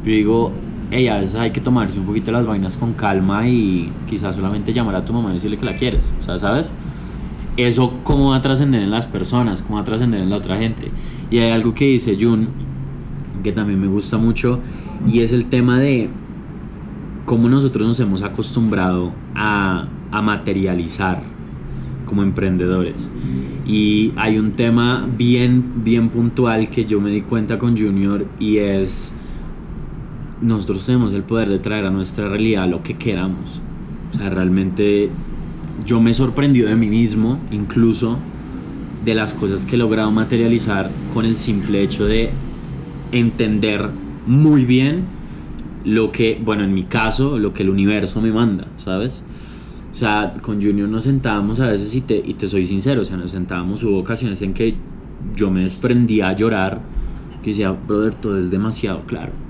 Pero 0.04 0.16
digo, 0.16 0.54
hey, 0.92 1.08
a 1.08 1.18
veces 1.18 1.36
hay 1.36 1.52
que 1.52 1.62
tomarse 1.62 2.00
un 2.00 2.06
poquito 2.06 2.32
las 2.32 2.46
vainas 2.46 2.78
con 2.78 2.94
calma 2.94 3.48
y 3.48 3.92
quizás 4.08 4.36
solamente 4.36 4.74
llamar 4.74 4.96
a 4.96 5.06
tu 5.06 5.14
mamá 5.14 5.32
y 5.32 5.34
decirle 5.36 5.58
que 5.58 5.66
la 5.66 5.76
quieres. 5.76 6.12
O 6.20 6.24
sea, 6.24 6.40
¿sabes? 6.40 6.72
eso 7.58 7.92
cómo 8.04 8.30
va 8.30 8.38
a 8.38 8.42
trascender 8.42 8.84
en 8.84 8.92
las 8.92 9.08
personas, 9.08 9.64
cómo 9.64 9.76
va 9.76 9.82
a 9.82 9.84
trascender 9.84 10.22
en 10.22 10.30
la 10.30 10.38
otra 10.38 10.58
gente. 10.58 10.92
Y 11.30 11.40
hay 11.40 11.52
algo 11.52 11.74
que 11.74 11.86
dice 11.86 12.16
Jun, 12.20 12.50
que 13.44 13.52
también 13.52 13.82
me 13.82 13.88
gusta 13.88 14.18
mucho, 14.18 14.60
y 15.12 15.20
es 15.20 15.34
el 15.34 15.46
tema 15.46 15.80
de 15.80 16.10
cómo 17.26 17.50
nosotros 17.50 17.88
nos 17.88 18.00
hemos 18.00 18.22
acostumbrado 18.22 19.12
a, 19.36 19.88
a 20.12 20.22
materializar 20.22 21.24
como 22.06 22.24
emprendedores. 22.24 23.10
Y 23.66 24.14
hay 24.16 24.38
un 24.38 24.52
tema 24.52 25.06
bien, 25.18 25.84
bien 25.84 26.10
puntual 26.10 26.70
que 26.70 26.86
yo 26.86 27.02
me 27.02 27.10
di 27.10 27.22
cuenta 27.22 27.60
con 27.60 27.78
Junior 27.78 28.26
y 28.40 28.58
es, 28.58 29.14
nosotros 30.42 30.86
tenemos 30.86 31.14
el 31.14 31.24
poder 31.24 31.50
de 31.50 31.60
traer 31.60 31.86
a 31.86 31.90
nuestra 31.90 32.30
realidad 32.30 32.68
lo 32.68 32.84
que 32.84 32.98
queramos. 32.98 33.62
O 34.14 34.18
sea, 34.18 34.30
realmente 34.30 35.10
yo 35.86 36.02
me 36.02 36.12
he 36.12 36.14
sorprendido 36.14 36.70
de 36.70 36.76
mí 36.76 36.88
mismo, 36.88 37.40
incluso 37.52 38.18
de 39.06 39.16
las 39.16 39.34
cosas 39.34 39.66
que 39.66 39.76
he 39.76 39.80
logrado 39.80 40.12
materializar 40.12 40.92
con 41.14 41.26
el 41.26 41.38
simple 41.38 41.82
hecho 41.82 42.06
de 42.06 42.30
entender 43.12 43.90
muy 44.26 44.66
bien 44.66 45.06
lo 45.86 46.12
que, 46.12 46.40
bueno, 46.44 46.64
en 46.64 46.74
mi 46.74 46.84
caso, 46.84 47.40
lo 47.40 47.54
que 47.54 47.64
el 47.64 47.70
universo 47.70 48.22
me 48.22 48.32
manda, 48.32 48.68
¿sabes? 48.78 49.24
O 49.94 49.96
sea, 49.96 50.34
con 50.42 50.62
Junior 50.62 50.90
nos 50.90 51.06
sentábamos 51.06 51.60
a 51.60 51.68
veces 51.68 51.96
y 51.96 52.02
te, 52.02 52.22
y 52.24 52.34
te 52.34 52.48
soy 52.48 52.68
sincero, 52.68 53.02
o 53.02 53.06
sea, 53.06 53.18
nos 53.18 53.32
sentábamos, 53.32 53.84
hubo 53.84 53.98
ocasiones 53.98 54.42
en 54.42 54.54
que 54.54 54.76
yo 55.36 55.50
me 55.50 55.62
desprendía 55.62 56.28
a 56.30 56.36
llorar, 56.36 56.82
que 57.42 57.52
decía, 57.52 57.72
brother, 57.72 58.14
todo 58.14 58.38
es 58.38 58.52
demasiado 58.52 59.04
claro. 59.04 59.47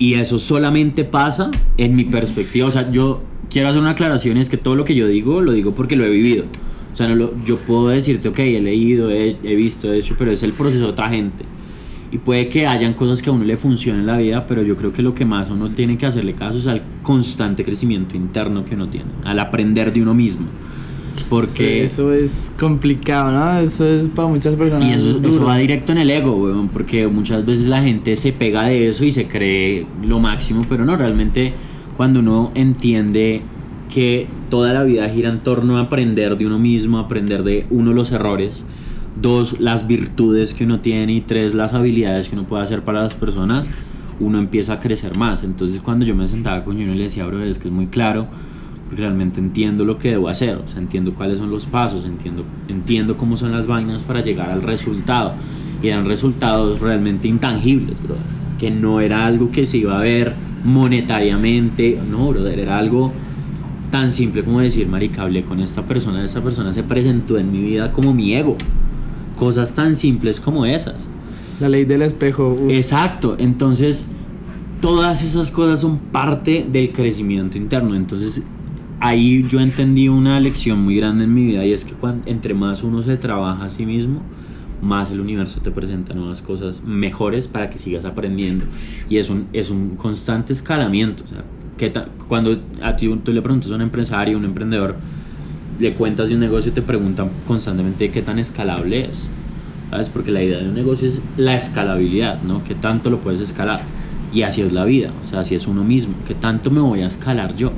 Y 0.00 0.14
eso 0.14 0.38
solamente 0.38 1.04
pasa 1.04 1.50
en 1.76 1.94
mi 1.94 2.04
perspectiva, 2.04 2.66
o 2.66 2.70
sea, 2.70 2.90
yo 2.90 3.22
quiero 3.50 3.68
hacer 3.68 3.82
una 3.82 3.90
aclaración 3.90 4.38
y 4.38 4.40
es 4.40 4.48
que 4.48 4.56
todo 4.56 4.74
lo 4.74 4.86
que 4.86 4.94
yo 4.94 5.06
digo, 5.06 5.42
lo 5.42 5.52
digo 5.52 5.74
porque 5.74 5.94
lo 5.94 6.04
he 6.04 6.10
vivido. 6.10 6.46
O 6.90 6.96
sea, 6.96 7.06
no 7.06 7.14
lo, 7.14 7.44
yo 7.44 7.58
puedo 7.58 7.88
decirte, 7.88 8.28
ok, 8.30 8.38
he 8.38 8.60
leído, 8.62 9.10
he, 9.10 9.36
he 9.42 9.54
visto, 9.56 9.92
he 9.92 9.98
hecho, 9.98 10.14
pero 10.16 10.32
es 10.32 10.42
el 10.42 10.54
proceso 10.54 10.84
de 10.84 10.88
otra 10.88 11.10
gente. 11.10 11.44
Y 12.10 12.16
puede 12.16 12.48
que 12.48 12.66
hayan 12.66 12.94
cosas 12.94 13.20
que 13.20 13.28
a 13.28 13.34
uno 13.34 13.44
le 13.44 13.58
funcionen 13.58 14.00
en 14.00 14.06
la 14.06 14.16
vida, 14.16 14.46
pero 14.46 14.62
yo 14.62 14.74
creo 14.74 14.90
que 14.90 15.02
lo 15.02 15.14
que 15.14 15.26
más 15.26 15.50
uno 15.50 15.68
tiene 15.68 15.98
que 15.98 16.06
hacerle 16.06 16.32
caso 16.32 16.56
es 16.56 16.66
al 16.66 16.80
constante 17.02 17.62
crecimiento 17.62 18.16
interno 18.16 18.64
que 18.64 18.76
uno 18.76 18.88
tiene, 18.88 19.10
al 19.24 19.38
aprender 19.38 19.92
de 19.92 20.00
uno 20.00 20.14
mismo. 20.14 20.46
Porque... 21.28 21.52
Sí, 21.52 21.78
eso 21.80 22.12
es 22.12 22.52
complicado, 22.58 23.32
¿no? 23.32 23.58
Eso 23.58 23.86
es 23.86 24.08
para 24.08 24.28
muchas 24.28 24.54
personas. 24.56 24.88
Y 24.88 24.92
eso, 24.92 25.20
eso 25.26 25.44
va 25.44 25.56
directo 25.56 25.92
en 25.92 25.98
el 25.98 26.10
ego, 26.10 26.36
weón, 26.36 26.68
porque 26.68 27.06
muchas 27.08 27.44
veces 27.44 27.66
la 27.66 27.82
gente 27.82 28.16
se 28.16 28.32
pega 28.32 28.64
de 28.64 28.88
eso 28.88 29.04
y 29.04 29.10
se 29.10 29.26
cree 29.26 29.86
lo 30.02 30.18
máximo, 30.18 30.66
pero 30.68 30.84
no, 30.84 30.96
realmente 30.96 31.52
cuando 31.96 32.20
uno 32.20 32.50
entiende 32.54 33.42
que 33.92 34.26
toda 34.48 34.72
la 34.72 34.82
vida 34.84 35.08
gira 35.08 35.28
en 35.28 35.40
torno 35.40 35.78
a 35.78 35.82
aprender 35.82 36.38
de 36.38 36.46
uno 36.46 36.58
mismo, 36.58 36.98
aprender 36.98 37.42
de 37.42 37.66
uno 37.70 37.92
los 37.92 38.10
errores, 38.12 38.64
dos 39.20 39.60
las 39.60 39.86
virtudes 39.86 40.54
que 40.54 40.64
uno 40.64 40.80
tiene 40.80 41.12
y 41.12 41.20
tres 41.20 41.54
las 41.54 41.74
habilidades 41.74 42.28
que 42.28 42.36
uno 42.36 42.46
puede 42.46 42.62
hacer 42.62 42.82
para 42.82 43.02
las 43.02 43.14
personas, 43.14 43.70
uno 44.18 44.38
empieza 44.38 44.74
a 44.74 44.80
crecer 44.80 45.16
más. 45.16 45.42
Entonces 45.42 45.80
cuando 45.80 46.04
yo 46.04 46.14
me 46.14 46.28
sentaba 46.28 46.64
con 46.64 46.76
uno 46.76 46.92
y 46.92 46.96
le 46.96 47.04
decía, 47.04 47.26
bro, 47.26 47.42
es 47.42 47.58
que 47.58 47.68
es 47.68 47.74
muy 47.74 47.86
claro, 47.86 48.28
porque 48.90 49.02
realmente 49.02 49.38
entiendo 49.38 49.84
lo 49.84 49.98
que 49.98 50.10
debo 50.10 50.28
hacer, 50.28 50.56
o 50.56 50.66
sea, 50.66 50.80
entiendo 50.80 51.14
cuáles 51.14 51.38
son 51.38 51.48
los 51.48 51.66
pasos, 51.66 52.04
entiendo, 52.04 52.44
entiendo 52.66 53.16
cómo 53.16 53.36
son 53.36 53.52
las 53.52 53.68
vainas 53.68 54.02
para 54.02 54.20
llegar 54.20 54.50
al 54.50 54.62
resultado. 54.64 55.34
Y 55.80 55.86
eran 55.86 56.06
resultados 56.06 56.80
realmente 56.80 57.28
intangibles, 57.28 58.02
bro. 58.02 58.16
Que 58.58 58.72
no 58.72 59.00
era 59.00 59.26
algo 59.26 59.52
que 59.52 59.64
se 59.64 59.78
iba 59.78 59.96
a 59.96 60.02
ver 60.02 60.34
monetariamente, 60.64 62.00
no, 62.10 62.30
brother, 62.30 62.58
era 62.58 62.78
algo 62.78 63.12
tan 63.92 64.10
simple 64.10 64.42
como 64.42 64.58
decir, 64.58 64.88
marica, 64.88 65.22
hablé 65.22 65.44
con 65.44 65.60
esta 65.60 65.82
persona, 65.82 66.24
esta 66.24 66.42
persona 66.42 66.72
se 66.72 66.82
presentó 66.82 67.38
en 67.38 67.52
mi 67.52 67.60
vida 67.60 67.92
como 67.92 68.12
mi 68.12 68.34
ego. 68.34 68.56
Cosas 69.36 69.76
tan 69.76 69.94
simples 69.94 70.40
como 70.40 70.66
esas. 70.66 70.96
La 71.60 71.68
ley 71.68 71.84
del 71.84 72.02
espejo. 72.02 72.56
uf. 72.60 72.72
Exacto, 72.72 73.36
entonces 73.38 74.08
todas 74.80 75.22
esas 75.22 75.52
cosas 75.52 75.78
son 75.80 75.98
parte 75.98 76.66
del 76.70 76.90
crecimiento 76.90 77.56
interno. 77.56 77.94
Entonces 77.94 78.46
ahí 79.00 79.44
yo 79.48 79.60
entendí 79.60 80.08
una 80.08 80.38
lección 80.40 80.82
muy 80.82 80.96
grande 80.96 81.24
en 81.24 81.34
mi 81.34 81.44
vida 81.46 81.64
y 81.64 81.72
es 81.72 81.84
que 81.84 81.92
cuan- 81.94 82.22
entre 82.26 82.54
más 82.54 82.82
uno 82.82 83.02
se 83.02 83.16
trabaja 83.16 83.64
a 83.64 83.70
sí 83.70 83.86
mismo, 83.86 84.20
más 84.82 85.10
el 85.10 85.20
universo 85.20 85.60
te 85.60 85.70
presenta 85.70 86.14
nuevas 86.14 86.40
cosas 86.42 86.82
mejores 86.84 87.48
para 87.48 87.68
que 87.70 87.78
sigas 87.78 88.04
aprendiendo. 88.04 88.66
Y 89.08 89.18
es 89.18 89.28
un, 89.30 89.46
es 89.52 89.70
un 89.70 89.96
constante 89.96 90.52
escalamiento. 90.52 91.24
O 91.24 91.28
sea, 91.28 91.44
¿qué 91.76 91.90
ta- 91.90 92.08
cuando 92.28 92.56
a 92.82 92.96
ti 92.96 93.08
tú 93.22 93.32
le 93.32 93.42
preguntas 93.42 93.70
a 93.70 93.74
un 93.74 93.82
empresario, 93.82 94.38
un 94.38 94.44
emprendedor, 94.44 94.96
le 95.78 95.94
cuentas 95.94 96.28
de 96.28 96.34
un 96.34 96.40
negocio 96.40 96.70
y 96.70 96.74
te 96.74 96.82
preguntan 96.82 97.30
constantemente 97.46 98.10
qué 98.10 98.22
tan 98.22 98.38
escalable 98.38 99.02
es. 99.06 99.28
¿Sabes? 99.90 100.08
Porque 100.08 100.30
la 100.30 100.42
idea 100.42 100.58
de 100.58 100.68
un 100.68 100.74
negocio 100.74 101.08
es 101.08 101.22
la 101.36 101.54
escalabilidad, 101.56 102.42
¿no? 102.42 102.62
¿Qué 102.64 102.74
tanto 102.74 103.10
lo 103.10 103.20
puedes 103.20 103.40
escalar? 103.40 103.80
Y 104.32 104.42
así 104.42 104.62
es 104.62 104.72
la 104.72 104.84
vida, 104.84 105.10
o 105.24 105.28
sea, 105.28 105.40
así 105.40 105.54
es 105.56 105.66
uno 105.66 105.82
mismo. 105.84 106.14
¿Qué 106.26 106.34
tanto 106.34 106.70
me 106.70 106.80
voy 106.80 107.00
a 107.00 107.06
escalar 107.08 107.56
yo? 107.56 107.72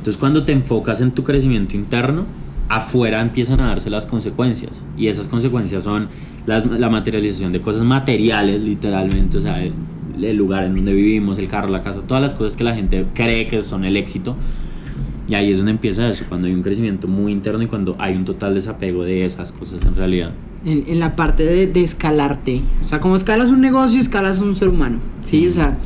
Entonces 0.00 0.16
cuando 0.18 0.44
te 0.44 0.52
enfocas 0.52 1.00
en 1.02 1.10
tu 1.10 1.24
crecimiento 1.24 1.76
interno, 1.76 2.24
afuera 2.70 3.20
empiezan 3.20 3.60
a 3.60 3.66
darse 3.68 3.90
las 3.90 4.06
consecuencias. 4.06 4.80
Y 4.96 5.08
esas 5.08 5.26
consecuencias 5.26 5.84
son 5.84 6.08
las- 6.46 6.64
la 6.66 6.88
materialización 6.88 7.52
de 7.52 7.60
cosas 7.60 7.82
materiales, 7.82 8.62
literalmente, 8.62 9.36
o 9.38 9.40
sea, 9.42 9.62
el, 9.62 9.72
el 10.22 10.36
lugar 10.36 10.64
en 10.64 10.74
donde 10.74 10.94
vivimos, 10.94 11.38
el 11.38 11.48
carro, 11.48 11.68
la 11.68 11.82
casa, 11.82 12.00
todas 12.00 12.22
las 12.22 12.32
cosas 12.34 12.56
que 12.56 12.64
la 12.64 12.74
gente 12.74 13.04
cree 13.14 13.46
que 13.46 13.60
son 13.60 13.84
el 13.84 13.96
éxito. 13.96 14.36
Y 15.28 15.34
ahí 15.34 15.52
es 15.52 15.58
donde 15.58 15.72
empieza 15.72 16.08
eso, 16.08 16.24
cuando 16.28 16.48
hay 16.48 16.54
un 16.54 16.62
crecimiento 16.62 17.06
muy 17.06 17.30
interno 17.30 17.62
y 17.62 17.66
cuando 17.66 17.94
hay 17.98 18.16
un 18.16 18.24
total 18.24 18.54
desapego 18.54 19.04
de 19.04 19.24
esas 19.26 19.52
cosas 19.52 19.80
en 19.86 19.94
realidad. 19.94 20.32
en, 20.64 20.84
en 20.88 20.98
la 20.98 21.14
parte 21.16 21.44
de, 21.44 21.66
de 21.68 21.84
escalarte. 21.84 22.62
O 22.84 22.88
sea, 22.88 23.00
como 23.00 23.16
escalas 23.16 23.50
un 23.50 23.60
negocio, 23.60 24.00
escalas 24.00 24.40
un 24.40 24.56
ser 24.56 24.68
humano. 24.68 24.98
¿Sí? 25.22 25.46
O 25.46 25.52
sea, 25.52 25.78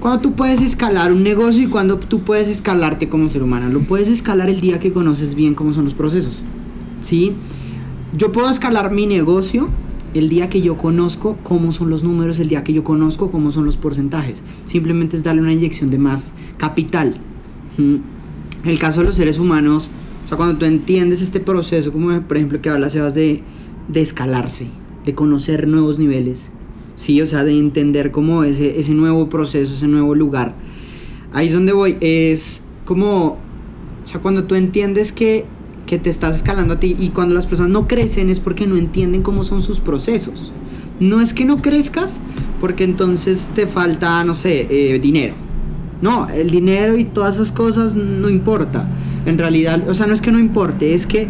cuando 0.00 0.20
tú 0.20 0.34
puedes 0.34 0.60
escalar 0.60 1.12
un 1.12 1.22
negocio 1.22 1.62
y 1.62 1.66
cuando 1.66 1.98
tú 1.98 2.20
puedes 2.20 2.48
escalarte 2.48 3.08
como 3.08 3.28
ser 3.28 3.42
humano. 3.42 3.68
Lo 3.68 3.80
puedes 3.80 4.08
escalar 4.08 4.48
el 4.48 4.60
día 4.60 4.78
que 4.78 4.92
conoces 4.92 5.34
bien 5.34 5.54
cómo 5.54 5.72
son 5.72 5.84
los 5.84 5.94
procesos. 5.94 6.38
¿Sí? 7.02 7.32
Yo 8.16 8.32
puedo 8.32 8.50
escalar 8.50 8.92
mi 8.92 9.06
negocio 9.06 9.68
el 10.14 10.28
día 10.28 10.48
que 10.48 10.62
yo 10.62 10.76
conozco 10.76 11.36
cómo 11.42 11.72
son 11.72 11.90
los 11.90 12.02
números, 12.02 12.38
el 12.38 12.48
día 12.48 12.64
que 12.64 12.72
yo 12.72 12.84
conozco 12.84 13.30
cómo 13.30 13.50
son 13.50 13.64
los 13.64 13.76
porcentajes. 13.76 14.38
Simplemente 14.66 15.16
es 15.16 15.22
darle 15.22 15.42
una 15.42 15.52
inyección 15.52 15.90
de 15.90 15.98
más 15.98 16.32
capital. 16.56 17.14
En 17.76 18.02
el 18.64 18.78
caso 18.78 19.00
de 19.00 19.06
los 19.06 19.16
seres 19.16 19.38
humanos, 19.38 19.90
o 20.24 20.28
sea, 20.28 20.36
cuando 20.36 20.56
tú 20.56 20.64
entiendes 20.64 21.22
este 21.22 21.40
proceso, 21.40 21.92
como 21.92 22.20
por 22.22 22.36
ejemplo 22.36 22.60
que 22.60 22.70
habla 22.70 22.90
Sebas 22.90 23.14
de, 23.14 23.42
de 23.88 24.02
escalarse, 24.02 24.66
de 25.04 25.14
conocer 25.14 25.68
nuevos 25.68 25.98
niveles, 25.98 26.50
sí, 26.98 27.22
o 27.22 27.26
sea, 27.26 27.44
de 27.44 27.56
entender 27.56 28.10
como 28.10 28.42
ese, 28.42 28.78
ese 28.78 28.92
nuevo 28.92 29.30
proceso, 29.30 29.72
ese 29.72 29.86
nuevo 29.86 30.14
lugar. 30.14 30.52
Ahí 31.32 31.46
es 31.46 31.54
donde 31.54 31.72
voy, 31.72 31.96
es 32.00 32.60
como, 32.84 33.38
o 34.04 34.06
sea, 34.06 34.20
cuando 34.20 34.44
tú 34.44 34.56
entiendes 34.56 35.12
que, 35.12 35.44
que 35.86 35.98
te 35.98 36.10
estás 36.10 36.38
escalando 36.38 36.74
a 36.74 36.80
ti 36.80 36.96
y 36.98 37.10
cuando 37.10 37.34
las 37.34 37.46
personas 37.46 37.70
no 37.70 37.86
crecen 37.86 38.30
es 38.30 38.40
porque 38.40 38.66
no 38.66 38.76
entienden 38.76 39.22
cómo 39.22 39.44
son 39.44 39.62
sus 39.62 39.78
procesos. 39.78 40.52
No 40.98 41.20
es 41.20 41.32
que 41.32 41.44
no 41.44 41.58
crezcas 41.58 42.16
porque 42.60 42.82
entonces 42.82 43.48
te 43.54 43.68
falta, 43.68 44.24
no 44.24 44.34
sé, 44.34 44.66
eh, 44.68 44.98
dinero. 44.98 45.34
No, 46.02 46.28
el 46.28 46.50
dinero 46.50 46.98
y 46.98 47.04
todas 47.04 47.36
esas 47.36 47.52
cosas 47.52 47.94
no 47.94 48.28
importa. 48.28 48.88
En 49.24 49.38
realidad, 49.38 49.88
o 49.88 49.94
sea, 49.94 50.08
no 50.08 50.14
es 50.14 50.20
que 50.20 50.32
no 50.32 50.40
importe, 50.40 50.94
es 50.94 51.06
que 51.06 51.28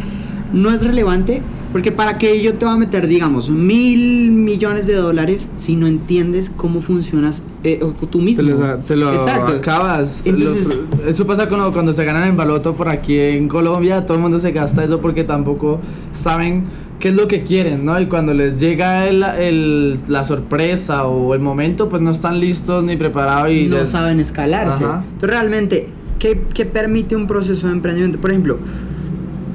no 0.53 0.71
es 0.71 0.83
relevante. 0.83 1.43
Porque 1.73 1.93
para 1.93 2.17
que 2.17 2.43
yo 2.43 2.55
te 2.55 2.65
va 2.65 2.73
a 2.73 2.77
meter, 2.79 3.07
digamos, 3.07 3.51
mil 3.51 4.31
millones 4.31 4.87
de 4.87 4.95
dólares 4.95 5.47
si 5.59 5.77
no 5.77 5.87
entiendes 5.87 6.51
cómo 6.57 6.81
funcionas 6.81 7.43
eh, 7.63 7.81
tú 8.11 8.19
Te 8.21 8.25
mismo. 8.25 8.43
lo, 8.51 8.77
te 8.79 8.97
lo 8.97 9.13
Exacto. 9.13 9.53
acabas. 9.53 10.27
Entonces- 10.27 10.67
Los- 10.67 11.07
eso 11.07 11.27
pasa 11.27 11.47
cuando, 11.49 11.71
cuando 11.73 11.93
se 11.93 12.05
ganan 12.05 12.27
en 12.27 12.37
baloto 12.37 12.75
por 12.75 12.89
aquí 12.89 13.19
en 13.19 13.49
Colombia. 13.49 14.07
Todo 14.07 14.17
el 14.17 14.23
mundo 14.23 14.39
se 14.39 14.53
gasta 14.53 14.83
eso 14.83 15.01
porque 15.03 15.25
tampoco 15.25 15.79
saben 16.13 16.65
qué 17.01 17.09
es 17.11 17.15
lo 17.15 17.29
que 17.29 17.43
quieren, 17.45 17.85
¿no? 17.85 18.01
Y 18.01 18.07
cuando 18.07 18.33
les 18.33 18.59
llega 18.59 19.07
el, 19.07 19.23
el- 19.23 19.99
la 20.09 20.25
sorpresa 20.25 21.05
o 21.07 21.35
el 21.35 21.41
momento, 21.41 21.89
pues 21.91 22.01
no 22.01 22.11
están 22.13 22.41
listos 22.41 22.83
ni 22.83 22.97
preparados 22.97 23.51
y 23.53 23.67
no 23.67 23.77
les- 23.79 23.91
saben 23.91 24.21
escalarse. 24.21 24.85
Ajá. 24.85 25.03
Entonces, 25.05 25.29
realmente, 25.31 25.89
¿qué, 26.19 26.45
qué 26.55 26.65
permite 26.65 27.15
un 27.15 27.27
proceso 27.27 27.67
de 27.67 27.75
emprendimiento? 27.75 28.19
Por 28.21 28.31
ejemplo, 28.31 28.59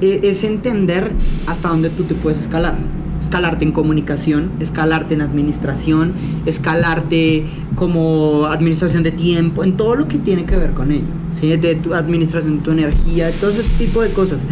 es 0.03 0.43
entender 0.43 1.11
hasta 1.47 1.69
dónde 1.69 1.89
tú 1.89 2.03
te 2.03 2.15
puedes 2.15 2.39
escalar. 2.39 2.77
Escalarte 3.19 3.63
en 3.63 3.71
comunicación, 3.71 4.51
escalarte 4.59 5.13
en 5.13 5.21
administración, 5.21 6.13
escalarte 6.45 7.45
como 7.75 8.45
administración 8.47 9.01
de 9.03 9.11
tiempo, 9.11 9.63
en 9.63 9.77
todo 9.77 9.95
lo 9.95 10.07
que 10.07 10.19
tiene 10.19 10.45
que 10.45 10.57
ver 10.57 10.73
con 10.73 10.91
ello. 10.91 11.05
¿sí? 11.39 11.55
De 11.55 11.75
tu 11.75 11.93
administración 11.93 12.57
de 12.57 12.63
tu 12.63 12.71
energía, 12.71 13.31
todo 13.39 13.51
ese 13.51 13.63
tipo 13.77 14.01
de 14.01 14.09
cosas. 14.09 14.45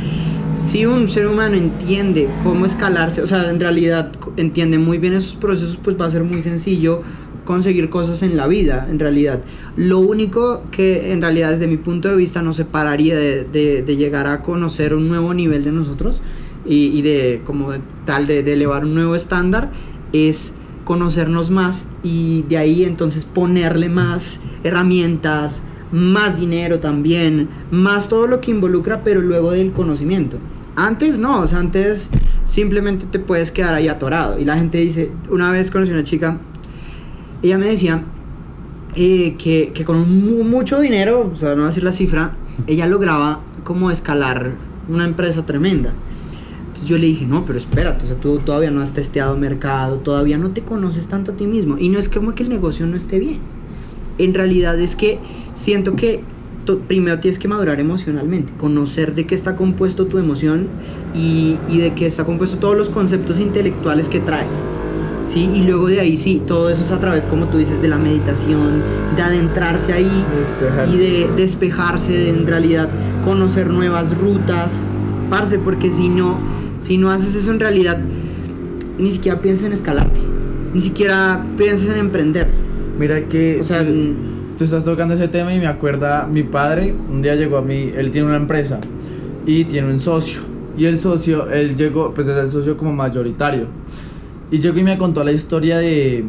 Si 0.58 0.86
un 0.86 1.10
ser 1.10 1.28
humano 1.28 1.56
entiende 1.56 2.30
cómo 2.44 2.66
escalarse, 2.66 3.22
o 3.22 3.28
sea, 3.28 3.50
en 3.50 3.60
realidad 3.60 4.12
entiende 4.38 4.78
muy 4.78 5.00
bien 5.00 5.14
esos 5.14 5.36
procesos, 5.36 5.78
pues 5.84 6.00
va 6.00 6.06
a 6.06 6.12
ser 6.12 6.24
muy 6.24 6.42
sencillo 6.42 7.02
conseguir 7.46 7.90
cosas 7.90 8.22
en 8.24 8.38
la 8.38 8.48
vida, 8.48 8.88
en 8.90 9.00
realidad. 9.00 9.42
Lo 9.76 10.00
único 10.00 10.64
que 10.72 11.12
en 11.12 11.22
realidad 11.22 11.52
desde 11.52 11.68
mi 11.68 11.78
punto 11.78 12.10
de 12.10 12.16
vista 12.16 12.42
nos 12.42 12.58
separaría 12.58 13.16
de, 13.18 13.44
de, 13.44 13.82
de 13.82 13.96
llegar 13.96 14.28
a 14.28 14.42
conocer 14.42 14.94
un 14.94 15.08
nuevo 15.08 15.34
nivel 15.34 15.64
de 15.64 15.72
nosotros 15.72 16.22
y, 16.66 16.88
y 16.88 17.02
de 17.02 17.42
como 17.46 17.72
tal 18.06 18.28
de, 18.28 18.40
elevar 18.40 18.86
un 18.86 18.94
nuevo 18.94 19.16
estándar 19.16 19.72
es 20.14 20.54
conocernos 20.86 21.50
más 21.50 21.88
y 22.04 22.44
de 22.44 22.58
ahí 22.58 22.84
entonces 22.84 23.26
ponerle 23.26 23.90
más 23.90 24.40
herramientas, 24.64 25.62
más 25.92 26.40
dinero 26.40 26.80
también, 26.80 27.50
más 27.72 28.10
todo 28.10 28.28
lo 28.28 28.42
que 28.42 28.52
involucra, 28.52 29.04
pero 29.04 29.22
luego 29.22 29.52
del 29.52 29.72
conocimiento. 29.72 30.38
Antes 30.76 31.20
no, 31.20 31.42
o 31.42 31.48
sea, 31.48 31.60
antes 31.60 32.08
simplemente 32.48 33.06
te 33.10 33.20
puedes 33.20 33.52
quedar 33.52 33.74
ahí 33.74 33.88
atorado. 33.88 34.40
Y 34.40 34.46
la 34.46 34.58
gente 34.58 34.80
dice, 34.80 35.12
una 35.30 35.52
vez 35.52 35.70
conocí 35.70 35.92
una 35.92 36.04
chica, 36.04 36.40
ella 37.44 37.58
me 37.58 37.68
decía 37.68 38.04
eh, 38.96 39.36
que, 39.38 39.72
que, 39.74 39.86
con 39.86 40.26
mu 40.26 40.44
mucho 40.44 40.80
dinero, 40.80 41.32
o 41.34 41.36
sea, 41.36 41.50
no 41.50 41.58
voy 41.58 41.64
a 41.66 41.68
decir 41.68 41.84
la 41.84 41.94
cifra, 41.94 42.36
ella 42.68 42.88
lograba 42.88 43.40
como 43.64 43.92
escalar 43.92 44.56
una 44.90 45.06
empresa 45.06 45.46
tremenda. 45.46 45.94
Entonces 46.68 46.88
yo 46.88 46.98
le 46.98 47.08
dije, 47.08 47.26
no, 47.26 47.46
pero 47.46 47.58
espérate, 47.58 48.06
o 48.06 48.08
sea, 48.08 48.18
tú 48.18 48.40
todavía 48.40 48.72
no 48.72 48.82
has 48.82 48.94
testeado 48.94 49.38
mercado, 49.38 49.98
todavía 49.98 50.38
no 50.38 50.52
te 50.52 50.62
conoces 50.62 51.08
tanto 51.08 51.32
a 51.32 51.36
ti 51.36 51.46
mismo. 51.46 51.78
Y 51.78 51.90
no 51.90 52.00
es 52.00 52.10
como 52.10 52.36
que 52.36 52.44
el 52.44 52.50
negocio 52.50 52.86
no 52.86 52.98
esté 52.98 53.20
bien. 53.20 53.40
En 54.18 54.34
realidad 54.34 54.80
es 54.80 54.96
que 54.96 55.20
siento 55.56 55.96
que 55.96 56.24
primero 56.88 57.20
tienes 57.20 57.40
que 57.40 57.48
madurar 57.48 57.80
emocionalmente, 57.80 58.54
conocer 58.54 59.16
de 59.16 59.26
qué 59.26 59.36
está 59.36 59.56
compuesto 59.56 60.06
tu 60.06 60.20
emoción 60.20 60.68
y, 61.14 61.58
y, 61.70 61.80
de 61.80 61.94
qué 61.94 62.06
está 62.06 62.24
compuesto 62.24 62.58
todos 62.58 62.78
los 62.78 62.90
conceptos 62.90 63.40
intelectuales 63.40 64.08
que 64.08 64.20
traes. 64.20 64.62
¿Sí? 65.32 65.50
Y 65.54 65.64
luego 65.64 65.88
de 65.88 66.00
ahí 66.00 66.18
sí, 66.18 66.42
todo 66.46 66.70
eso 66.70 66.84
es 66.84 66.92
a 66.92 67.00
través, 67.00 67.26
como 67.26 67.46
tú 67.48 67.58
dices, 67.58 67.82
de 67.82 67.88
la 67.88 67.98
meditación, 67.98 68.82
de 69.16 69.22
adentrarse 69.22 69.94
ahí 69.94 70.24
Despejarse. 70.38 70.94
y 70.94 70.98
de 70.98 71.30
despejarse, 71.36 72.12
de 72.12 72.30
en 72.30 72.48
realidad 72.48 72.90
conocer 73.24 73.70
nuevas 73.70 74.18
rutas, 74.18 74.74
parce, 75.30 75.60
porque 75.60 75.92
si 75.92 76.10
no, 76.10 76.38
si 76.80 76.98
no 76.98 77.10
haces 77.12 77.36
eso 77.36 77.52
en 77.52 77.60
realidad, 77.60 78.00
ni 78.98 79.12
siquiera 79.12 79.42
piensas 79.42 79.66
en 79.66 79.74
escalarte, 79.74 80.20
ni 80.74 80.82
siquiera 80.82 81.46
piensas 81.58 81.90
en 81.90 81.98
emprender. 81.98 82.48
Mira 83.00 83.28
que... 83.28 83.60
O 83.60 83.64
sea, 83.64 83.86
tú, 83.86 84.14
tú 84.58 84.64
estás 84.64 84.84
tocando 84.86 85.14
ese 85.14 85.28
tema 85.28 85.54
y 85.54 85.60
me 85.60 85.68
acuerda, 85.68 86.28
mi 86.32 86.44
padre 86.44 86.94
un 87.10 87.22
día 87.22 87.36
llegó 87.36 87.58
a 87.58 87.62
mí, 87.62 87.92
él 87.96 88.12
tiene 88.12 88.28
una 88.28 88.38
empresa 88.38 88.80
y 89.46 89.64
tiene 89.66 89.92
un 89.92 90.00
socio. 90.00 90.42
Y 90.78 90.86
el 90.86 90.98
socio, 91.00 91.50
él 91.50 91.76
llegó, 91.76 92.14
pues 92.14 92.28
es 92.28 92.38
el 92.38 92.50
socio 92.50 92.78
como 92.78 92.94
mayoritario. 92.94 93.68
Y 94.52 94.60
llegó 94.60 94.78
y 94.80 94.84
me 94.84 94.98
contó 94.98 95.24
la 95.24 95.32
historia 95.32 95.78
de, 95.78 96.26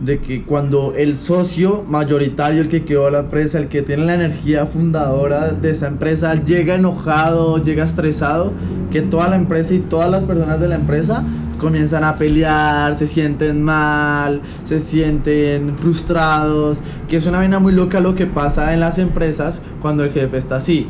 de 0.00 0.20
que 0.20 0.44
cuando 0.44 0.94
el 0.96 1.18
socio 1.18 1.84
mayoritario, 1.86 2.62
el 2.62 2.68
que 2.68 2.84
quedó 2.84 3.10
la 3.10 3.20
empresa, 3.20 3.58
el 3.58 3.66
que 3.66 3.82
tiene 3.82 4.04
la 4.04 4.14
energía 4.14 4.66
fundadora 4.66 5.50
de 5.50 5.70
esa 5.70 5.88
empresa, 5.88 6.36
llega 6.36 6.76
enojado, 6.76 7.60
llega 7.62 7.84
estresado, 7.84 8.52
que 8.92 9.02
toda 9.02 9.28
la 9.28 9.34
empresa 9.36 9.74
y 9.74 9.80
todas 9.80 10.08
las 10.10 10.24
personas 10.24 10.60
de 10.60 10.68
la 10.68 10.76
empresa 10.76 11.24
comienzan 11.60 12.04
a 12.04 12.16
pelear, 12.16 12.96
se 12.96 13.06
sienten 13.06 13.62
mal, 13.62 14.40
se 14.64 14.78
sienten 14.78 15.76
frustrados, 15.76 16.80
que 17.08 17.16
es 17.16 17.26
una 17.26 17.38
vaina 17.38 17.58
muy 17.58 17.72
loca 17.72 18.00
lo 18.00 18.14
que 18.14 18.26
pasa 18.26 18.72
en 18.72 18.80
las 18.80 18.98
empresas 18.98 19.60
cuando 19.82 20.04
el 20.04 20.12
jefe 20.12 20.38
está 20.38 20.56
así. 20.56 20.88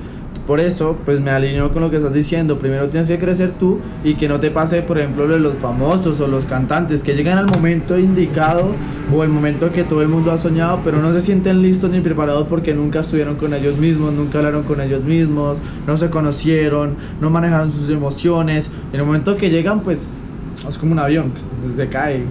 Por 0.50 0.58
eso, 0.58 0.98
pues 1.04 1.20
me 1.20 1.30
alineo 1.30 1.70
con 1.70 1.80
lo 1.80 1.92
que 1.92 1.98
estás 1.98 2.12
diciendo. 2.12 2.58
Primero 2.58 2.88
tienes 2.88 3.08
que 3.08 3.20
crecer 3.20 3.52
tú 3.52 3.78
y 4.02 4.14
que 4.14 4.26
no 4.26 4.40
te 4.40 4.50
pase, 4.50 4.82
por 4.82 4.98
ejemplo, 4.98 5.24
lo 5.28 5.34
de 5.34 5.38
los 5.38 5.54
famosos 5.54 6.20
o 6.20 6.26
los 6.26 6.44
cantantes 6.44 7.04
que 7.04 7.14
llegan 7.14 7.38
al 7.38 7.46
momento 7.46 7.96
indicado 7.96 8.74
o 9.14 9.22
el 9.22 9.28
momento 9.28 9.70
que 9.70 9.84
todo 9.84 10.02
el 10.02 10.08
mundo 10.08 10.32
ha 10.32 10.38
soñado, 10.38 10.80
pero 10.82 11.00
no 11.00 11.12
se 11.12 11.20
sienten 11.20 11.62
listos 11.62 11.92
ni 11.92 12.00
preparados 12.00 12.48
porque 12.48 12.74
nunca 12.74 12.98
estuvieron 12.98 13.36
con 13.36 13.54
ellos 13.54 13.78
mismos, 13.78 14.12
nunca 14.12 14.38
hablaron 14.38 14.64
con 14.64 14.80
ellos 14.80 15.04
mismos, 15.04 15.58
no 15.86 15.96
se 15.96 16.10
conocieron, 16.10 16.96
no 17.20 17.30
manejaron 17.30 17.70
sus 17.70 17.88
emociones. 17.88 18.72
En 18.92 18.98
el 18.98 19.06
momento 19.06 19.36
que 19.36 19.50
llegan, 19.50 19.84
pues 19.84 20.20
es 20.68 20.78
como 20.78 20.90
un 20.90 20.98
avión, 20.98 21.30
pues, 21.30 21.46
se 21.76 21.88
cae. 21.88 22.24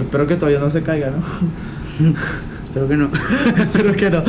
Espero 0.00 0.26
que 0.26 0.34
todavía 0.34 0.58
no 0.58 0.70
se 0.70 0.82
caiga, 0.82 1.12
¿no? 1.12 1.18
espero 2.64 2.88
que 2.88 2.96
no. 2.96 3.10
espero 3.62 3.92
que 3.92 4.10
no. 4.10 4.24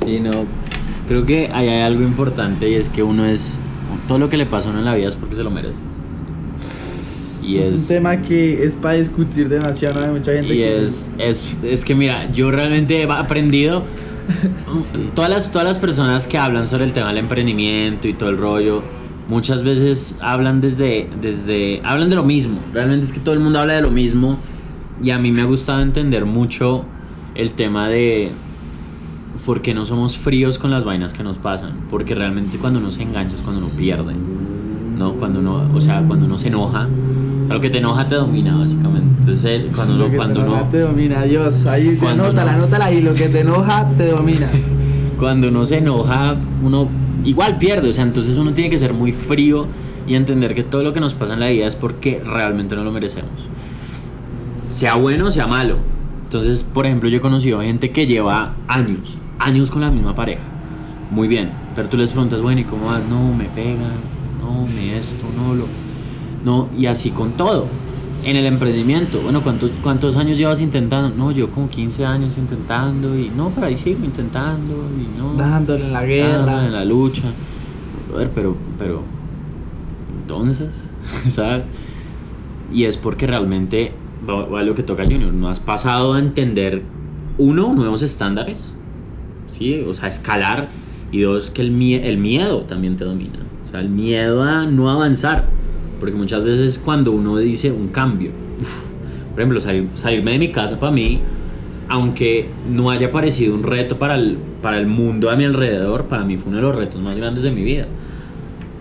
Sí, 0.00 0.20
no. 0.20 0.46
Creo 1.08 1.26
que 1.26 1.50
ahí 1.52 1.68
hay 1.68 1.82
algo 1.82 2.02
importante 2.02 2.68
y 2.68 2.74
es 2.74 2.88
que 2.88 3.02
uno 3.02 3.26
es. 3.26 3.58
Todo 4.08 4.18
lo 4.18 4.28
que 4.28 4.36
le 4.36 4.46
pasa 4.46 4.68
a 4.68 4.70
uno 4.70 4.80
en 4.80 4.84
la 4.84 4.94
vida 4.94 5.08
es 5.08 5.16
porque 5.16 5.34
se 5.34 5.42
lo 5.42 5.50
merece. 5.50 5.80
Y 7.42 7.58
es, 7.58 7.66
es, 7.66 7.80
un 7.80 7.86
tema 7.86 8.20
que 8.22 8.62
es 8.64 8.76
para 8.76 8.94
discutir 8.94 9.48
demasiado, 9.48 10.00
¿no? 10.00 10.06
Hay 10.06 10.12
mucha 10.12 10.32
gente 10.32 10.54
y 10.54 10.58
que. 10.58 10.82
Es, 10.82 11.10
es, 11.18 11.56
es 11.62 11.84
que 11.84 11.94
mira, 11.94 12.30
yo 12.32 12.50
realmente 12.50 13.02
he 13.02 13.10
aprendido. 13.10 13.84
sí. 14.92 15.10
todas, 15.14 15.30
las, 15.30 15.50
todas 15.50 15.66
las 15.66 15.78
personas 15.78 16.26
que 16.26 16.38
hablan 16.38 16.66
sobre 16.66 16.84
el 16.84 16.92
tema 16.92 17.08
del 17.08 17.18
emprendimiento 17.18 18.06
y 18.06 18.14
todo 18.14 18.28
el 18.30 18.38
rollo, 18.38 18.82
muchas 19.28 19.64
veces 19.64 20.18
hablan 20.20 20.60
desde, 20.60 21.08
desde. 21.20 21.80
hablan 21.84 22.10
de 22.10 22.16
lo 22.16 22.24
mismo. 22.24 22.60
Realmente 22.72 23.06
es 23.06 23.12
que 23.12 23.20
todo 23.20 23.34
el 23.34 23.40
mundo 23.40 23.58
habla 23.58 23.74
de 23.74 23.82
lo 23.82 23.90
mismo. 23.90 24.38
Y 25.02 25.10
a 25.10 25.18
mí 25.18 25.32
me 25.32 25.42
ha 25.42 25.46
gustado 25.46 25.82
entender 25.82 26.26
mucho 26.26 26.84
el 27.34 27.50
tema 27.52 27.88
de 27.88 28.30
porque 29.44 29.74
no 29.74 29.84
somos 29.84 30.16
fríos 30.16 30.58
con 30.58 30.70
las 30.70 30.84
vainas 30.84 31.12
que 31.12 31.22
nos 31.22 31.38
pasan. 31.38 31.72
Porque 31.90 32.14
realmente 32.14 32.58
cuando 32.58 32.78
uno 32.78 32.90
se 32.92 33.02
engancha 33.02 33.34
es 33.34 33.42
cuando 33.42 33.64
uno 33.64 33.74
pierde. 33.76 34.14
¿No? 34.96 35.14
Cuando 35.14 35.40
uno, 35.40 35.68
o 35.74 35.80
sea, 35.80 36.02
cuando 36.02 36.26
uno 36.26 36.38
se 36.38 36.48
enoja. 36.48 36.88
Lo 37.48 37.60
que 37.60 37.70
te 37.70 37.78
enoja 37.78 38.06
te 38.06 38.14
domina, 38.14 38.56
básicamente. 38.56 39.08
Entonces, 39.20 39.70
cuando 39.74 39.94
uno. 39.94 40.04
Lo 40.04 40.10
que 40.10 40.16
Cuando 40.16 40.34
te 40.34 40.46
enoja 40.46 40.62
uno 40.62 40.70
te 40.70 40.78
domina, 40.80 41.22
Dios. 41.22 41.66
Ahí, 41.66 41.96
Cuando 41.96 42.24
anótala, 42.24 42.52
no. 42.52 42.58
anótala 42.58 42.84
ahí. 42.86 43.02
Lo 43.02 43.14
que 43.14 43.28
te 43.28 43.40
enoja 43.40 43.88
te 43.96 44.10
domina. 44.10 44.48
cuando 45.18 45.48
uno 45.48 45.64
se 45.64 45.78
enoja, 45.78 46.36
uno 46.62 46.88
igual 47.24 47.58
pierde. 47.58 47.88
O 47.88 47.92
sea, 47.92 48.04
entonces 48.04 48.36
uno 48.36 48.52
tiene 48.52 48.70
que 48.70 48.78
ser 48.78 48.92
muy 48.92 49.12
frío 49.12 49.66
y 50.06 50.14
entender 50.14 50.54
que 50.54 50.62
todo 50.62 50.82
lo 50.82 50.92
que 50.92 51.00
nos 51.00 51.14
pasa 51.14 51.34
en 51.34 51.40
la 51.40 51.48
vida 51.48 51.66
es 51.66 51.76
porque 51.76 52.22
realmente 52.24 52.76
no 52.76 52.84
lo 52.84 52.92
merecemos. 52.92 53.30
Sea 54.68 54.96
bueno 54.96 55.26
o 55.26 55.30
sea 55.30 55.46
malo. 55.46 55.76
Entonces, 56.24 56.64
por 56.64 56.86
ejemplo, 56.86 57.08
yo 57.08 57.18
he 57.18 57.20
conocido 57.20 57.60
gente 57.60 57.90
que 57.90 58.06
lleva 58.06 58.54
años, 58.66 59.18
años 59.42 59.70
con 59.70 59.80
la 59.82 59.90
misma 59.90 60.14
pareja. 60.14 60.42
Muy 61.10 61.28
bien. 61.28 61.50
Pero 61.74 61.88
tú 61.88 61.96
les 61.96 62.12
preguntas, 62.12 62.40
bueno, 62.42 62.60
¿y 62.60 62.64
cómo 62.64 62.86
vas? 62.86 63.02
No, 63.08 63.32
me 63.34 63.44
pegan, 63.46 63.92
no, 64.40 64.66
me 64.66 64.96
esto, 64.98 65.24
no 65.36 65.54
lo. 65.54 65.64
No, 66.44 66.68
y 66.76 66.86
así 66.86 67.10
con 67.10 67.32
todo. 67.32 67.66
En 68.24 68.36
el 68.36 68.46
emprendimiento, 68.46 69.20
bueno, 69.20 69.42
¿cuántos, 69.42 69.70
¿cuántos 69.82 70.16
años 70.16 70.38
llevas 70.38 70.60
intentando? 70.60 71.10
No, 71.16 71.32
yo 71.32 71.50
como 71.50 71.68
15 71.68 72.04
años 72.06 72.38
intentando 72.38 73.18
y 73.18 73.30
no, 73.36 73.50
pero 73.50 73.66
ahí 73.66 73.76
sigo 73.76 74.04
intentando 74.04 74.74
y 74.96 75.18
no. 75.20 75.32
Dándole 75.34 75.86
en 75.86 75.92
la 75.92 76.00
dándole 76.00 76.14
guerra. 76.22 76.66
en 76.66 76.72
la 76.72 76.84
lucha. 76.84 77.22
Brother, 78.08 78.30
pero, 78.34 78.56
pero, 78.78 79.02
entonces, 80.20 80.88
¿sabes? 81.28 81.64
Y 82.72 82.84
es 82.84 82.96
porque 82.96 83.26
realmente, 83.26 83.92
va- 84.28 84.46
va 84.46 84.62
lo 84.62 84.74
que 84.74 84.82
toca 84.82 85.04
Junior, 85.04 85.32
no 85.32 85.48
has 85.48 85.60
pasado 85.60 86.12
a 86.12 86.18
entender, 86.18 86.82
uno, 87.38 87.72
nuevos 87.74 88.02
estándares, 88.02 88.72
¿sí? 89.56 89.80
O 89.86 89.94
sea, 89.94 90.08
escalar, 90.08 90.68
y 91.10 91.20
dos, 91.20 91.50
que 91.50 91.62
el, 91.62 91.70
mie- 91.72 92.02
el 92.04 92.16
miedo 92.18 92.62
también 92.62 92.96
te 92.96 93.04
domina. 93.04 93.38
O 93.66 93.70
sea, 93.70 93.80
el 93.80 93.88
miedo 93.90 94.42
a 94.42 94.66
no 94.66 94.90
avanzar. 94.90 95.46
Porque 96.00 96.16
muchas 96.16 96.42
veces 96.44 96.78
cuando 96.78 97.12
uno 97.12 97.36
dice 97.38 97.70
un 97.70 97.88
cambio, 97.88 98.30
uf, 98.60 98.84
por 99.32 99.40
ejemplo, 99.40 99.60
salir- 99.60 99.88
salirme 99.94 100.32
de 100.32 100.38
mi 100.38 100.48
casa 100.48 100.80
para 100.80 100.90
mí, 100.92 101.20
aunque 101.88 102.46
no 102.72 102.90
haya 102.90 103.12
parecido 103.12 103.54
un 103.54 103.62
reto 103.62 103.98
para 103.98 104.14
el, 104.14 104.36
para 104.62 104.78
el 104.80 104.86
mundo 104.86 105.30
a 105.30 105.36
mi 105.36 105.44
alrededor, 105.44 106.06
para 106.06 106.24
mí 106.24 106.36
fue 106.38 106.48
uno 106.48 106.56
de 106.56 106.62
los 106.62 106.74
retos 106.74 107.00
más 107.00 107.16
grandes 107.16 107.44
de 107.44 107.50
mi 107.50 107.62
vida. 107.62 107.86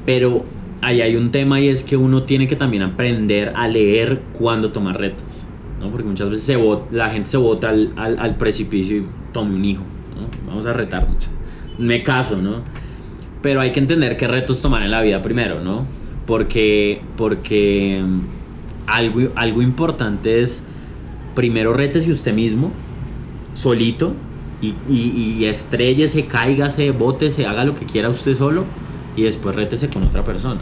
Pero 0.06 0.46
ahí 0.82 1.02
hay 1.02 1.16
un 1.16 1.32
tema 1.32 1.60
y 1.60 1.68
es 1.68 1.84
que 1.84 1.96
uno 1.98 2.24
tiene 2.24 2.48
que 2.48 2.56
también 2.56 2.84
aprender 2.84 3.54
a 3.56 3.68
leer 3.68 4.22
cuando 4.34 4.72
tomar 4.72 4.98
retos. 5.00 5.24
¿no? 5.80 5.90
Porque 5.90 6.08
muchas 6.08 6.30
veces 6.30 6.44
se 6.46 6.58
bot- 6.58 6.90
la 6.92 7.10
gente 7.10 7.30
se 7.30 7.38
bota 7.38 7.70
al, 7.70 7.92
al, 7.98 8.18
al 8.20 8.36
precipicio 8.38 8.98
y 8.98 9.06
tome 9.34 9.56
un 9.56 9.66
hijo. 9.66 9.84
Vamos 10.48 10.66
a 10.66 10.74
retarnos. 10.74 11.32
Me 11.78 12.04
caso, 12.04 12.42
¿no? 12.42 12.62
Pero 13.42 13.62
hay 13.62 13.72
que 13.72 13.80
entender 13.80 14.18
qué 14.18 14.28
retos 14.28 14.62
tomar 14.62 14.84
en 14.84 14.92
la 14.92 15.02
vida 15.02 15.22
primero, 15.22 15.62
¿no? 15.62 15.86
Porque, 16.28 17.02
porque 17.18 18.04
mm, 18.06 18.20
algo, 18.88 19.22
algo 19.36 19.62
importante 19.62 20.42
es 20.42 20.66
primero 21.36 21.74
rétese 21.74 22.12
usted 22.12 22.34
mismo, 22.34 22.72
solito, 23.54 24.14
y, 24.62 24.76
y, 24.88 25.38
y 25.40 25.46
estrellese, 25.46 26.26
cáigase, 26.26 26.92
bótese, 26.92 27.48
haga 27.48 27.66
lo 27.66 27.74
que 27.74 27.86
quiera 27.86 28.10
usted 28.10 28.36
solo, 28.38 28.66
y 29.16 29.24
después 29.24 29.56
rétese 29.56 29.90
con 29.90 30.04
otra 30.04 30.24
persona. 30.24 30.62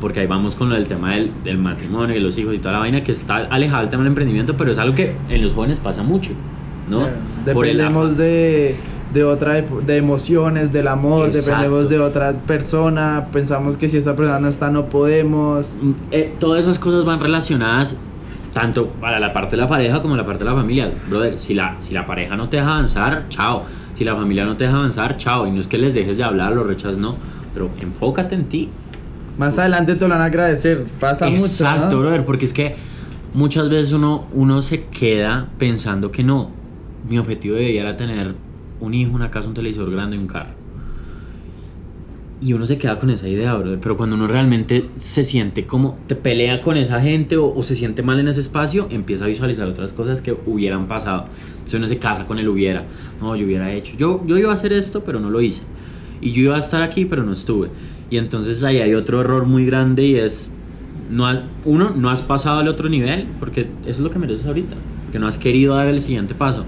Porque 0.00 0.20
ahí 0.20 0.26
vamos 0.26 0.54
con 0.54 0.68
lo 0.68 0.74
del 0.74 0.86
tema 0.86 1.14
del, 1.14 1.30
del 1.42 1.58
matrimonio 1.58 2.16
y 2.16 2.20
los 2.20 2.36
hijos 2.38 2.54
y 2.54 2.58
toda 2.58 2.72
la 2.72 2.78
vaina 2.80 3.02
que 3.02 3.12
está 3.12 3.36
alejado 3.36 3.82
del 3.82 3.90
tema 3.90 4.02
del 4.02 4.12
emprendimiento, 4.12 4.56
pero 4.56 4.70
es 4.70 4.78
algo 4.78 4.94
que 4.94 5.14
en 5.28 5.42
los 5.42 5.54
jóvenes 5.54 5.80
pasa 5.80 6.02
mucho, 6.02 6.32
¿no? 6.88 7.08
Dependemos 7.44 8.16
de, 8.16 8.76
de 9.12 9.24
otra 9.24 9.62
de 9.62 9.96
emociones, 9.96 10.72
del 10.72 10.88
amor, 10.88 11.28
Exacto. 11.28 11.50
dependemos 11.50 11.88
de 11.88 12.00
otra 12.00 12.32
persona, 12.32 13.28
pensamos 13.32 13.76
que 13.76 13.88
si 13.88 13.98
esta 13.98 14.14
persona 14.16 14.40
no 14.40 14.48
está 14.48 14.70
no 14.70 14.86
podemos. 14.86 15.74
Mm, 15.80 15.92
eh, 16.10 16.34
todas 16.38 16.62
esas 16.62 16.78
cosas 16.78 17.04
van 17.04 17.20
relacionadas 17.20 18.00
tanto 18.56 18.86
para 18.86 19.20
la 19.20 19.34
parte 19.34 19.54
de 19.54 19.60
la 19.60 19.68
pareja 19.68 20.00
como 20.00 20.16
la 20.16 20.24
parte 20.24 20.42
de 20.42 20.48
la 20.50 20.56
familia. 20.56 20.90
Brother, 21.10 21.36
si 21.36 21.52
la, 21.52 21.76
si 21.78 21.92
la 21.92 22.06
pareja 22.06 22.38
no 22.38 22.48
te 22.48 22.56
deja 22.56 22.72
avanzar, 22.72 23.26
chao. 23.28 23.64
Si 23.94 24.02
la 24.02 24.16
familia 24.16 24.46
no 24.46 24.56
te 24.56 24.64
deja 24.64 24.76
avanzar, 24.78 25.18
chao. 25.18 25.46
Y 25.46 25.50
no 25.50 25.60
es 25.60 25.66
que 25.66 25.76
les 25.76 25.92
dejes 25.92 26.16
de 26.16 26.24
hablar, 26.24 26.52
los 26.52 26.66
rechazas, 26.66 26.96
no. 26.96 27.16
Pero 27.52 27.68
enfócate 27.80 28.34
en 28.34 28.46
ti. 28.46 28.70
Más 29.36 29.58
adelante 29.58 29.94
te 29.94 30.00
lo 30.00 30.08
van 30.08 30.22
a 30.22 30.24
agradecer. 30.24 30.86
Pasa 30.98 31.28
mucho. 31.28 31.44
Exacto, 31.44 31.96
¿no? 31.96 32.00
brother, 32.00 32.24
porque 32.24 32.46
es 32.46 32.54
que 32.54 32.76
muchas 33.34 33.68
veces 33.68 33.92
uno, 33.92 34.24
uno 34.32 34.62
se 34.62 34.84
queda 34.84 35.48
pensando 35.58 36.10
que 36.10 36.24
no. 36.24 36.50
Mi 37.08 37.18
objetivo 37.18 37.54
debería 37.56 37.82
era 37.82 37.96
tener 37.96 38.34
un 38.80 38.94
hijo, 38.94 39.12
una 39.14 39.30
casa, 39.30 39.48
un 39.48 39.54
televisor 39.54 39.90
grande 39.90 40.16
y 40.16 40.20
un 40.20 40.26
carro. 40.26 40.50
Y 42.38 42.52
uno 42.52 42.66
se 42.66 42.76
queda 42.76 42.98
con 42.98 43.08
esa 43.08 43.28
idea, 43.28 43.54
brother. 43.54 43.78
Pero 43.80 43.96
cuando 43.96 44.14
uno 44.14 44.28
realmente 44.28 44.84
se 44.98 45.24
siente 45.24 45.64
como 45.64 45.96
te 46.06 46.14
pelea 46.14 46.60
con 46.60 46.76
esa 46.76 47.00
gente 47.00 47.36
o, 47.38 47.54
o 47.54 47.62
se 47.62 47.74
siente 47.74 48.02
mal 48.02 48.20
en 48.20 48.28
ese 48.28 48.40
espacio, 48.40 48.88
empieza 48.90 49.24
a 49.24 49.28
visualizar 49.28 49.66
otras 49.66 49.94
cosas 49.94 50.20
que 50.20 50.36
hubieran 50.46 50.86
pasado. 50.86 51.26
Entonces 51.54 51.74
uno 51.74 51.88
se 51.88 51.98
casa 51.98 52.26
con 52.26 52.38
el 52.38 52.48
hubiera. 52.48 52.84
No, 53.20 53.34
yo 53.36 53.46
hubiera 53.46 53.72
hecho. 53.72 53.94
Yo, 53.96 54.22
yo 54.26 54.36
iba 54.36 54.50
a 54.50 54.54
hacer 54.54 54.72
esto, 54.74 55.02
pero 55.02 55.18
no 55.18 55.30
lo 55.30 55.40
hice. 55.40 55.62
Y 56.20 56.32
yo 56.32 56.42
iba 56.42 56.56
a 56.56 56.58
estar 56.58 56.82
aquí, 56.82 57.06
pero 57.06 57.22
no 57.24 57.32
estuve. 57.32 57.68
Y 58.10 58.18
entonces 58.18 58.62
ahí 58.64 58.78
hay 58.80 58.94
otro 58.94 59.20
error 59.22 59.46
muy 59.46 59.64
grande 59.64 60.04
y 60.04 60.16
es, 60.16 60.52
no 61.10 61.26
has- 61.26 61.40
uno, 61.64 61.90
no 61.96 62.10
has 62.10 62.20
pasado 62.22 62.58
al 62.60 62.68
otro 62.68 62.88
nivel, 62.90 63.26
porque 63.40 63.62
eso 63.82 63.90
es 63.90 64.00
lo 64.00 64.10
que 64.10 64.18
mereces 64.18 64.44
ahorita, 64.46 64.76
porque 65.04 65.18
no 65.18 65.26
has 65.26 65.38
querido 65.38 65.74
dar 65.74 65.88
el 65.88 66.00
siguiente 66.00 66.34
paso. 66.34 66.66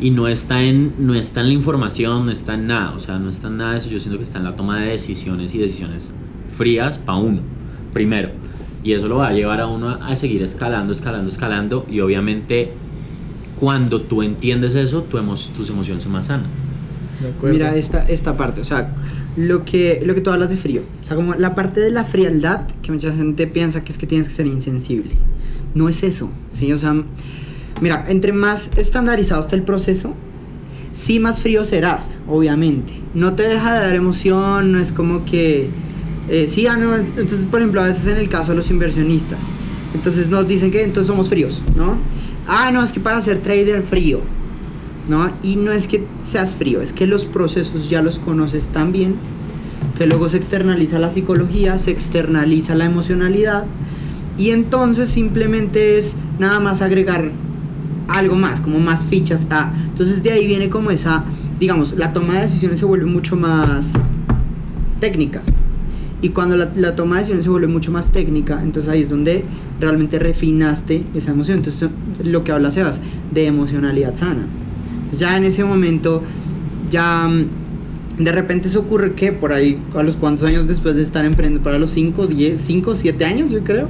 Y 0.00 0.10
no 0.10 0.28
está, 0.28 0.62
en, 0.62 0.94
no 0.98 1.14
está 1.14 1.40
en 1.42 1.48
la 1.48 1.52
información, 1.52 2.24
no 2.26 2.32
está 2.32 2.54
en 2.54 2.66
nada, 2.68 2.92
o 2.92 2.98
sea, 2.98 3.18
no 3.18 3.28
está 3.28 3.48
en 3.48 3.58
nada 3.58 3.72
de 3.72 3.78
eso, 3.78 3.90
yo 3.90 3.98
siento 3.98 4.16
que 4.16 4.24
está 4.24 4.38
en 4.38 4.44
la 4.44 4.56
toma 4.56 4.80
de 4.80 4.88
decisiones 4.92 5.54
y 5.54 5.58
decisiones 5.58 6.12
frías 6.56 6.98
para 6.98 7.18
uno, 7.18 7.40
primero. 7.92 8.30
Y 8.82 8.92
eso 8.94 9.08
lo 9.08 9.16
va 9.16 9.28
a 9.28 9.32
llevar 9.32 9.60
a 9.60 9.66
uno 9.66 9.90
a 9.90 10.16
seguir 10.16 10.42
escalando, 10.42 10.92
escalando, 10.92 11.28
escalando, 11.28 11.86
y 11.90 12.00
obviamente 12.00 12.72
cuando 13.58 14.00
tú 14.00 14.22
entiendes 14.22 14.74
eso, 14.74 15.02
tu 15.02 15.18
emo- 15.18 15.36
tus 15.54 15.68
emociones 15.68 16.02
son 16.02 16.12
más 16.12 16.28
sanas. 16.28 16.46
De 17.20 17.28
acuerdo. 17.28 17.52
Mira 17.52 17.76
esta, 17.76 18.08
esta 18.08 18.38
parte, 18.38 18.62
o 18.62 18.64
sea, 18.64 18.94
lo 19.36 19.66
que, 19.66 20.02
lo 20.06 20.14
que 20.14 20.22
tú 20.22 20.30
hablas 20.30 20.48
de 20.48 20.56
frío. 20.56 20.80
O 21.02 21.06
sea, 21.06 21.14
como 21.14 21.34
la 21.34 21.54
parte 21.54 21.80
de 21.80 21.90
la 21.90 22.04
frialdad, 22.04 22.66
que 22.82 22.90
mucha 22.90 23.12
gente 23.12 23.46
piensa 23.46 23.84
que 23.84 23.92
es 23.92 23.98
que 23.98 24.06
tienes 24.06 24.28
que 24.28 24.34
ser 24.34 24.46
insensible. 24.46 25.10
No 25.74 25.90
es 25.90 26.02
eso, 26.02 26.30
¿sí? 26.50 26.72
O 26.72 26.78
sea, 26.78 26.94
mira, 27.80 28.04
entre 28.08 28.32
más 28.32 28.70
estandarizado 28.76 29.40
está 29.40 29.56
el 29.56 29.62
proceso, 29.62 30.14
sí 30.94 31.18
más 31.18 31.40
frío 31.40 31.64
serás, 31.64 32.18
obviamente. 32.28 32.92
No 33.14 33.34
te 33.34 33.42
deja 33.42 33.74
de 33.74 33.80
dar 33.80 33.94
emoción, 33.94 34.72
no 34.72 34.78
es 34.78 34.92
como 34.92 35.24
que... 35.24 35.70
eh, 36.28 36.46
sí, 36.48 36.66
ah, 36.66 36.76
no, 36.76 36.94
entonces, 36.96 37.44
por 37.44 37.60
ejemplo, 37.60 37.80
a 37.80 37.86
veces 37.86 38.06
en 38.06 38.16
el 38.16 38.28
caso 38.28 38.52
de 38.52 38.58
los 38.58 38.70
inversionistas, 38.70 39.40
entonces 39.94 40.28
nos 40.28 40.46
dicen 40.46 40.70
que 40.70 40.82
entonces 40.82 41.08
somos 41.08 41.28
fríos, 41.28 41.62
¿no? 41.76 41.96
Ah, 42.46 42.70
no, 42.72 42.82
es 42.82 42.92
que 42.92 43.00
para 43.00 43.20
ser 43.20 43.40
trader 43.40 43.82
frío. 43.82 44.20
¿no? 45.08 45.28
Y 45.42 45.56
no 45.56 45.72
es 45.72 45.88
que 45.88 46.06
seas 46.22 46.54
frío, 46.54 46.80
es 46.80 46.92
que 46.92 47.06
los 47.06 47.24
procesos 47.24 47.90
ya 47.90 48.00
los 48.00 48.20
conoces 48.20 48.66
tan 48.66 48.92
bien 48.92 49.16
que 49.98 50.06
luego 50.06 50.28
se 50.28 50.36
externaliza 50.36 50.98
la 50.98 51.10
psicología, 51.10 51.78
se 51.78 51.90
externaliza 51.90 52.74
la 52.74 52.84
emocionalidad 52.84 53.66
y 54.38 54.50
entonces 54.50 55.10
simplemente 55.10 55.98
es 55.98 56.14
nada 56.38 56.60
más 56.60 56.80
agregar 56.80 57.32
algo 58.10 58.36
más, 58.36 58.60
como 58.60 58.78
más 58.78 59.06
fichas 59.06 59.46
a. 59.50 59.72
Entonces 59.88 60.22
de 60.22 60.32
ahí 60.32 60.46
viene 60.46 60.68
como 60.68 60.90
esa, 60.90 61.24
digamos, 61.58 61.94
la 61.96 62.12
toma 62.12 62.34
de 62.34 62.42
decisiones 62.42 62.78
se 62.78 62.84
vuelve 62.84 63.06
mucho 63.06 63.36
más 63.36 63.92
técnica. 65.00 65.42
Y 66.22 66.30
cuando 66.30 66.56
la, 66.56 66.70
la 66.74 66.96
toma 66.96 67.16
de 67.16 67.20
decisiones 67.20 67.44
se 67.44 67.50
vuelve 67.50 67.68
mucho 67.68 67.90
más 67.92 68.12
técnica, 68.12 68.60
entonces 68.62 68.92
ahí 68.92 69.02
es 69.02 69.10
donde 69.10 69.44
realmente 69.80 70.18
refinaste 70.18 71.04
esa 71.14 71.30
emoción. 71.32 71.58
Entonces 71.58 71.88
lo 72.22 72.44
que 72.44 72.52
habla 72.52 72.70
Sebas, 72.70 73.00
de 73.30 73.46
emocionalidad 73.46 74.14
sana. 74.16 74.46
Ya 75.16 75.36
en 75.36 75.44
ese 75.44 75.64
momento, 75.64 76.22
ya 76.90 77.28
mm, 77.28 78.22
de 78.22 78.32
repente 78.32 78.68
se 78.68 78.78
ocurre 78.78 79.14
que 79.14 79.32
por 79.32 79.52
ahí, 79.52 79.80
a 79.94 80.02
los 80.02 80.16
cuantos 80.16 80.44
años 80.44 80.68
después 80.68 80.94
de 80.94 81.02
estar 81.02 81.24
emprendiendo, 81.24 81.64
para 81.64 81.78
los 81.78 81.90
5, 81.90 82.26
10, 82.26 82.60
5, 82.60 82.94
7 82.94 83.24
años 83.24 83.50
yo 83.50 83.64
creo, 83.64 83.88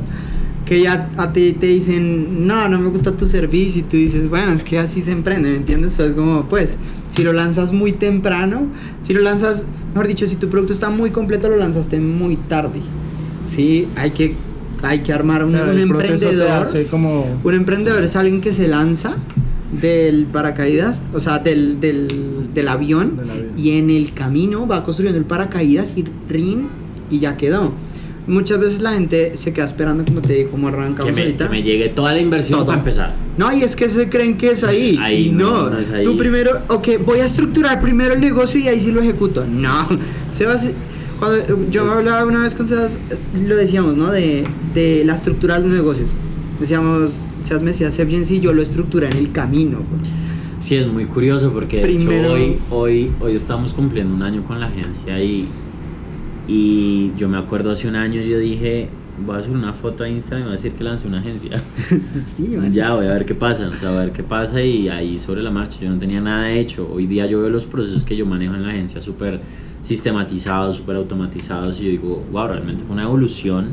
que 0.70 0.80
ya 0.80 1.10
a 1.16 1.32
ti 1.32 1.56
te 1.58 1.66
dicen, 1.66 2.46
no, 2.46 2.68
no 2.68 2.78
me 2.78 2.90
gusta 2.90 3.16
tu 3.16 3.26
servicio 3.26 3.80
y 3.80 3.82
tú 3.82 3.96
dices, 3.96 4.30
bueno, 4.30 4.52
es 4.52 4.62
que 4.62 4.78
así 4.78 5.02
se 5.02 5.10
emprende, 5.10 5.50
¿me 5.50 5.56
entiendes? 5.56 5.94
O 5.94 5.96
sea, 5.96 6.06
es 6.06 6.12
como, 6.12 6.44
pues, 6.44 6.76
si 7.08 7.24
lo 7.24 7.32
lanzas 7.32 7.72
muy 7.72 7.90
temprano, 7.90 8.68
si 9.02 9.12
lo 9.12 9.20
lanzas, 9.20 9.64
mejor 9.88 10.06
dicho, 10.06 10.26
si 10.26 10.36
tu 10.36 10.48
producto 10.48 10.72
está 10.72 10.88
muy 10.88 11.10
completo, 11.10 11.48
lo 11.48 11.56
lanzaste 11.56 11.98
muy 11.98 12.36
tarde. 12.36 12.78
Sí, 13.44 13.88
hay 13.96 14.12
que, 14.12 14.36
hay 14.84 15.00
que 15.00 15.12
armar 15.12 15.42
un, 15.42 15.50
Claro, 15.50 15.72
emprendedor. 15.72 16.64
como... 16.88 17.26
Un 17.42 17.54
emprendedor 17.54 18.04
es 18.04 18.14
alguien 18.14 18.40
que 18.40 18.52
se 18.54 18.68
lanza 18.68 19.16
del 19.82 20.26
paracaídas, 20.26 21.00
o 21.12 21.18
sea, 21.18 21.40
del, 21.40 21.80
del, 21.80 22.06
del 22.54 22.68
avión, 22.68 23.16
Del 23.16 23.28
avión. 23.28 23.48
y 23.58 23.70
en 23.72 23.90
el 23.90 24.12
camino 24.12 24.68
va 24.68 24.84
construyendo 24.84 25.18
el 25.18 25.24
paracaídas 25.24 25.94
y 25.96 26.04
rin 26.28 26.68
y 27.10 27.18
ya 27.18 27.36
quedó. 27.36 27.72
Muchas 28.30 28.58
veces 28.60 28.80
la 28.80 28.92
gente 28.92 29.36
se 29.36 29.52
queda 29.52 29.64
esperando, 29.66 30.04
como 30.04 30.20
te 30.22 30.32
digo, 30.34 30.50
como 30.52 30.68
Que 30.70 30.76
arrancamos 30.76 31.12
me, 31.14 31.20
ahorita. 31.22 31.44
que 31.46 31.50
me 31.50 31.62
llegue 31.62 31.88
toda 31.90 32.12
la 32.12 32.20
inversión 32.20 32.58
Todo. 32.60 32.66
para 32.66 32.78
empezar. 32.78 33.14
No, 33.36 33.52
y 33.56 33.62
es 33.62 33.74
que 33.76 33.90
se 33.90 34.08
creen 34.08 34.36
que 34.38 34.50
es 34.52 34.62
ahí. 34.64 34.96
Ahí 35.00 35.26
y 35.28 35.30
no, 35.32 35.64
no, 35.64 35.70
no 35.70 35.78
es 35.78 35.90
ahí. 35.90 36.04
Tú 36.04 36.16
primero, 36.16 36.52
ok, 36.68 36.88
voy 37.04 37.18
a 37.20 37.24
estructurar 37.24 37.80
primero 37.80 38.14
el 38.14 38.20
negocio 38.20 38.60
y 38.60 38.68
ahí 38.68 38.80
sí 38.80 38.92
lo 38.92 39.00
ejecuto. 39.02 39.44
No, 39.46 39.88
Sebas, 40.32 40.70
cuando 41.18 41.68
yo 41.70 41.84
Es- 41.84 41.90
hablaba 41.90 42.24
una 42.24 42.40
vez 42.42 42.54
con 42.54 42.66
Sebas, 42.68 42.92
lo 43.46 43.56
decíamos, 43.56 43.96
¿no? 43.96 44.10
De, 44.12 44.44
de 44.74 45.02
la 45.04 45.14
estructura 45.14 45.56
de 45.56 45.62
los 45.66 45.72
negocios. 45.72 46.10
Decíamos, 46.60 47.12
Sebas 47.42 47.62
me 47.62 47.70
decía, 47.72 47.90
sé 47.90 48.04
bien 48.04 48.26
si 48.26 48.40
yo 48.40 48.52
lo 48.52 48.62
estructuré 48.62 49.08
en 49.08 49.16
el 49.16 49.32
camino. 49.32 49.78
güey". 49.78 50.02
Sí, 50.60 50.76
es 50.76 50.86
muy 50.86 51.06
curioso 51.06 51.50
porque 51.52 51.78
de 51.78 51.82
Primero- 51.82 52.36
hecho 52.36 52.54
hoy, 52.76 53.08
hoy, 53.08 53.10
hoy 53.20 53.34
estamos 53.34 53.72
cumpliendo 53.72 54.14
un 54.14 54.22
año 54.22 54.44
con 54.44 54.60
la 54.60 54.66
agencia 54.66 55.18
y, 55.22 55.48
y 56.52 57.12
yo 57.16 57.28
me 57.28 57.38
acuerdo 57.38 57.70
hace 57.70 57.86
un 57.86 57.94
año 57.94 58.20
yo 58.22 58.36
dije, 58.40 58.88
voy 59.24 59.38
a 59.38 59.40
subir 59.40 59.56
una 59.56 59.72
foto 59.72 60.02
a 60.02 60.08
Instagram 60.08 60.40
y 60.40 60.44
voy 60.46 60.52
a 60.54 60.56
decir 60.56 60.72
que 60.72 60.82
lancé 60.82 61.06
una 61.06 61.20
agencia. 61.20 61.62
sí, 62.36 62.56
ya, 62.72 62.92
voy 62.92 63.06
a 63.06 63.12
ver 63.12 63.24
qué 63.24 63.36
pasa, 63.36 63.70
o 63.72 63.76
sea, 63.76 63.90
a 63.90 64.00
ver 64.00 64.10
qué 64.10 64.24
pasa 64.24 64.60
y 64.60 64.88
ahí 64.88 65.20
sobre 65.20 65.42
la 65.42 65.52
marcha 65.52 65.78
yo 65.80 65.88
no 65.90 65.98
tenía 65.98 66.20
nada 66.20 66.50
hecho. 66.50 66.90
Hoy 66.92 67.06
día 67.06 67.26
yo 67.26 67.40
veo 67.40 67.50
los 67.50 67.66
procesos 67.66 68.02
que 68.02 68.16
yo 68.16 68.26
manejo 68.26 68.56
en 68.56 68.64
la 68.64 68.70
agencia 68.70 69.00
súper 69.00 69.40
sistematizados, 69.80 70.78
súper 70.78 70.96
automatizados 70.96 71.78
y 71.80 71.84
yo 71.84 71.90
digo, 71.90 72.24
wow, 72.32 72.48
realmente 72.48 72.82
fue 72.82 72.94
una 72.94 73.04
evolución. 73.04 73.68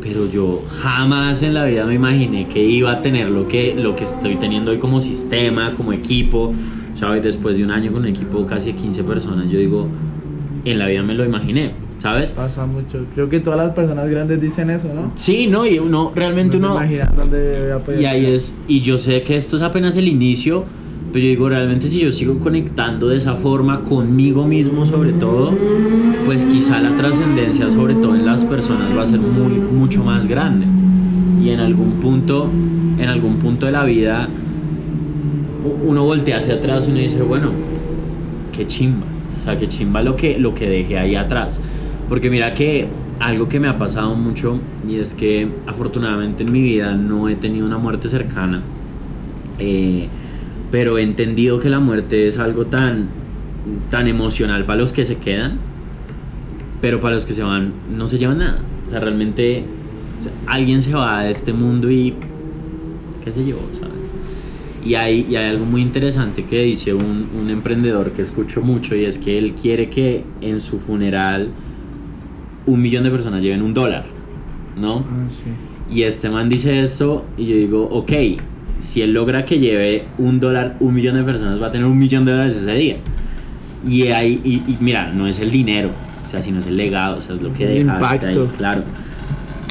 Pero 0.00 0.30
yo 0.30 0.62
jamás 0.80 1.42
en 1.42 1.52
la 1.52 1.64
vida 1.64 1.84
me 1.84 1.94
imaginé 1.94 2.46
que 2.46 2.64
iba 2.64 2.92
a 2.92 3.02
tener 3.02 3.28
lo 3.28 3.48
que, 3.48 3.74
lo 3.74 3.96
que 3.96 4.04
estoy 4.04 4.36
teniendo 4.36 4.70
hoy 4.70 4.78
como 4.78 5.00
sistema, 5.00 5.74
como 5.74 5.92
equipo. 5.92 6.54
¿Sabes? 6.94 7.24
Después 7.24 7.56
de 7.56 7.64
un 7.64 7.72
año 7.72 7.90
con 7.90 8.02
un 8.02 8.08
equipo 8.08 8.46
casi 8.46 8.72
de 8.72 8.78
15 8.78 9.04
personas, 9.04 9.50
yo 9.50 9.58
digo, 9.58 9.88
en 10.64 10.78
la 10.78 10.86
vida 10.86 11.02
me 11.02 11.14
lo 11.14 11.24
imaginé, 11.24 11.72
¿sabes? 11.98 12.30
Pasa 12.30 12.66
mucho. 12.66 13.04
Creo 13.14 13.28
que 13.28 13.40
todas 13.40 13.58
las 13.58 13.72
personas 13.72 14.08
grandes 14.08 14.40
dicen 14.40 14.70
eso, 14.70 14.92
¿no? 14.94 15.12
Sí, 15.14 15.46
no, 15.46 15.66
y 15.66 15.78
uno 15.78 16.12
realmente 16.14 16.58
No 16.58 16.76
uno... 16.76 16.86
dónde. 17.16 17.74
Y 18.00 18.04
ahí 18.06 18.26
es, 18.26 18.56
y 18.66 18.80
yo 18.80 18.98
sé 18.98 19.22
que 19.22 19.36
esto 19.36 19.56
es 19.56 19.62
apenas 19.62 19.96
el 19.96 20.08
inicio, 20.08 20.64
pero 21.12 21.24
yo 21.24 21.30
digo, 21.30 21.48
realmente 21.48 21.88
si 21.88 22.00
yo 22.00 22.12
sigo 22.12 22.38
conectando 22.38 23.08
de 23.08 23.16
esa 23.16 23.34
forma 23.34 23.82
conmigo 23.82 24.46
mismo 24.46 24.84
sobre 24.84 25.12
todo, 25.12 25.52
pues 26.24 26.44
quizá 26.44 26.80
la 26.80 26.96
trascendencia 26.96 27.70
sobre 27.70 27.94
todo 27.94 28.14
en 28.14 28.26
las 28.26 28.44
personas 28.44 28.96
va 28.96 29.02
a 29.02 29.06
ser 29.06 29.20
muy, 29.20 29.54
mucho 29.54 30.04
más 30.04 30.26
grande. 30.26 30.66
Y 31.42 31.50
en 31.50 31.60
algún 31.60 31.92
punto, 31.94 32.48
en 32.98 33.08
algún 33.08 33.36
punto 33.36 33.66
de 33.66 33.72
la 33.72 33.84
vida, 33.84 34.28
uno 35.84 36.04
voltea 36.04 36.38
hacia 36.38 36.54
atrás 36.54 36.86
y 36.88 36.90
uno 36.90 37.00
dice, 37.00 37.22
bueno, 37.22 37.50
qué 38.56 38.66
chimba. 38.66 39.06
O 39.36 39.40
sea, 39.40 39.56
qué 39.56 39.68
chimba 39.68 40.02
lo 40.02 40.16
que, 40.16 40.38
lo 40.38 40.54
que 40.54 40.68
dejé 40.68 40.98
ahí 40.98 41.14
atrás. 41.14 41.60
Porque 42.08 42.30
mira 42.30 42.54
que 42.54 42.88
algo 43.20 43.48
que 43.48 43.60
me 43.60 43.68
ha 43.68 43.76
pasado 43.76 44.14
mucho 44.14 44.60
y 44.88 44.96
es 44.96 45.14
que 45.14 45.48
afortunadamente 45.66 46.42
en 46.42 46.52
mi 46.52 46.62
vida 46.62 46.94
no 46.94 47.28
he 47.28 47.34
tenido 47.34 47.66
una 47.66 47.78
muerte 47.78 48.08
cercana. 48.08 48.62
Eh, 49.58 50.08
pero 50.70 50.98
he 50.98 51.02
entendido 51.02 51.58
que 51.58 51.68
la 51.68 51.80
muerte 51.80 52.28
es 52.28 52.38
algo 52.38 52.66
tan, 52.66 53.08
tan 53.90 54.06
emocional 54.06 54.64
para 54.64 54.80
los 54.80 54.92
que 54.92 55.04
se 55.04 55.16
quedan, 55.16 55.58
pero 56.80 57.00
para 57.00 57.14
los 57.14 57.26
que 57.26 57.32
se 57.32 57.42
van 57.42 57.72
no 57.94 58.06
se 58.06 58.18
llevan 58.18 58.38
nada. 58.38 58.60
O 58.86 58.90
sea, 58.90 59.00
realmente 59.00 59.64
alguien 60.46 60.82
se 60.82 60.94
va 60.94 61.22
de 61.22 61.30
este 61.30 61.52
mundo 61.52 61.90
y 61.90 62.14
qué 63.24 63.32
se 63.32 63.44
llevó, 63.44 63.68
¿sabes? 63.78 64.12
Y 64.84 64.94
hay, 64.94 65.26
y 65.28 65.36
hay 65.36 65.50
algo 65.50 65.64
muy 65.64 65.82
interesante 65.82 66.44
que 66.44 66.62
dice 66.62 66.94
un, 66.94 67.28
un 67.38 67.50
emprendedor 67.50 68.12
que 68.12 68.22
escucho 68.22 68.62
mucho 68.62 68.94
y 68.94 69.04
es 69.04 69.18
que 69.18 69.36
él 69.36 69.54
quiere 69.54 69.90
que 69.90 70.24
en 70.40 70.60
su 70.60 70.78
funeral 70.78 71.48
un 72.68 72.82
millón 72.82 73.04
de 73.04 73.10
personas 73.10 73.42
lleven 73.42 73.62
un 73.62 73.74
dólar, 73.74 74.04
¿no? 74.76 74.96
Ah, 74.98 75.24
sí. 75.28 75.46
Y 75.90 76.02
este 76.02 76.28
man 76.28 76.48
dice 76.48 76.82
esto 76.82 77.24
y 77.36 77.46
yo 77.46 77.56
digo, 77.56 77.88
ok, 77.90 78.12
si 78.78 79.00
él 79.02 79.12
logra 79.12 79.44
que 79.44 79.58
lleve 79.58 80.04
un 80.18 80.38
dólar, 80.38 80.76
un 80.80 80.94
millón 80.94 81.16
de 81.16 81.22
personas 81.22 81.60
va 81.60 81.68
a 81.68 81.72
tener 81.72 81.86
un 81.86 81.98
millón 81.98 82.24
de 82.24 82.32
dólares 82.32 82.56
ese 82.56 82.72
día. 82.74 82.96
Y, 83.86 84.08
ahí, 84.08 84.40
y, 84.44 84.56
y 84.70 84.76
mira, 84.80 85.10
no 85.12 85.26
es 85.26 85.40
el 85.40 85.50
dinero, 85.50 85.90
o 86.24 86.28
sea, 86.28 86.42
sino 86.42 86.60
es 86.60 86.66
el 86.66 86.76
legado, 86.76 87.16
o 87.16 87.20
sea, 87.20 87.34
es 87.34 87.42
lo 87.42 87.52
que 87.52 87.66
dejaste 87.66 88.04
impacto. 88.04 88.26
ahí, 88.26 88.56
claro. 88.58 88.82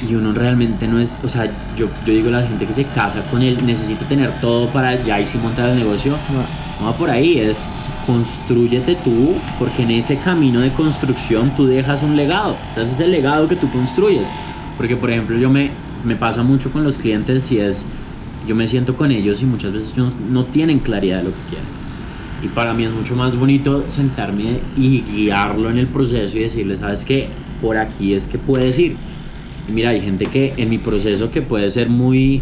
y 0.09 0.15
uno 0.15 0.31
realmente 0.31 0.87
no 0.87 0.99
es, 0.99 1.17
o 1.23 1.27
sea, 1.27 1.45
yo, 1.77 1.87
yo 2.05 2.13
digo 2.13 2.29
a 2.29 2.31
la 2.31 2.47
gente 2.47 2.65
que 2.65 2.73
se 2.73 2.85
casa 2.85 3.21
con 3.29 3.41
él, 3.41 3.59
necesito 3.65 4.05
tener 4.05 4.31
todo 4.41 4.67
para 4.69 5.03
ya 5.03 5.19
y 5.19 5.25
si 5.25 5.37
montar 5.37 5.69
el 5.69 5.77
negocio. 5.77 6.13
No. 6.33 6.85
no 6.85 6.91
va 6.91 6.97
por 6.97 7.11
ahí, 7.11 7.37
es 7.37 7.69
construyete 8.07 8.95
tú, 8.95 9.35
porque 9.59 9.83
en 9.83 9.91
ese 9.91 10.17
camino 10.17 10.61
de 10.61 10.71
construcción 10.71 11.53
tú 11.55 11.67
dejas 11.67 12.01
un 12.01 12.15
legado. 12.15 12.55
O 12.75 12.79
ese 12.79 12.91
es 12.91 12.99
el 13.01 13.11
legado 13.11 13.47
que 13.47 13.55
tú 13.55 13.69
construyes. 13.69 14.25
Porque, 14.77 14.95
por 14.95 15.11
ejemplo, 15.11 15.37
yo 15.37 15.51
me, 15.51 15.69
me 16.03 16.15
pasa 16.15 16.41
mucho 16.41 16.71
con 16.71 16.83
los 16.83 16.97
clientes 16.97 17.51
y 17.51 17.59
es, 17.59 17.87
yo 18.47 18.55
me 18.55 18.65
siento 18.67 18.95
con 18.95 19.11
ellos 19.11 19.43
y 19.43 19.45
muchas 19.45 19.73
veces 19.73 19.93
ellos 19.93 20.15
no 20.29 20.45
tienen 20.45 20.79
claridad 20.79 21.17
de 21.17 21.23
lo 21.25 21.31
que 21.31 21.41
quieren. 21.49 21.67
Y 22.41 22.47
para 22.47 22.73
mí 22.73 22.85
es 22.85 22.91
mucho 22.91 23.15
más 23.15 23.35
bonito 23.35 23.83
sentarme 23.87 24.61
y 24.75 25.01
guiarlo 25.01 25.69
en 25.69 25.77
el 25.77 25.87
proceso 25.87 26.37
y 26.37 26.41
decirle, 26.41 26.77
¿sabes 26.77 27.03
qué? 27.03 27.27
Por 27.61 27.77
aquí 27.77 28.13
es 28.13 28.25
que 28.25 28.39
puedes 28.39 28.79
ir 28.79 28.97
mira, 29.67 29.89
hay 29.89 30.01
gente 30.01 30.25
que 30.25 30.53
en 30.57 30.69
mi 30.69 30.77
proceso 30.77 31.29
que 31.31 31.41
puede 31.41 31.69
ser 31.69 31.89
muy, 31.89 32.41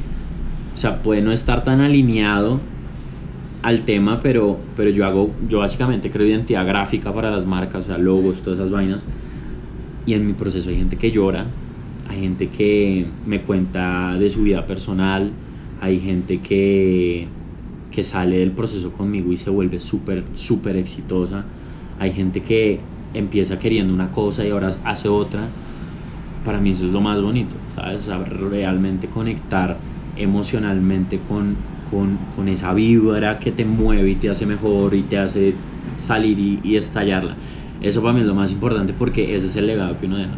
o 0.74 0.78
sea, 0.78 1.01
puede 1.01 1.22
no 1.22 1.32
estar 1.32 1.63
tan 1.63 1.82
alineado 1.82 2.59
al 3.66 3.82
tema, 3.82 4.20
pero, 4.22 4.59
pero 4.76 4.91
yo 4.91 5.05
hago, 5.05 5.32
yo 5.49 5.57
básicamente 5.57 6.11
creo 6.11 6.28
identidad 6.28 6.68
gráfica 6.68 7.11
para 7.11 7.32
las 7.32 7.47
marcas, 7.47 7.86
o 7.86 7.88
sea, 7.88 7.97
logos, 7.97 8.43
todas 8.43 8.59
esas 8.59 8.70
vainas. 8.70 9.03
Y 10.05 10.13
en 10.13 10.28
mi 10.28 10.34
proceso 10.34 10.70
hay 10.70 10.78
gente 10.78 10.97
que 10.97 11.09
llora, 11.09 11.47
hay 12.07 12.22
gente 12.22 12.49
que 12.49 13.07
me 13.26 13.41
cuenta 13.41 14.18
de 14.20 14.30
su 14.30 14.43
vida 14.43 14.68
personal, 14.68 15.32
hay 15.82 15.99
gente 15.99 16.41
que, 16.41 17.28
que 17.89 18.03
sale 18.03 18.38
del 18.38 18.51
proceso 18.51 18.91
conmigo 18.91 19.32
y 19.32 19.38
se 19.38 19.49
vuelve 19.49 19.80
súper, 19.80 20.24
súper 20.36 20.76
exitosa, 20.76 21.45
hay 21.97 22.11
gente 22.11 22.43
que 22.43 22.78
empieza 23.16 23.57
queriendo 23.57 23.95
una 23.95 24.11
cosa 24.11 24.45
y 24.45 24.51
ahora 24.51 24.76
hace 24.84 25.09
otra 25.09 25.47
para 26.43 26.59
mí 26.59 26.70
eso 26.70 26.86
es 26.86 26.91
lo 26.91 27.01
más 27.01 27.20
bonito, 27.20 27.55
¿sabes? 27.74 28.03
Saber 28.03 28.32
realmente 28.39 29.07
conectar 29.07 29.76
emocionalmente 30.18 31.20
con, 31.28 31.55
con, 31.96 32.18
con, 32.36 32.50
esa 32.50 32.74
vibra 32.74 33.39
que 33.39 33.52
te 33.52 33.64
mueve 33.64 34.10
y 34.10 34.16
te 34.16 34.30
hace 34.30 34.46
mejor 34.46 34.93
y 34.93 35.04
te 35.04 35.18
hace 35.18 35.54
salir 35.98 36.38
y, 36.38 36.60
y, 36.62 36.76
estallarla. 36.76 37.36
Eso 37.82 38.02
para 38.02 38.14
mí 38.14 38.20
es 38.20 38.28
lo 38.28 38.36
más 38.36 38.52
importante 38.52 38.93
porque 38.98 39.36
ese 39.36 39.46
es 39.46 39.56
el 39.56 39.68
legado 39.68 39.98
que 39.98 40.08
uno 40.08 40.18
deja. 40.18 40.32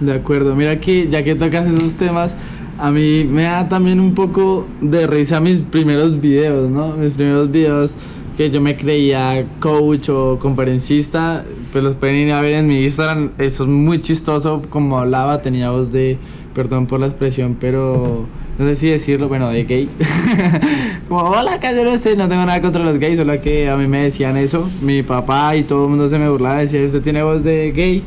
De 0.00 0.12
acuerdo, 0.12 0.54
mira 0.54 0.78
que 0.78 1.08
ya 1.08 1.22
que 1.24 1.34
tocas 1.34 1.66
esos 1.66 1.94
temas, 1.94 2.36
a 2.78 2.90
mí 2.90 3.24
me 3.24 3.44
da 3.44 3.68
también 3.68 3.98
un 3.98 4.14
poco 4.14 4.66
de 4.80 5.06
risa 5.06 5.40
mis 5.40 5.60
primeros 5.60 6.20
videos, 6.20 6.70
¿no? 6.70 6.96
Mis 6.96 7.12
primeros 7.12 7.50
videos 7.50 7.96
que 8.36 8.50
yo 8.50 8.60
me 8.60 8.76
creía 8.76 9.44
coach 9.58 10.08
o 10.08 10.38
conferencista, 10.38 11.44
pues 11.72 11.84
los 11.84 11.94
pueden 11.94 12.16
ir 12.16 12.32
a 12.32 12.40
ver 12.40 12.54
en 12.54 12.68
mi 12.68 12.82
Instagram. 12.82 13.30
Eso 13.38 13.64
es 13.64 13.68
muy 13.68 14.00
chistoso, 14.00 14.62
como 14.70 14.98
hablaba, 14.98 15.42
tenía 15.42 15.70
voz 15.70 15.92
de, 15.92 16.18
perdón 16.54 16.86
por 16.86 17.00
la 17.00 17.06
expresión, 17.06 17.56
pero 17.60 18.26
no 18.58 18.64
sé 18.66 18.76
si 18.76 18.88
decirlo, 18.88 19.28
bueno, 19.28 19.48
de 19.50 19.64
gay. 19.64 19.88
como, 21.10 21.28
hola, 21.28 21.58
no 21.84 21.98
sé, 21.98 22.14
no 22.14 22.28
tengo 22.28 22.46
nada 22.46 22.60
contra 22.60 22.84
los 22.84 23.00
gays, 23.00 23.18
solo 23.18 23.38
que 23.40 23.68
a 23.68 23.76
mí 23.76 23.88
me 23.88 24.04
decían 24.04 24.36
eso. 24.36 24.70
Mi 24.80 25.02
papá 25.02 25.56
y 25.56 25.64
todo 25.64 25.86
el 25.86 25.90
mundo 25.90 26.08
se 26.08 26.20
me 26.20 26.30
burlaba, 26.30 26.58
decía, 26.58 26.84
usted 26.84 27.02
tiene 27.02 27.24
voz 27.24 27.42
de 27.42 27.72
gay 27.72 28.04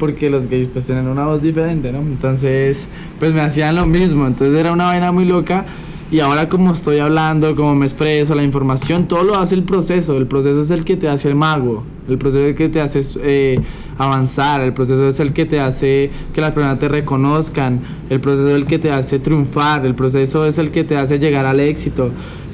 porque 0.00 0.28
los 0.28 0.48
gays 0.48 0.66
pues 0.72 0.84
tienen 0.84 1.06
una 1.06 1.26
voz 1.26 1.40
diferente, 1.40 1.92
¿no? 1.92 2.00
Entonces, 2.00 2.88
pues 3.20 3.32
me 3.32 3.40
hacían 3.40 3.76
lo 3.76 3.86
mismo, 3.86 4.26
entonces 4.26 4.58
era 4.58 4.72
una 4.72 4.86
vaina 4.86 5.12
muy 5.12 5.26
loca 5.26 5.64
y 6.10 6.18
ahora 6.18 6.48
como 6.48 6.72
estoy 6.72 6.98
hablando, 6.98 7.54
como 7.54 7.74
me 7.76 7.86
expreso, 7.86 8.34
la 8.34 8.42
información, 8.42 9.06
todo 9.06 9.22
lo 9.22 9.36
hace 9.36 9.54
el 9.54 9.62
proceso. 9.62 10.16
El 10.16 10.26
proceso 10.26 10.60
es 10.60 10.70
el 10.72 10.84
que 10.84 10.96
te 10.96 11.08
hace 11.08 11.28
el 11.28 11.36
mago. 11.36 11.84
El 12.08 12.18
proceso 12.18 12.42
es 12.42 12.50
el 12.50 12.54
que 12.56 12.68
te 12.68 12.80
hace 12.80 13.00
eh, 13.22 13.60
avanzar. 13.96 14.60
El 14.62 14.72
proceso 14.72 15.06
es 15.06 15.20
el 15.20 15.32
que 15.32 15.46
te 15.46 15.60
hace 15.60 16.10
que 16.34 16.40
las 16.40 16.52
personas 16.52 16.80
te 16.80 16.88
reconozcan. 16.88 17.80
El 18.08 18.18
proceso 18.20 18.48
es 18.48 18.54
el 18.56 18.64
que 18.64 18.80
te 18.80 18.90
hace 18.90 19.20
triunfar. 19.20 19.86
El 19.86 19.94
proceso 19.94 20.44
es 20.46 20.58
el 20.58 20.72
que 20.72 20.82
te 20.82 20.96
hace 20.96 21.20
llegar 21.20 21.46
al 21.46 21.60
éxito. 21.60 22.10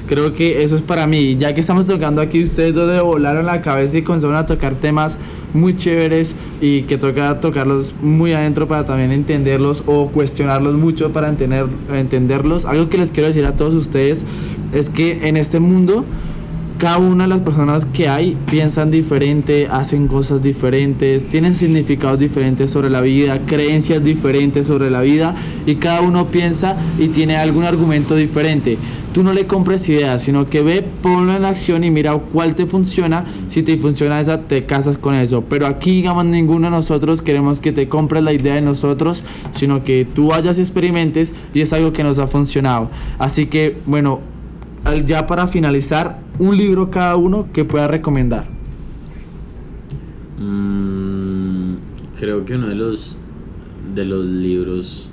Creo 0.07 0.33
que 0.33 0.63
eso 0.63 0.77
es 0.77 0.81
para 0.81 1.05
mí. 1.05 1.35
Ya 1.37 1.53
que 1.53 1.59
estamos 1.59 1.85
tocando 1.85 2.21
aquí, 2.21 2.41
ustedes 2.43 2.73
dos 2.73 2.89
de 2.89 3.01
volaron 3.01 3.45
la 3.45 3.61
cabeza 3.61 3.97
y 3.97 4.01
comenzaron 4.03 4.35
a 4.37 4.45
tocar 4.45 4.75
temas 4.75 5.17
muy 5.53 5.75
chéveres 5.75 6.35
y 6.61 6.83
que 6.83 6.97
toca 6.97 7.39
tocarlos 7.39 7.93
muy 8.01 8.33
adentro 8.33 8.67
para 8.67 8.85
también 8.85 9.11
entenderlos 9.11 9.83
o 9.85 10.09
cuestionarlos 10.09 10.75
mucho 10.75 11.11
para 11.11 11.27
entender, 11.27 11.65
entenderlos. 11.93 12.65
Algo 12.65 12.89
que 12.89 12.97
les 12.97 13.11
quiero 13.11 13.27
decir 13.27 13.45
a 13.45 13.55
todos 13.55 13.75
ustedes 13.75 14.25
es 14.73 14.89
que 14.89 15.27
en 15.27 15.35
este 15.35 15.59
mundo 15.59 16.05
cada 16.77 16.99
una 16.99 17.23
de 17.23 17.29
las 17.29 17.41
personas 17.41 17.85
que 17.85 18.07
hay 18.07 18.37
piensan 18.49 18.91
diferente, 18.91 19.67
hacen 19.69 20.07
cosas 20.07 20.41
diferentes, 20.41 21.27
tienen 21.27 21.55
significados 21.55 22.19
diferentes 22.19 22.69
sobre 22.69 22.89
la 22.89 23.01
vida, 23.01 23.39
creencias 23.45 24.03
diferentes 24.03 24.67
sobre 24.67 24.91
la 24.91 25.01
vida 25.01 25.35
y 25.65 25.75
cada 25.75 26.01
uno 26.01 26.27
piensa 26.27 26.77
y 26.99 27.07
tiene 27.07 27.35
algún 27.35 27.63
argumento 27.63 28.15
diferente. 28.15 28.77
Tú 29.13 29.23
no 29.23 29.33
le 29.33 29.47
compres 29.47 29.89
ideas, 29.89 30.21
sino 30.21 30.45
que 30.45 30.61
ve, 30.61 30.83
ponlo 31.01 31.35
en 31.35 31.45
acción 31.45 31.83
y 31.83 31.89
mira 31.89 32.15
cuál 32.15 32.53
te 32.53 32.67
funciona. 32.67 33.25
Si 33.47 33.63
te 33.63 33.75
funciona 33.77 34.21
esa, 34.21 34.41
te 34.41 34.67
casas 34.67 34.99
con 34.99 35.15
eso. 35.15 35.43
Pero 35.49 35.65
aquí, 35.65 35.95
digamos, 35.95 36.25
ninguno 36.25 36.67
de 36.67 36.71
nosotros 36.71 37.23
queremos 37.23 37.59
que 37.59 37.71
te 37.71 37.89
compres 37.89 38.21
la 38.21 38.33
idea 38.33 38.53
de 38.53 38.61
nosotros, 38.61 39.23
sino 39.53 39.83
que 39.83 40.05
tú 40.05 40.27
vayas 40.27 40.59
y 40.59 40.61
experimentes 40.61 41.33
y 41.55 41.61
es 41.61 41.73
algo 41.73 41.93
que 41.93 42.03
nos 42.03 42.19
ha 42.19 42.27
funcionado. 42.27 42.91
Así 43.17 43.47
que, 43.47 43.75
bueno, 43.87 44.19
ya 45.05 45.27
para 45.27 45.47
finalizar, 45.47 46.19
un 46.39 46.57
libro 46.57 46.89
cada 46.91 47.15
uno 47.15 47.47
que 47.51 47.65
pueda 47.65 47.87
recomendar. 47.87 48.45
Mm, 50.39 51.75
creo 52.19 52.45
que 52.45 52.55
uno 52.55 52.67
de 52.67 52.75
los 52.75 53.17
de 53.95 54.05
los 54.05 54.25
libros 54.25 55.09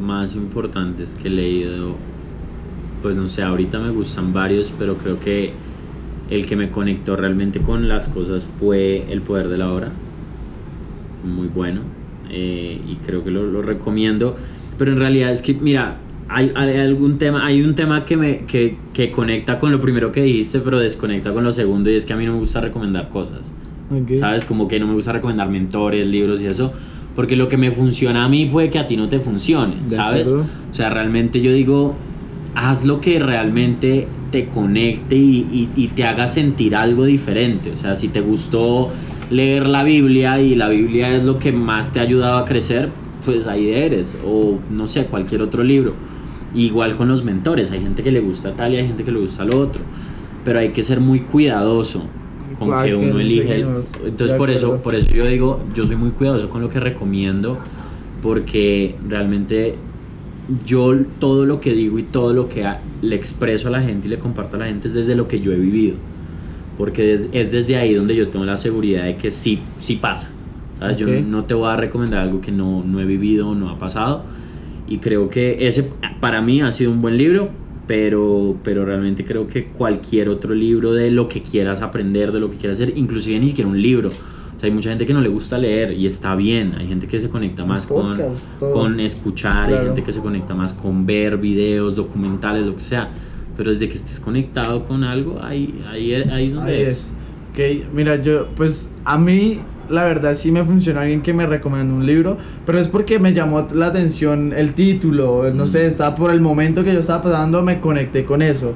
más 0.00 0.36
importantes 0.36 1.16
que 1.20 1.28
he 1.28 1.30
leído, 1.30 1.96
pues 3.02 3.16
no 3.16 3.26
sé, 3.26 3.42
ahorita 3.42 3.78
me 3.78 3.90
gustan 3.90 4.32
varios, 4.32 4.72
pero 4.78 4.96
creo 4.96 5.18
que 5.18 5.52
el 6.30 6.46
que 6.46 6.56
me 6.56 6.70
conectó 6.70 7.16
realmente 7.16 7.60
con 7.60 7.88
las 7.88 8.08
cosas 8.08 8.46
fue 8.58 9.06
El 9.10 9.22
Poder 9.22 9.48
de 9.48 9.58
la 9.58 9.72
Hora. 9.72 9.90
Muy 11.24 11.48
bueno. 11.48 11.80
Eh, 12.30 12.80
y 12.88 12.96
creo 13.04 13.24
que 13.24 13.32
lo, 13.32 13.44
lo 13.44 13.62
recomiendo. 13.62 14.36
Pero 14.78 14.92
en 14.92 14.98
realidad 14.98 15.32
es 15.32 15.42
que, 15.42 15.54
mira, 15.54 15.98
hay, 16.32 16.52
algún 16.78 17.18
tema, 17.18 17.44
hay 17.44 17.60
un 17.62 17.74
tema 17.74 18.04
que 18.04 18.16
me 18.16 18.38
que, 18.46 18.76
que, 18.92 19.10
conecta 19.10 19.58
con 19.58 19.72
lo 19.72 19.80
primero 19.80 20.12
que 20.12 20.22
dijiste, 20.22 20.60
pero 20.60 20.78
desconecta 20.78 21.32
con 21.32 21.42
lo 21.42 21.52
segundo, 21.52 21.90
y 21.90 21.96
es 21.96 22.04
que 22.04 22.12
a 22.12 22.16
mí 22.16 22.24
no 22.24 22.32
me 22.34 22.38
gusta 22.38 22.60
recomendar 22.60 23.08
cosas. 23.08 23.52
¿Sabes? 24.20 24.44
Como 24.44 24.68
que 24.68 24.78
no 24.78 24.86
me 24.86 24.94
gusta 24.94 25.12
recomendar 25.12 25.48
mentores, 25.48 26.06
libros 26.06 26.40
y 26.40 26.46
eso, 26.46 26.72
porque 27.16 27.34
lo 27.34 27.48
que 27.48 27.56
me 27.56 27.72
funciona 27.72 28.24
a 28.24 28.28
mí 28.28 28.46
puede 28.46 28.70
que 28.70 28.78
a 28.78 28.86
ti 28.86 28.96
no 28.96 29.08
te 29.08 29.18
funcione, 29.18 29.74
¿sabes? 29.88 30.28
O 30.28 30.44
sea, 30.70 30.90
realmente 30.90 31.40
yo 31.40 31.52
digo, 31.52 31.96
haz 32.54 32.84
lo 32.84 33.00
que 33.00 33.18
realmente 33.18 34.06
te 34.30 34.46
conecte 34.46 35.16
y, 35.16 35.38
y, 35.50 35.68
y 35.74 35.88
te 35.88 36.04
haga 36.04 36.28
sentir 36.28 36.76
algo 36.76 37.04
diferente. 37.04 37.72
O 37.72 37.76
sea, 37.76 37.96
si 37.96 38.06
te 38.06 38.20
gustó 38.20 38.90
leer 39.28 39.66
la 39.66 39.82
Biblia 39.82 40.40
y 40.40 40.54
la 40.54 40.68
Biblia 40.68 41.12
es 41.16 41.24
lo 41.24 41.40
que 41.40 41.50
más 41.50 41.92
te 41.92 41.98
ha 41.98 42.02
ayudado 42.02 42.38
a 42.38 42.44
crecer, 42.44 42.90
pues 43.24 43.48
ahí 43.48 43.70
eres, 43.70 44.16
o 44.24 44.60
no 44.70 44.86
sé, 44.86 45.06
cualquier 45.06 45.42
otro 45.42 45.64
libro 45.64 45.94
Igual 46.54 46.96
con 46.96 47.08
los 47.08 47.22
mentores, 47.22 47.70
hay 47.70 47.80
gente 47.80 48.02
que 48.02 48.10
le 48.10 48.20
gusta 48.20 48.56
tal 48.56 48.74
y 48.74 48.76
hay 48.76 48.86
gente 48.86 49.04
que 49.04 49.12
le 49.12 49.20
gusta 49.20 49.44
lo 49.44 49.60
otro, 49.60 49.82
pero 50.44 50.58
hay 50.58 50.70
que 50.70 50.82
ser 50.82 51.00
muy 51.00 51.20
cuidadoso 51.20 52.02
con 52.58 52.82
que 52.82 52.94
uno 52.94 53.20
elige. 53.20 53.60
Entonces 53.60 54.36
por 54.36 54.50
eso, 54.50 54.78
por 54.78 54.94
eso 54.94 55.10
yo 55.14 55.26
digo, 55.26 55.60
yo 55.74 55.86
soy 55.86 55.96
muy 55.96 56.10
cuidadoso 56.10 56.50
con 56.50 56.60
lo 56.60 56.68
que 56.68 56.80
recomiendo, 56.80 57.58
porque 58.20 58.96
realmente 59.08 59.76
yo 60.66 60.96
todo 61.20 61.46
lo 61.46 61.60
que 61.60 61.72
digo 61.72 62.00
y 62.00 62.02
todo 62.02 62.32
lo 62.34 62.48
que 62.48 62.66
le 63.00 63.14
expreso 63.14 63.68
a 63.68 63.70
la 63.70 63.80
gente 63.80 64.08
y 64.08 64.10
le 64.10 64.18
comparto 64.18 64.56
a 64.56 64.58
la 64.58 64.66
gente 64.66 64.88
es 64.88 64.94
desde 64.94 65.14
lo 65.14 65.28
que 65.28 65.40
yo 65.40 65.52
he 65.52 65.56
vivido, 65.56 65.94
porque 66.76 67.12
es, 67.12 67.30
desde 67.30 67.76
ahí 67.76 67.94
donde 67.94 68.16
yo 68.16 68.28
tengo 68.28 68.44
la 68.44 68.56
seguridad 68.56 69.04
de 69.04 69.16
que 69.16 69.30
sí, 69.30 69.60
sí 69.78 69.96
pasa. 69.96 70.32
¿sabes? 70.80 70.96
Yo 70.96 71.06
no 71.06 71.44
te 71.44 71.54
voy 71.54 71.68
a 71.68 71.76
recomendar 71.76 72.22
algo 72.22 72.40
que 72.40 72.50
no, 72.50 72.82
no 72.82 73.00
he 73.00 73.04
vivido 73.04 73.50
o 73.50 73.54
no 73.54 73.68
ha 73.68 73.78
pasado 73.78 74.24
y 74.90 74.98
creo 74.98 75.30
que 75.30 75.56
ese 75.66 75.88
para 76.20 76.42
mí 76.42 76.60
ha 76.60 76.72
sido 76.72 76.90
un 76.90 77.00
buen 77.00 77.16
libro, 77.16 77.48
pero, 77.86 78.56
pero 78.62 78.84
realmente 78.84 79.24
creo 79.24 79.46
que 79.46 79.66
cualquier 79.66 80.28
otro 80.28 80.52
libro 80.52 80.92
de 80.92 81.12
lo 81.12 81.28
que 81.28 81.42
quieras 81.42 81.80
aprender, 81.80 82.32
de 82.32 82.40
lo 82.40 82.50
que 82.50 82.56
quieras 82.56 82.80
hacer, 82.80 82.98
inclusive 82.98 83.38
ni 83.38 83.48
siquiera 83.48 83.70
un 83.70 83.80
libro. 83.80 84.08
O 84.08 84.60
sea, 84.60 84.66
hay 84.66 84.72
mucha 84.72 84.90
gente 84.90 85.06
que 85.06 85.14
no 85.14 85.20
le 85.20 85.28
gusta 85.28 85.56
leer 85.58 85.92
y 85.92 86.06
está 86.06 86.34
bien. 86.34 86.74
Hay 86.76 86.88
gente 86.88 87.06
que 87.06 87.20
se 87.20 87.30
conecta 87.30 87.64
más 87.64 87.86
con, 87.86 88.18
con 88.58 89.00
escuchar, 89.00 89.72
hay 89.72 89.86
gente 89.86 90.02
que 90.02 90.12
se 90.12 90.20
conecta 90.20 90.54
más 90.54 90.72
con 90.72 91.06
ver 91.06 91.38
videos, 91.38 91.94
documentales, 91.94 92.66
lo 92.66 92.74
que 92.74 92.82
sea. 92.82 93.10
Pero 93.56 93.70
desde 93.70 93.88
que 93.88 93.94
estés 93.94 94.18
conectado 94.18 94.84
con 94.84 95.04
algo, 95.04 95.38
ahí, 95.40 95.82
ahí, 95.88 96.14
ahí 96.14 96.46
es 96.48 96.54
donde 96.54 96.82
es. 96.82 96.88
es. 96.88 97.14
Ok, 97.52 97.92
mira, 97.94 98.20
yo, 98.20 98.48
pues 98.56 98.90
a 99.04 99.16
mí 99.16 99.60
la 99.90 100.04
verdad 100.04 100.34
sí 100.34 100.52
me 100.52 100.64
funcionó 100.64 101.00
alguien 101.00 101.20
que 101.20 101.34
me 101.34 101.46
recomendó 101.46 101.94
un 101.94 102.06
libro, 102.06 102.38
pero 102.64 102.78
es 102.78 102.88
porque 102.88 103.18
me 103.18 103.32
llamó 103.32 103.66
la 103.72 103.86
atención 103.86 104.52
el 104.54 104.74
título, 104.74 105.50
no 105.52 105.66
sé, 105.66 105.86
estaba 105.86 106.14
por 106.14 106.30
el 106.30 106.40
momento 106.40 106.84
que 106.84 106.92
yo 106.92 107.00
estaba 107.00 107.22
pasando, 107.22 107.62
me 107.62 107.80
conecté 107.80 108.24
con 108.24 108.42
eso. 108.42 108.74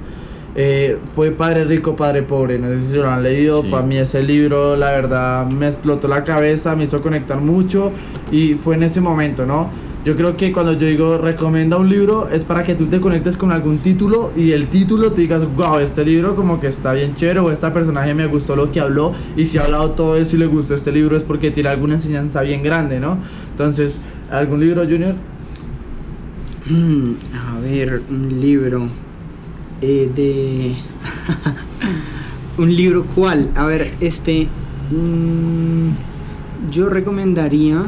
Eh, 0.56 0.98
fue 1.14 1.32
Padre 1.32 1.64
Rico, 1.64 1.96
Padre 1.96 2.22
Pobre, 2.22 2.60
no 2.60 2.68
sé 2.68 2.80
si 2.80 2.96
lo 2.96 3.10
han 3.10 3.24
leído, 3.24 3.68
para 3.68 3.84
mí 3.84 3.96
ese 3.96 4.22
libro 4.22 4.76
la 4.76 4.92
verdad 4.92 5.46
me 5.46 5.66
explotó 5.66 6.06
la 6.06 6.22
cabeza, 6.22 6.76
me 6.76 6.84
hizo 6.84 7.02
conectar 7.02 7.40
mucho 7.40 7.90
y 8.30 8.54
fue 8.54 8.76
en 8.76 8.84
ese 8.84 9.00
momento, 9.00 9.46
¿no? 9.46 9.70
Yo 10.04 10.14
creo 10.16 10.36
que 10.36 10.52
cuando 10.52 10.74
yo 10.74 10.86
digo 10.86 11.16
recomienda 11.16 11.78
un 11.78 11.88
libro 11.88 12.28
es 12.28 12.44
para 12.44 12.62
que 12.62 12.74
tú 12.74 12.88
te 12.88 13.00
conectes 13.00 13.38
con 13.38 13.52
algún 13.52 13.78
título 13.78 14.32
y 14.36 14.52
el 14.52 14.66
título 14.66 15.12
te 15.12 15.22
digas, 15.22 15.46
wow, 15.56 15.78
este 15.78 16.04
libro 16.04 16.36
como 16.36 16.60
que 16.60 16.66
está 16.66 16.92
bien 16.92 17.14
chévere 17.14 17.40
o 17.40 17.50
este 17.50 17.70
personaje 17.70 18.12
me 18.12 18.26
gustó 18.26 18.54
lo 18.54 18.70
que 18.70 18.80
habló 18.80 19.14
y 19.34 19.46
si 19.46 19.56
ha 19.56 19.64
hablado 19.64 19.92
todo 19.92 20.16
eso 20.16 20.36
y 20.36 20.40
le 20.40 20.46
gustó 20.46 20.74
este 20.74 20.92
libro 20.92 21.16
es 21.16 21.22
porque 21.22 21.50
tiene 21.50 21.70
alguna 21.70 21.94
enseñanza 21.94 22.42
bien 22.42 22.62
grande, 22.62 23.00
¿no? 23.00 23.16
Entonces, 23.52 24.02
¿algún 24.30 24.60
libro, 24.60 24.82
Junior? 24.82 25.14
Mm, 26.68 27.12
a 27.34 27.60
ver, 27.60 28.02
un 28.10 28.40
libro 28.42 28.86
eh, 29.80 30.10
de... 30.14 30.76
un 32.62 32.76
libro 32.76 33.06
cuál? 33.14 33.48
A 33.54 33.64
ver, 33.64 33.90
este... 34.00 34.48
mm, 34.90 35.88
yo 36.70 36.90
recomendaría... 36.90 37.84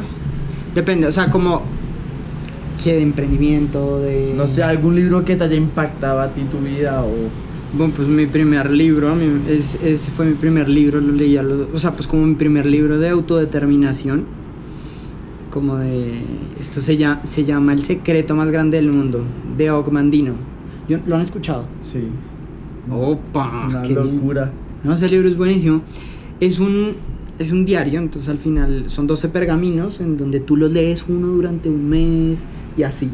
Depende, 0.73 1.05
o 1.05 1.11
sea, 1.11 1.29
como... 1.29 1.76
Que 2.87 2.93
de 2.93 3.01
emprendimiento, 3.01 3.99
de... 3.99 4.33
No 4.37 4.47
sé, 4.47 4.63
algún 4.63 4.95
libro 4.95 5.25
que 5.25 5.35
te 5.35 5.43
haya 5.43 5.57
impactado 5.57 6.21
a 6.21 6.29
ti 6.31 6.43
tu 6.49 6.59
vida 6.59 7.03
o... 7.03 7.11
Bueno, 7.77 7.91
pues 7.93 8.07
mi 8.07 8.27
primer 8.27 8.71
libro, 8.71 9.13
mí- 9.13 9.41
es, 9.49 9.75
ese 9.83 10.09
fue 10.11 10.25
mi 10.25 10.35
primer 10.35 10.69
libro, 10.69 11.01
lo 11.01 11.11
leí 11.11 11.35
a 11.35 11.43
los- 11.43 11.67
o 11.73 11.77
sea, 11.79 11.91
pues 11.91 12.07
como 12.07 12.25
mi 12.25 12.35
primer 12.35 12.65
libro 12.65 12.97
de 12.97 13.09
autodeterminación, 13.09 14.23
como 15.51 15.75
de, 15.75 16.13
esto 16.61 16.79
se 16.79 16.95
llama, 16.95 17.19
se 17.25 17.43
llama 17.43 17.73
El 17.73 17.83
secreto 17.83 18.35
más 18.37 18.51
grande 18.51 18.77
del 18.77 18.89
mundo, 18.89 19.21
de 19.57 19.69
Og 19.69 19.91
Mandino. 19.91 20.35
Yo- 20.87 20.99
¿Lo 21.07 21.17
han 21.17 21.23
escuchado? 21.23 21.65
Sí. 21.81 22.03
Opa, 22.89 23.51
Es 23.57 23.63
una 23.65 23.81
qué 23.81 23.95
bien. 23.95 24.15
locura. 24.15 24.53
No, 24.85 24.93
ese 24.93 25.09
libro 25.09 25.27
es 25.27 25.35
buenísimo. 25.35 25.81
Es 26.39 26.59
un, 26.59 26.91
es 27.37 27.51
un 27.51 27.65
diario, 27.65 27.99
entonces 27.99 28.29
al 28.29 28.37
final 28.37 28.85
son 28.87 29.07
12 29.07 29.27
pergaminos 29.27 29.99
en 29.99 30.15
donde 30.15 30.39
tú 30.39 30.55
los 30.55 30.71
lees 30.71 31.03
uno 31.09 31.27
durante 31.27 31.67
un 31.69 31.89
mes 31.89 32.37
y 32.77 32.83
así. 32.83 33.09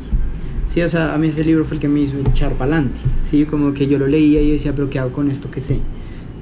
Sí, 0.68 0.82
o 0.82 0.89
sea, 0.89 1.14
a 1.14 1.18
mí 1.18 1.28
ese 1.28 1.45
libro 1.45 1.66
fue 1.66 1.76
el 1.76 1.82
que 1.82 1.88
me 1.88 2.01
hizo 2.01 2.18
echar 2.18 2.53
para 2.53 2.74
adelante. 2.74 2.99
Sí, 3.22 3.45
como 3.45 3.74
que 3.74 3.88
yo 3.88 3.99
lo 3.99 4.07
leía 4.07 4.41
y 4.41 4.51
decía, 4.51 4.74
pero 4.74 4.89
¿qué 4.89 4.99
hago 4.99 5.11
con 5.11 5.30
esto 5.30 5.49
que 5.51 5.61
sé? 5.61 5.80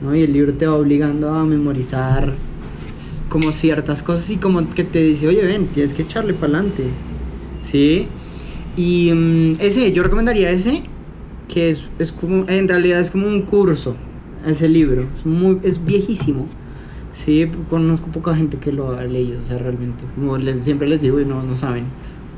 ¿No? 0.01 0.15
Y 0.15 0.23
el 0.23 0.33
libro 0.33 0.53
te 0.53 0.67
va 0.67 0.75
obligando 0.75 1.33
a 1.33 1.43
memorizar 1.43 2.33
como 3.29 3.51
ciertas 3.51 4.03
cosas 4.03 4.29
y 4.29 4.37
como 4.37 4.69
que 4.69 4.83
te 4.83 4.99
dice, 4.99 5.27
oye, 5.27 5.45
ven, 5.45 5.67
tienes 5.67 5.93
que 5.93 6.01
echarle 6.01 6.33
para 6.33 6.53
adelante. 6.53 6.83
Sí. 7.59 8.07
Y 8.75 9.11
mm, 9.13 9.53
ese, 9.59 9.91
yo 9.91 10.03
recomendaría 10.03 10.49
ese, 10.49 10.83
que 11.47 11.69
es, 11.69 11.83
es 11.99 12.11
como, 12.11 12.47
en 12.47 12.67
realidad 12.67 12.99
es 12.99 13.09
como 13.09 13.27
un 13.27 13.41
curso, 13.43 13.95
ese 14.45 14.69
libro. 14.69 15.07
Es, 15.17 15.25
muy, 15.25 15.59
es 15.63 15.83
viejísimo. 15.83 16.47
Sí, 17.13 17.49
conozco 17.69 18.07
poca 18.07 18.35
gente 18.35 18.57
que 18.57 18.71
lo 18.71 18.91
ha 18.97 19.03
leído, 19.03 19.41
o 19.41 19.45
sea, 19.45 19.57
realmente. 19.57 20.05
Es 20.05 20.11
como 20.11 20.37
les, 20.37 20.63
siempre 20.63 20.87
les 20.87 21.01
digo 21.01 21.19
y 21.19 21.25
no, 21.25 21.43
no 21.43 21.55
saben. 21.55 21.85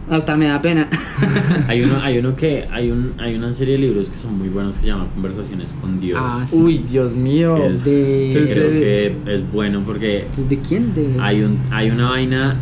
Hasta 0.09 0.35
me 0.35 0.47
da 0.47 0.61
pena. 0.61 0.89
Hay 1.67 1.81
uno, 1.81 2.01
hay 2.01 2.17
uno 2.17 2.35
que, 2.35 2.65
hay 2.71 2.91
un, 2.91 3.13
hay 3.19 3.35
una 3.35 3.53
serie 3.53 3.75
de 3.75 3.79
libros 3.87 4.09
que 4.09 4.17
son 4.17 4.37
muy 4.37 4.49
buenos 4.49 4.75
que 4.75 4.81
se 4.81 4.87
llama 4.87 5.07
Conversaciones 5.13 5.73
con 5.79 5.99
Dios. 6.01 6.19
Ah, 6.21 6.45
sí. 6.49 6.55
Uy, 6.57 6.77
Dios 6.79 7.13
mío. 7.13 7.55
que 7.55 7.67
es- 7.73 7.85
de- 7.85 8.29
que 8.33 8.39
¿Qué 8.45 8.53
creo 8.53 8.69
que 8.69 9.35
es 9.35 9.51
bueno 9.51 9.81
porque 9.85 10.15
¿Este 10.15 10.43
¿De 10.43 10.59
quién? 10.59 10.93
De... 10.93 11.09
hay 11.21 11.41
un, 11.41 11.57
hay 11.71 11.89
una 11.89 12.09
vaina 12.09 12.55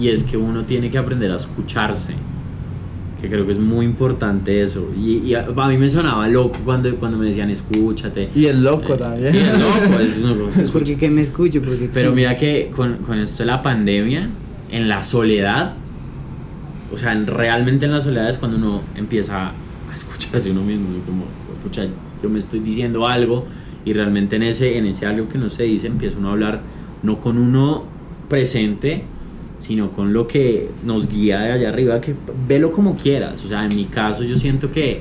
y 0.00 0.08
es 0.08 0.24
que 0.24 0.36
uno 0.38 0.62
tiene 0.64 0.90
que 0.90 0.96
aprender 0.98 1.30
a 1.30 1.36
escucharse. 1.36 2.14
Que 3.20 3.28
creo 3.28 3.44
que 3.44 3.52
es 3.52 3.58
muy 3.58 3.84
importante 3.84 4.62
eso. 4.62 4.90
Y, 4.98 5.18
y 5.18 5.34
a, 5.34 5.46
a 5.54 5.68
mí 5.68 5.76
me 5.76 5.88
sonaba 5.90 6.26
loco 6.26 6.58
cuando, 6.64 6.92
cuando 6.96 7.18
me 7.18 7.26
decían 7.26 7.50
escúchate. 7.50 8.30
Y 8.34 8.46
el 8.46 8.64
loco 8.64 8.94
Eh, 8.94 8.98
también. 8.98 9.26
Sí, 9.32 9.38
el 9.38 9.60
loco. 9.60 10.00
es 10.00 10.18
uno 10.24 10.34
Pues 10.54 10.70
porque 10.70 10.96
que 10.96 11.10
me 11.10 11.20
escucho, 11.20 11.60
porque 11.60 11.90
Pero 11.92 12.10
sí. 12.10 12.16
mira 12.16 12.36
que 12.38 12.72
con, 12.74 12.96
con 12.98 13.18
esto 13.18 13.42
de 13.42 13.46
la 13.46 13.60
pandemia, 13.62 14.28
en 14.70 14.88
la 14.88 15.02
soledad, 15.04 15.74
o 16.92 16.96
sea, 16.98 17.12
en- 17.12 17.26
realmente 17.26 17.86
en 17.86 17.92
la 17.92 18.00
soledad 18.00 18.28
es 18.28 18.38
cuando 18.38 18.56
uno 18.58 18.82
empieza 18.96 19.48
a 19.48 19.94
escucharse 19.94 20.50
uno 20.50 20.62
mismo, 20.62 20.88
¿no? 20.90 21.04
como, 21.04 21.24
pucha, 21.62 21.86
yo 22.22 22.28
me 22.30 22.38
estoy 22.38 22.60
diciendo 22.60 23.06
algo 23.06 23.46
y 23.84 23.92
realmente 23.92 24.36
en 24.36 24.42
ese, 24.44 24.78
en 24.78 24.86
ese 24.86 25.06
algo 25.06 25.28
que 25.28 25.38
no 25.38 25.50
se 25.50 25.64
dice 25.64 25.86
empieza 25.88 26.18
uno 26.18 26.28
a 26.28 26.32
hablar 26.32 26.60
no 27.02 27.18
con 27.18 27.36
uno 27.38 27.84
presente, 28.28 29.04
sino 29.58 29.90
con 29.90 30.12
lo 30.12 30.26
que 30.26 30.70
nos 30.84 31.08
guía 31.08 31.40
de 31.40 31.52
allá 31.52 31.68
arriba, 31.68 32.00
que 32.00 32.14
velo 32.48 32.72
como 32.72 32.96
quieras, 32.96 33.44
o 33.44 33.48
sea, 33.48 33.64
en 33.64 33.74
mi 33.76 33.84
caso 33.86 34.22
yo 34.24 34.36
siento 34.36 34.70
que 34.70 35.00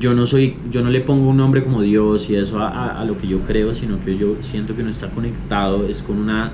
yo 0.00 0.14
no 0.14 0.26
soy, 0.26 0.56
yo 0.70 0.82
no 0.82 0.90
le 0.90 1.00
pongo 1.00 1.28
un 1.28 1.36
nombre 1.36 1.62
como 1.62 1.82
Dios 1.82 2.28
y 2.30 2.36
eso 2.36 2.58
a, 2.58 2.68
a- 2.68 3.00
a 3.00 3.04
lo 3.04 3.16
que 3.18 3.26
yo 3.28 3.40
creo, 3.40 3.74
sino 3.74 4.00
que 4.04 4.16
yo 4.16 4.36
siento 4.40 4.74
que 4.74 4.82
uno 4.82 4.90
está 4.90 5.08
conectado, 5.10 5.86
es 5.88 6.02
con 6.02 6.18
una 6.18 6.50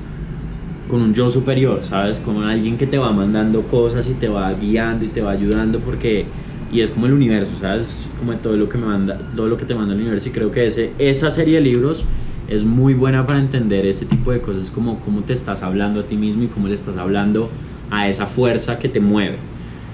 con 0.91 1.01
un 1.01 1.15
yo 1.15 1.31
superior, 1.31 1.83
¿sabes? 1.83 2.19
Como 2.21 2.43
alguien 2.43 2.77
que 2.77 2.87
te 2.87 2.99
va 2.99 3.13
mandando 3.13 3.63
cosas 3.63 4.09
y 4.09 4.15
te 4.15 4.29
va 4.29 4.53
guiando 4.53 5.05
y 5.05 5.09
te 5.09 5.23
va 5.23 5.31
ayudando 5.31 5.79
porque 5.79 6.27
y 6.73 6.81
es 6.81 6.91
como 6.91 7.07
el 7.07 7.13
universo, 7.13 7.53
¿sabes? 7.61 7.85
Es 7.85 8.11
como 8.19 8.35
todo 8.37 8.57
lo 8.57 8.69
que 8.69 8.77
me 8.77 8.87
manda, 8.87 9.19
todo 9.35 9.49
lo 9.49 9.57
que 9.57 9.65
te 9.65 9.75
manda 9.75 9.95
el 9.95 10.01
universo 10.01 10.29
y 10.29 10.33
creo 10.33 10.51
que 10.51 10.67
ese 10.67 10.93
esa 10.99 11.31
serie 11.31 11.55
de 11.55 11.61
libros 11.61 12.05
es 12.49 12.65
muy 12.65 12.95
buena 12.95 13.25
para 13.25 13.39
entender 13.39 13.87
ese 13.87 14.05
tipo 14.05 14.33
de 14.33 14.41
cosas 14.41 14.71
como 14.71 14.99
cómo 15.01 15.21
te 15.21 15.33
estás 15.33 15.63
hablando 15.63 16.01
a 16.01 16.03
ti 16.05 16.17
mismo 16.17 16.43
y 16.43 16.49
cómo 16.49 16.67
le 16.67 16.75
estás 16.75 16.97
hablando 16.97 17.49
a 17.91 18.09
esa 18.09 18.27
fuerza 18.27 18.79
que 18.79 18.89
te 18.89 19.01
mueve. 19.01 19.37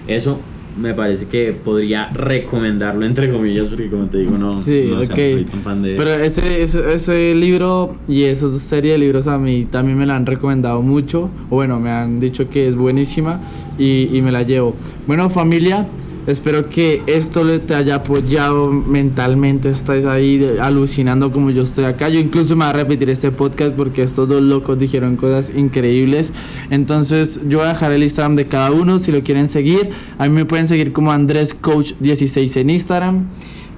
Eso 0.08 0.40
me 0.76 0.94
parece 0.94 1.26
que 1.26 1.52
podría 1.52 2.08
recomendarlo 2.08 3.06
entre 3.06 3.28
comillas 3.28 3.68
porque 3.68 3.88
como 3.88 4.06
te 4.06 4.18
digo 4.18 4.36
no, 4.36 4.60
Sí, 4.60 4.88
no, 4.90 4.98
o 4.98 5.02
sea, 5.02 5.16
no 5.16 5.22
soy 5.22 5.44
tan 5.44 5.60
fan 5.60 5.82
de 5.82 5.94
Pero 5.96 6.10
ese, 6.10 6.62
ese, 6.62 6.94
ese 6.94 7.34
libro 7.34 7.96
y 8.06 8.24
esa 8.24 8.52
serie 8.58 8.92
de 8.92 8.98
libros 8.98 9.26
a 9.26 9.38
mí 9.38 9.64
también 9.64 9.98
me 9.98 10.06
la 10.06 10.16
han 10.16 10.26
recomendado 10.26 10.82
mucho. 10.82 11.30
O 11.50 11.56
bueno, 11.56 11.80
me 11.80 11.90
han 11.90 12.20
dicho 12.20 12.48
que 12.50 12.68
es 12.68 12.74
buenísima 12.74 13.40
y, 13.78 14.08
y 14.12 14.22
me 14.22 14.32
la 14.32 14.42
llevo. 14.42 14.74
Bueno, 15.06 15.30
familia, 15.30 15.86
espero 16.26 16.68
que 16.68 17.02
esto 17.06 17.44
le 17.44 17.58
te 17.58 17.74
haya 17.74 17.96
apoyado 17.96 18.70
mentalmente. 18.72 19.68
Estáis 19.68 20.06
ahí 20.06 20.38
de- 20.38 20.60
alucinando 20.60 21.30
como 21.32 21.50
yo 21.50 21.62
estoy 21.62 21.84
acá. 21.84 22.08
Yo 22.08 22.18
incluso 22.20 22.56
me 22.56 22.64
voy 22.64 22.70
a 22.70 22.72
repetir 22.72 23.10
este 23.10 23.30
podcast 23.30 23.72
porque 23.74 24.02
estos 24.02 24.28
dos 24.28 24.42
locos 24.42 24.78
dijeron 24.78 25.16
cosas 25.16 25.52
increíbles. 25.56 26.32
Entonces, 26.70 27.40
yo 27.48 27.58
voy 27.58 27.66
a 27.66 27.70
dejar 27.70 27.92
el 27.92 28.02
Instagram 28.02 28.34
de 28.34 28.46
cada 28.46 28.70
uno 28.72 28.98
si 28.98 29.12
lo 29.12 29.22
quieren 29.22 29.48
seguir. 29.48 29.90
A 30.18 30.28
mí 30.28 30.34
me 30.34 30.44
pueden 30.44 30.66
seguir 30.68 30.92
como 30.92 31.12
Andrés 31.12 31.54
Coach 31.54 31.92
16 32.00 32.56
en 32.56 32.70
Instagram. 32.70 33.24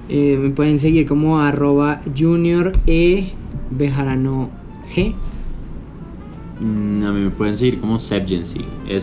Eh, 0.09 0.39
me 0.41 0.49
pueden 0.49 0.79
seguir 0.79 1.05
como 1.07 1.39
arroba 1.39 2.01
junior 2.17 2.71
e 2.87 3.31
bejarano 3.69 4.49
g. 4.95 5.13
Mm, 6.61 7.03
A 7.03 7.11
mí 7.13 7.21
me 7.21 7.29
pueden 7.29 7.55
seguir 7.55 7.79
como 7.79 7.99
Sebgency. 7.99 8.65
E 8.87 8.99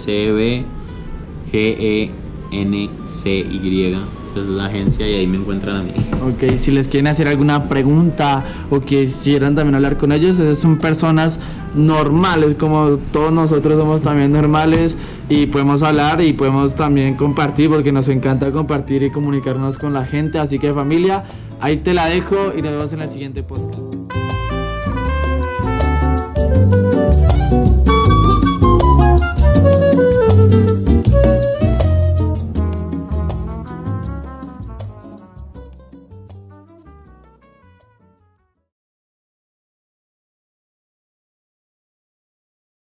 S-E-B-G-E-N-C-Y. 2.50 3.94
Esa 4.26 4.40
es 4.40 4.46
la 4.46 4.66
agencia 4.66 5.08
y 5.08 5.14
ahí 5.14 5.26
me 5.26 5.38
encuentran 5.38 5.76
a 5.76 5.82
mí. 5.82 5.92
Ok, 6.22 6.56
si 6.56 6.70
les 6.70 6.88
quieren 6.88 7.06
hacer 7.06 7.26
alguna 7.26 7.68
pregunta 7.68 8.44
o 8.70 8.80
quisieran 8.80 9.54
también 9.54 9.76
hablar 9.76 9.96
con 9.96 10.12
ellos, 10.12 10.38
esas 10.38 10.58
son 10.58 10.76
personas 10.76 11.40
normales, 11.74 12.54
como 12.56 12.98
todos 13.12 13.32
nosotros 13.32 13.78
somos 13.78 14.02
también 14.02 14.32
normales 14.32 14.98
y 15.28 15.46
podemos 15.46 15.82
hablar 15.82 16.20
y 16.20 16.32
podemos 16.32 16.74
también 16.74 17.14
compartir 17.14 17.70
porque 17.70 17.92
nos 17.92 18.08
encanta 18.08 18.50
compartir 18.50 19.02
y 19.02 19.10
comunicarnos 19.10 19.78
con 19.78 19.94
la 19.94 20.04
gente. 20.04 20.38
Así 20.38 20.58
que 20.58 20.74
familia, 20.74 21.24
ahí 21.60 21.78
te 21.78 21.94
la 21.94 22.06
dejo 22.06 22.52
y 22.56 22.62
nos 22.62 22.72
vemos 22.72 22.92
en 22.92 23.02
el 23.02 23.08
siguiente 23.08 23.42
podcast. 23.42 23.96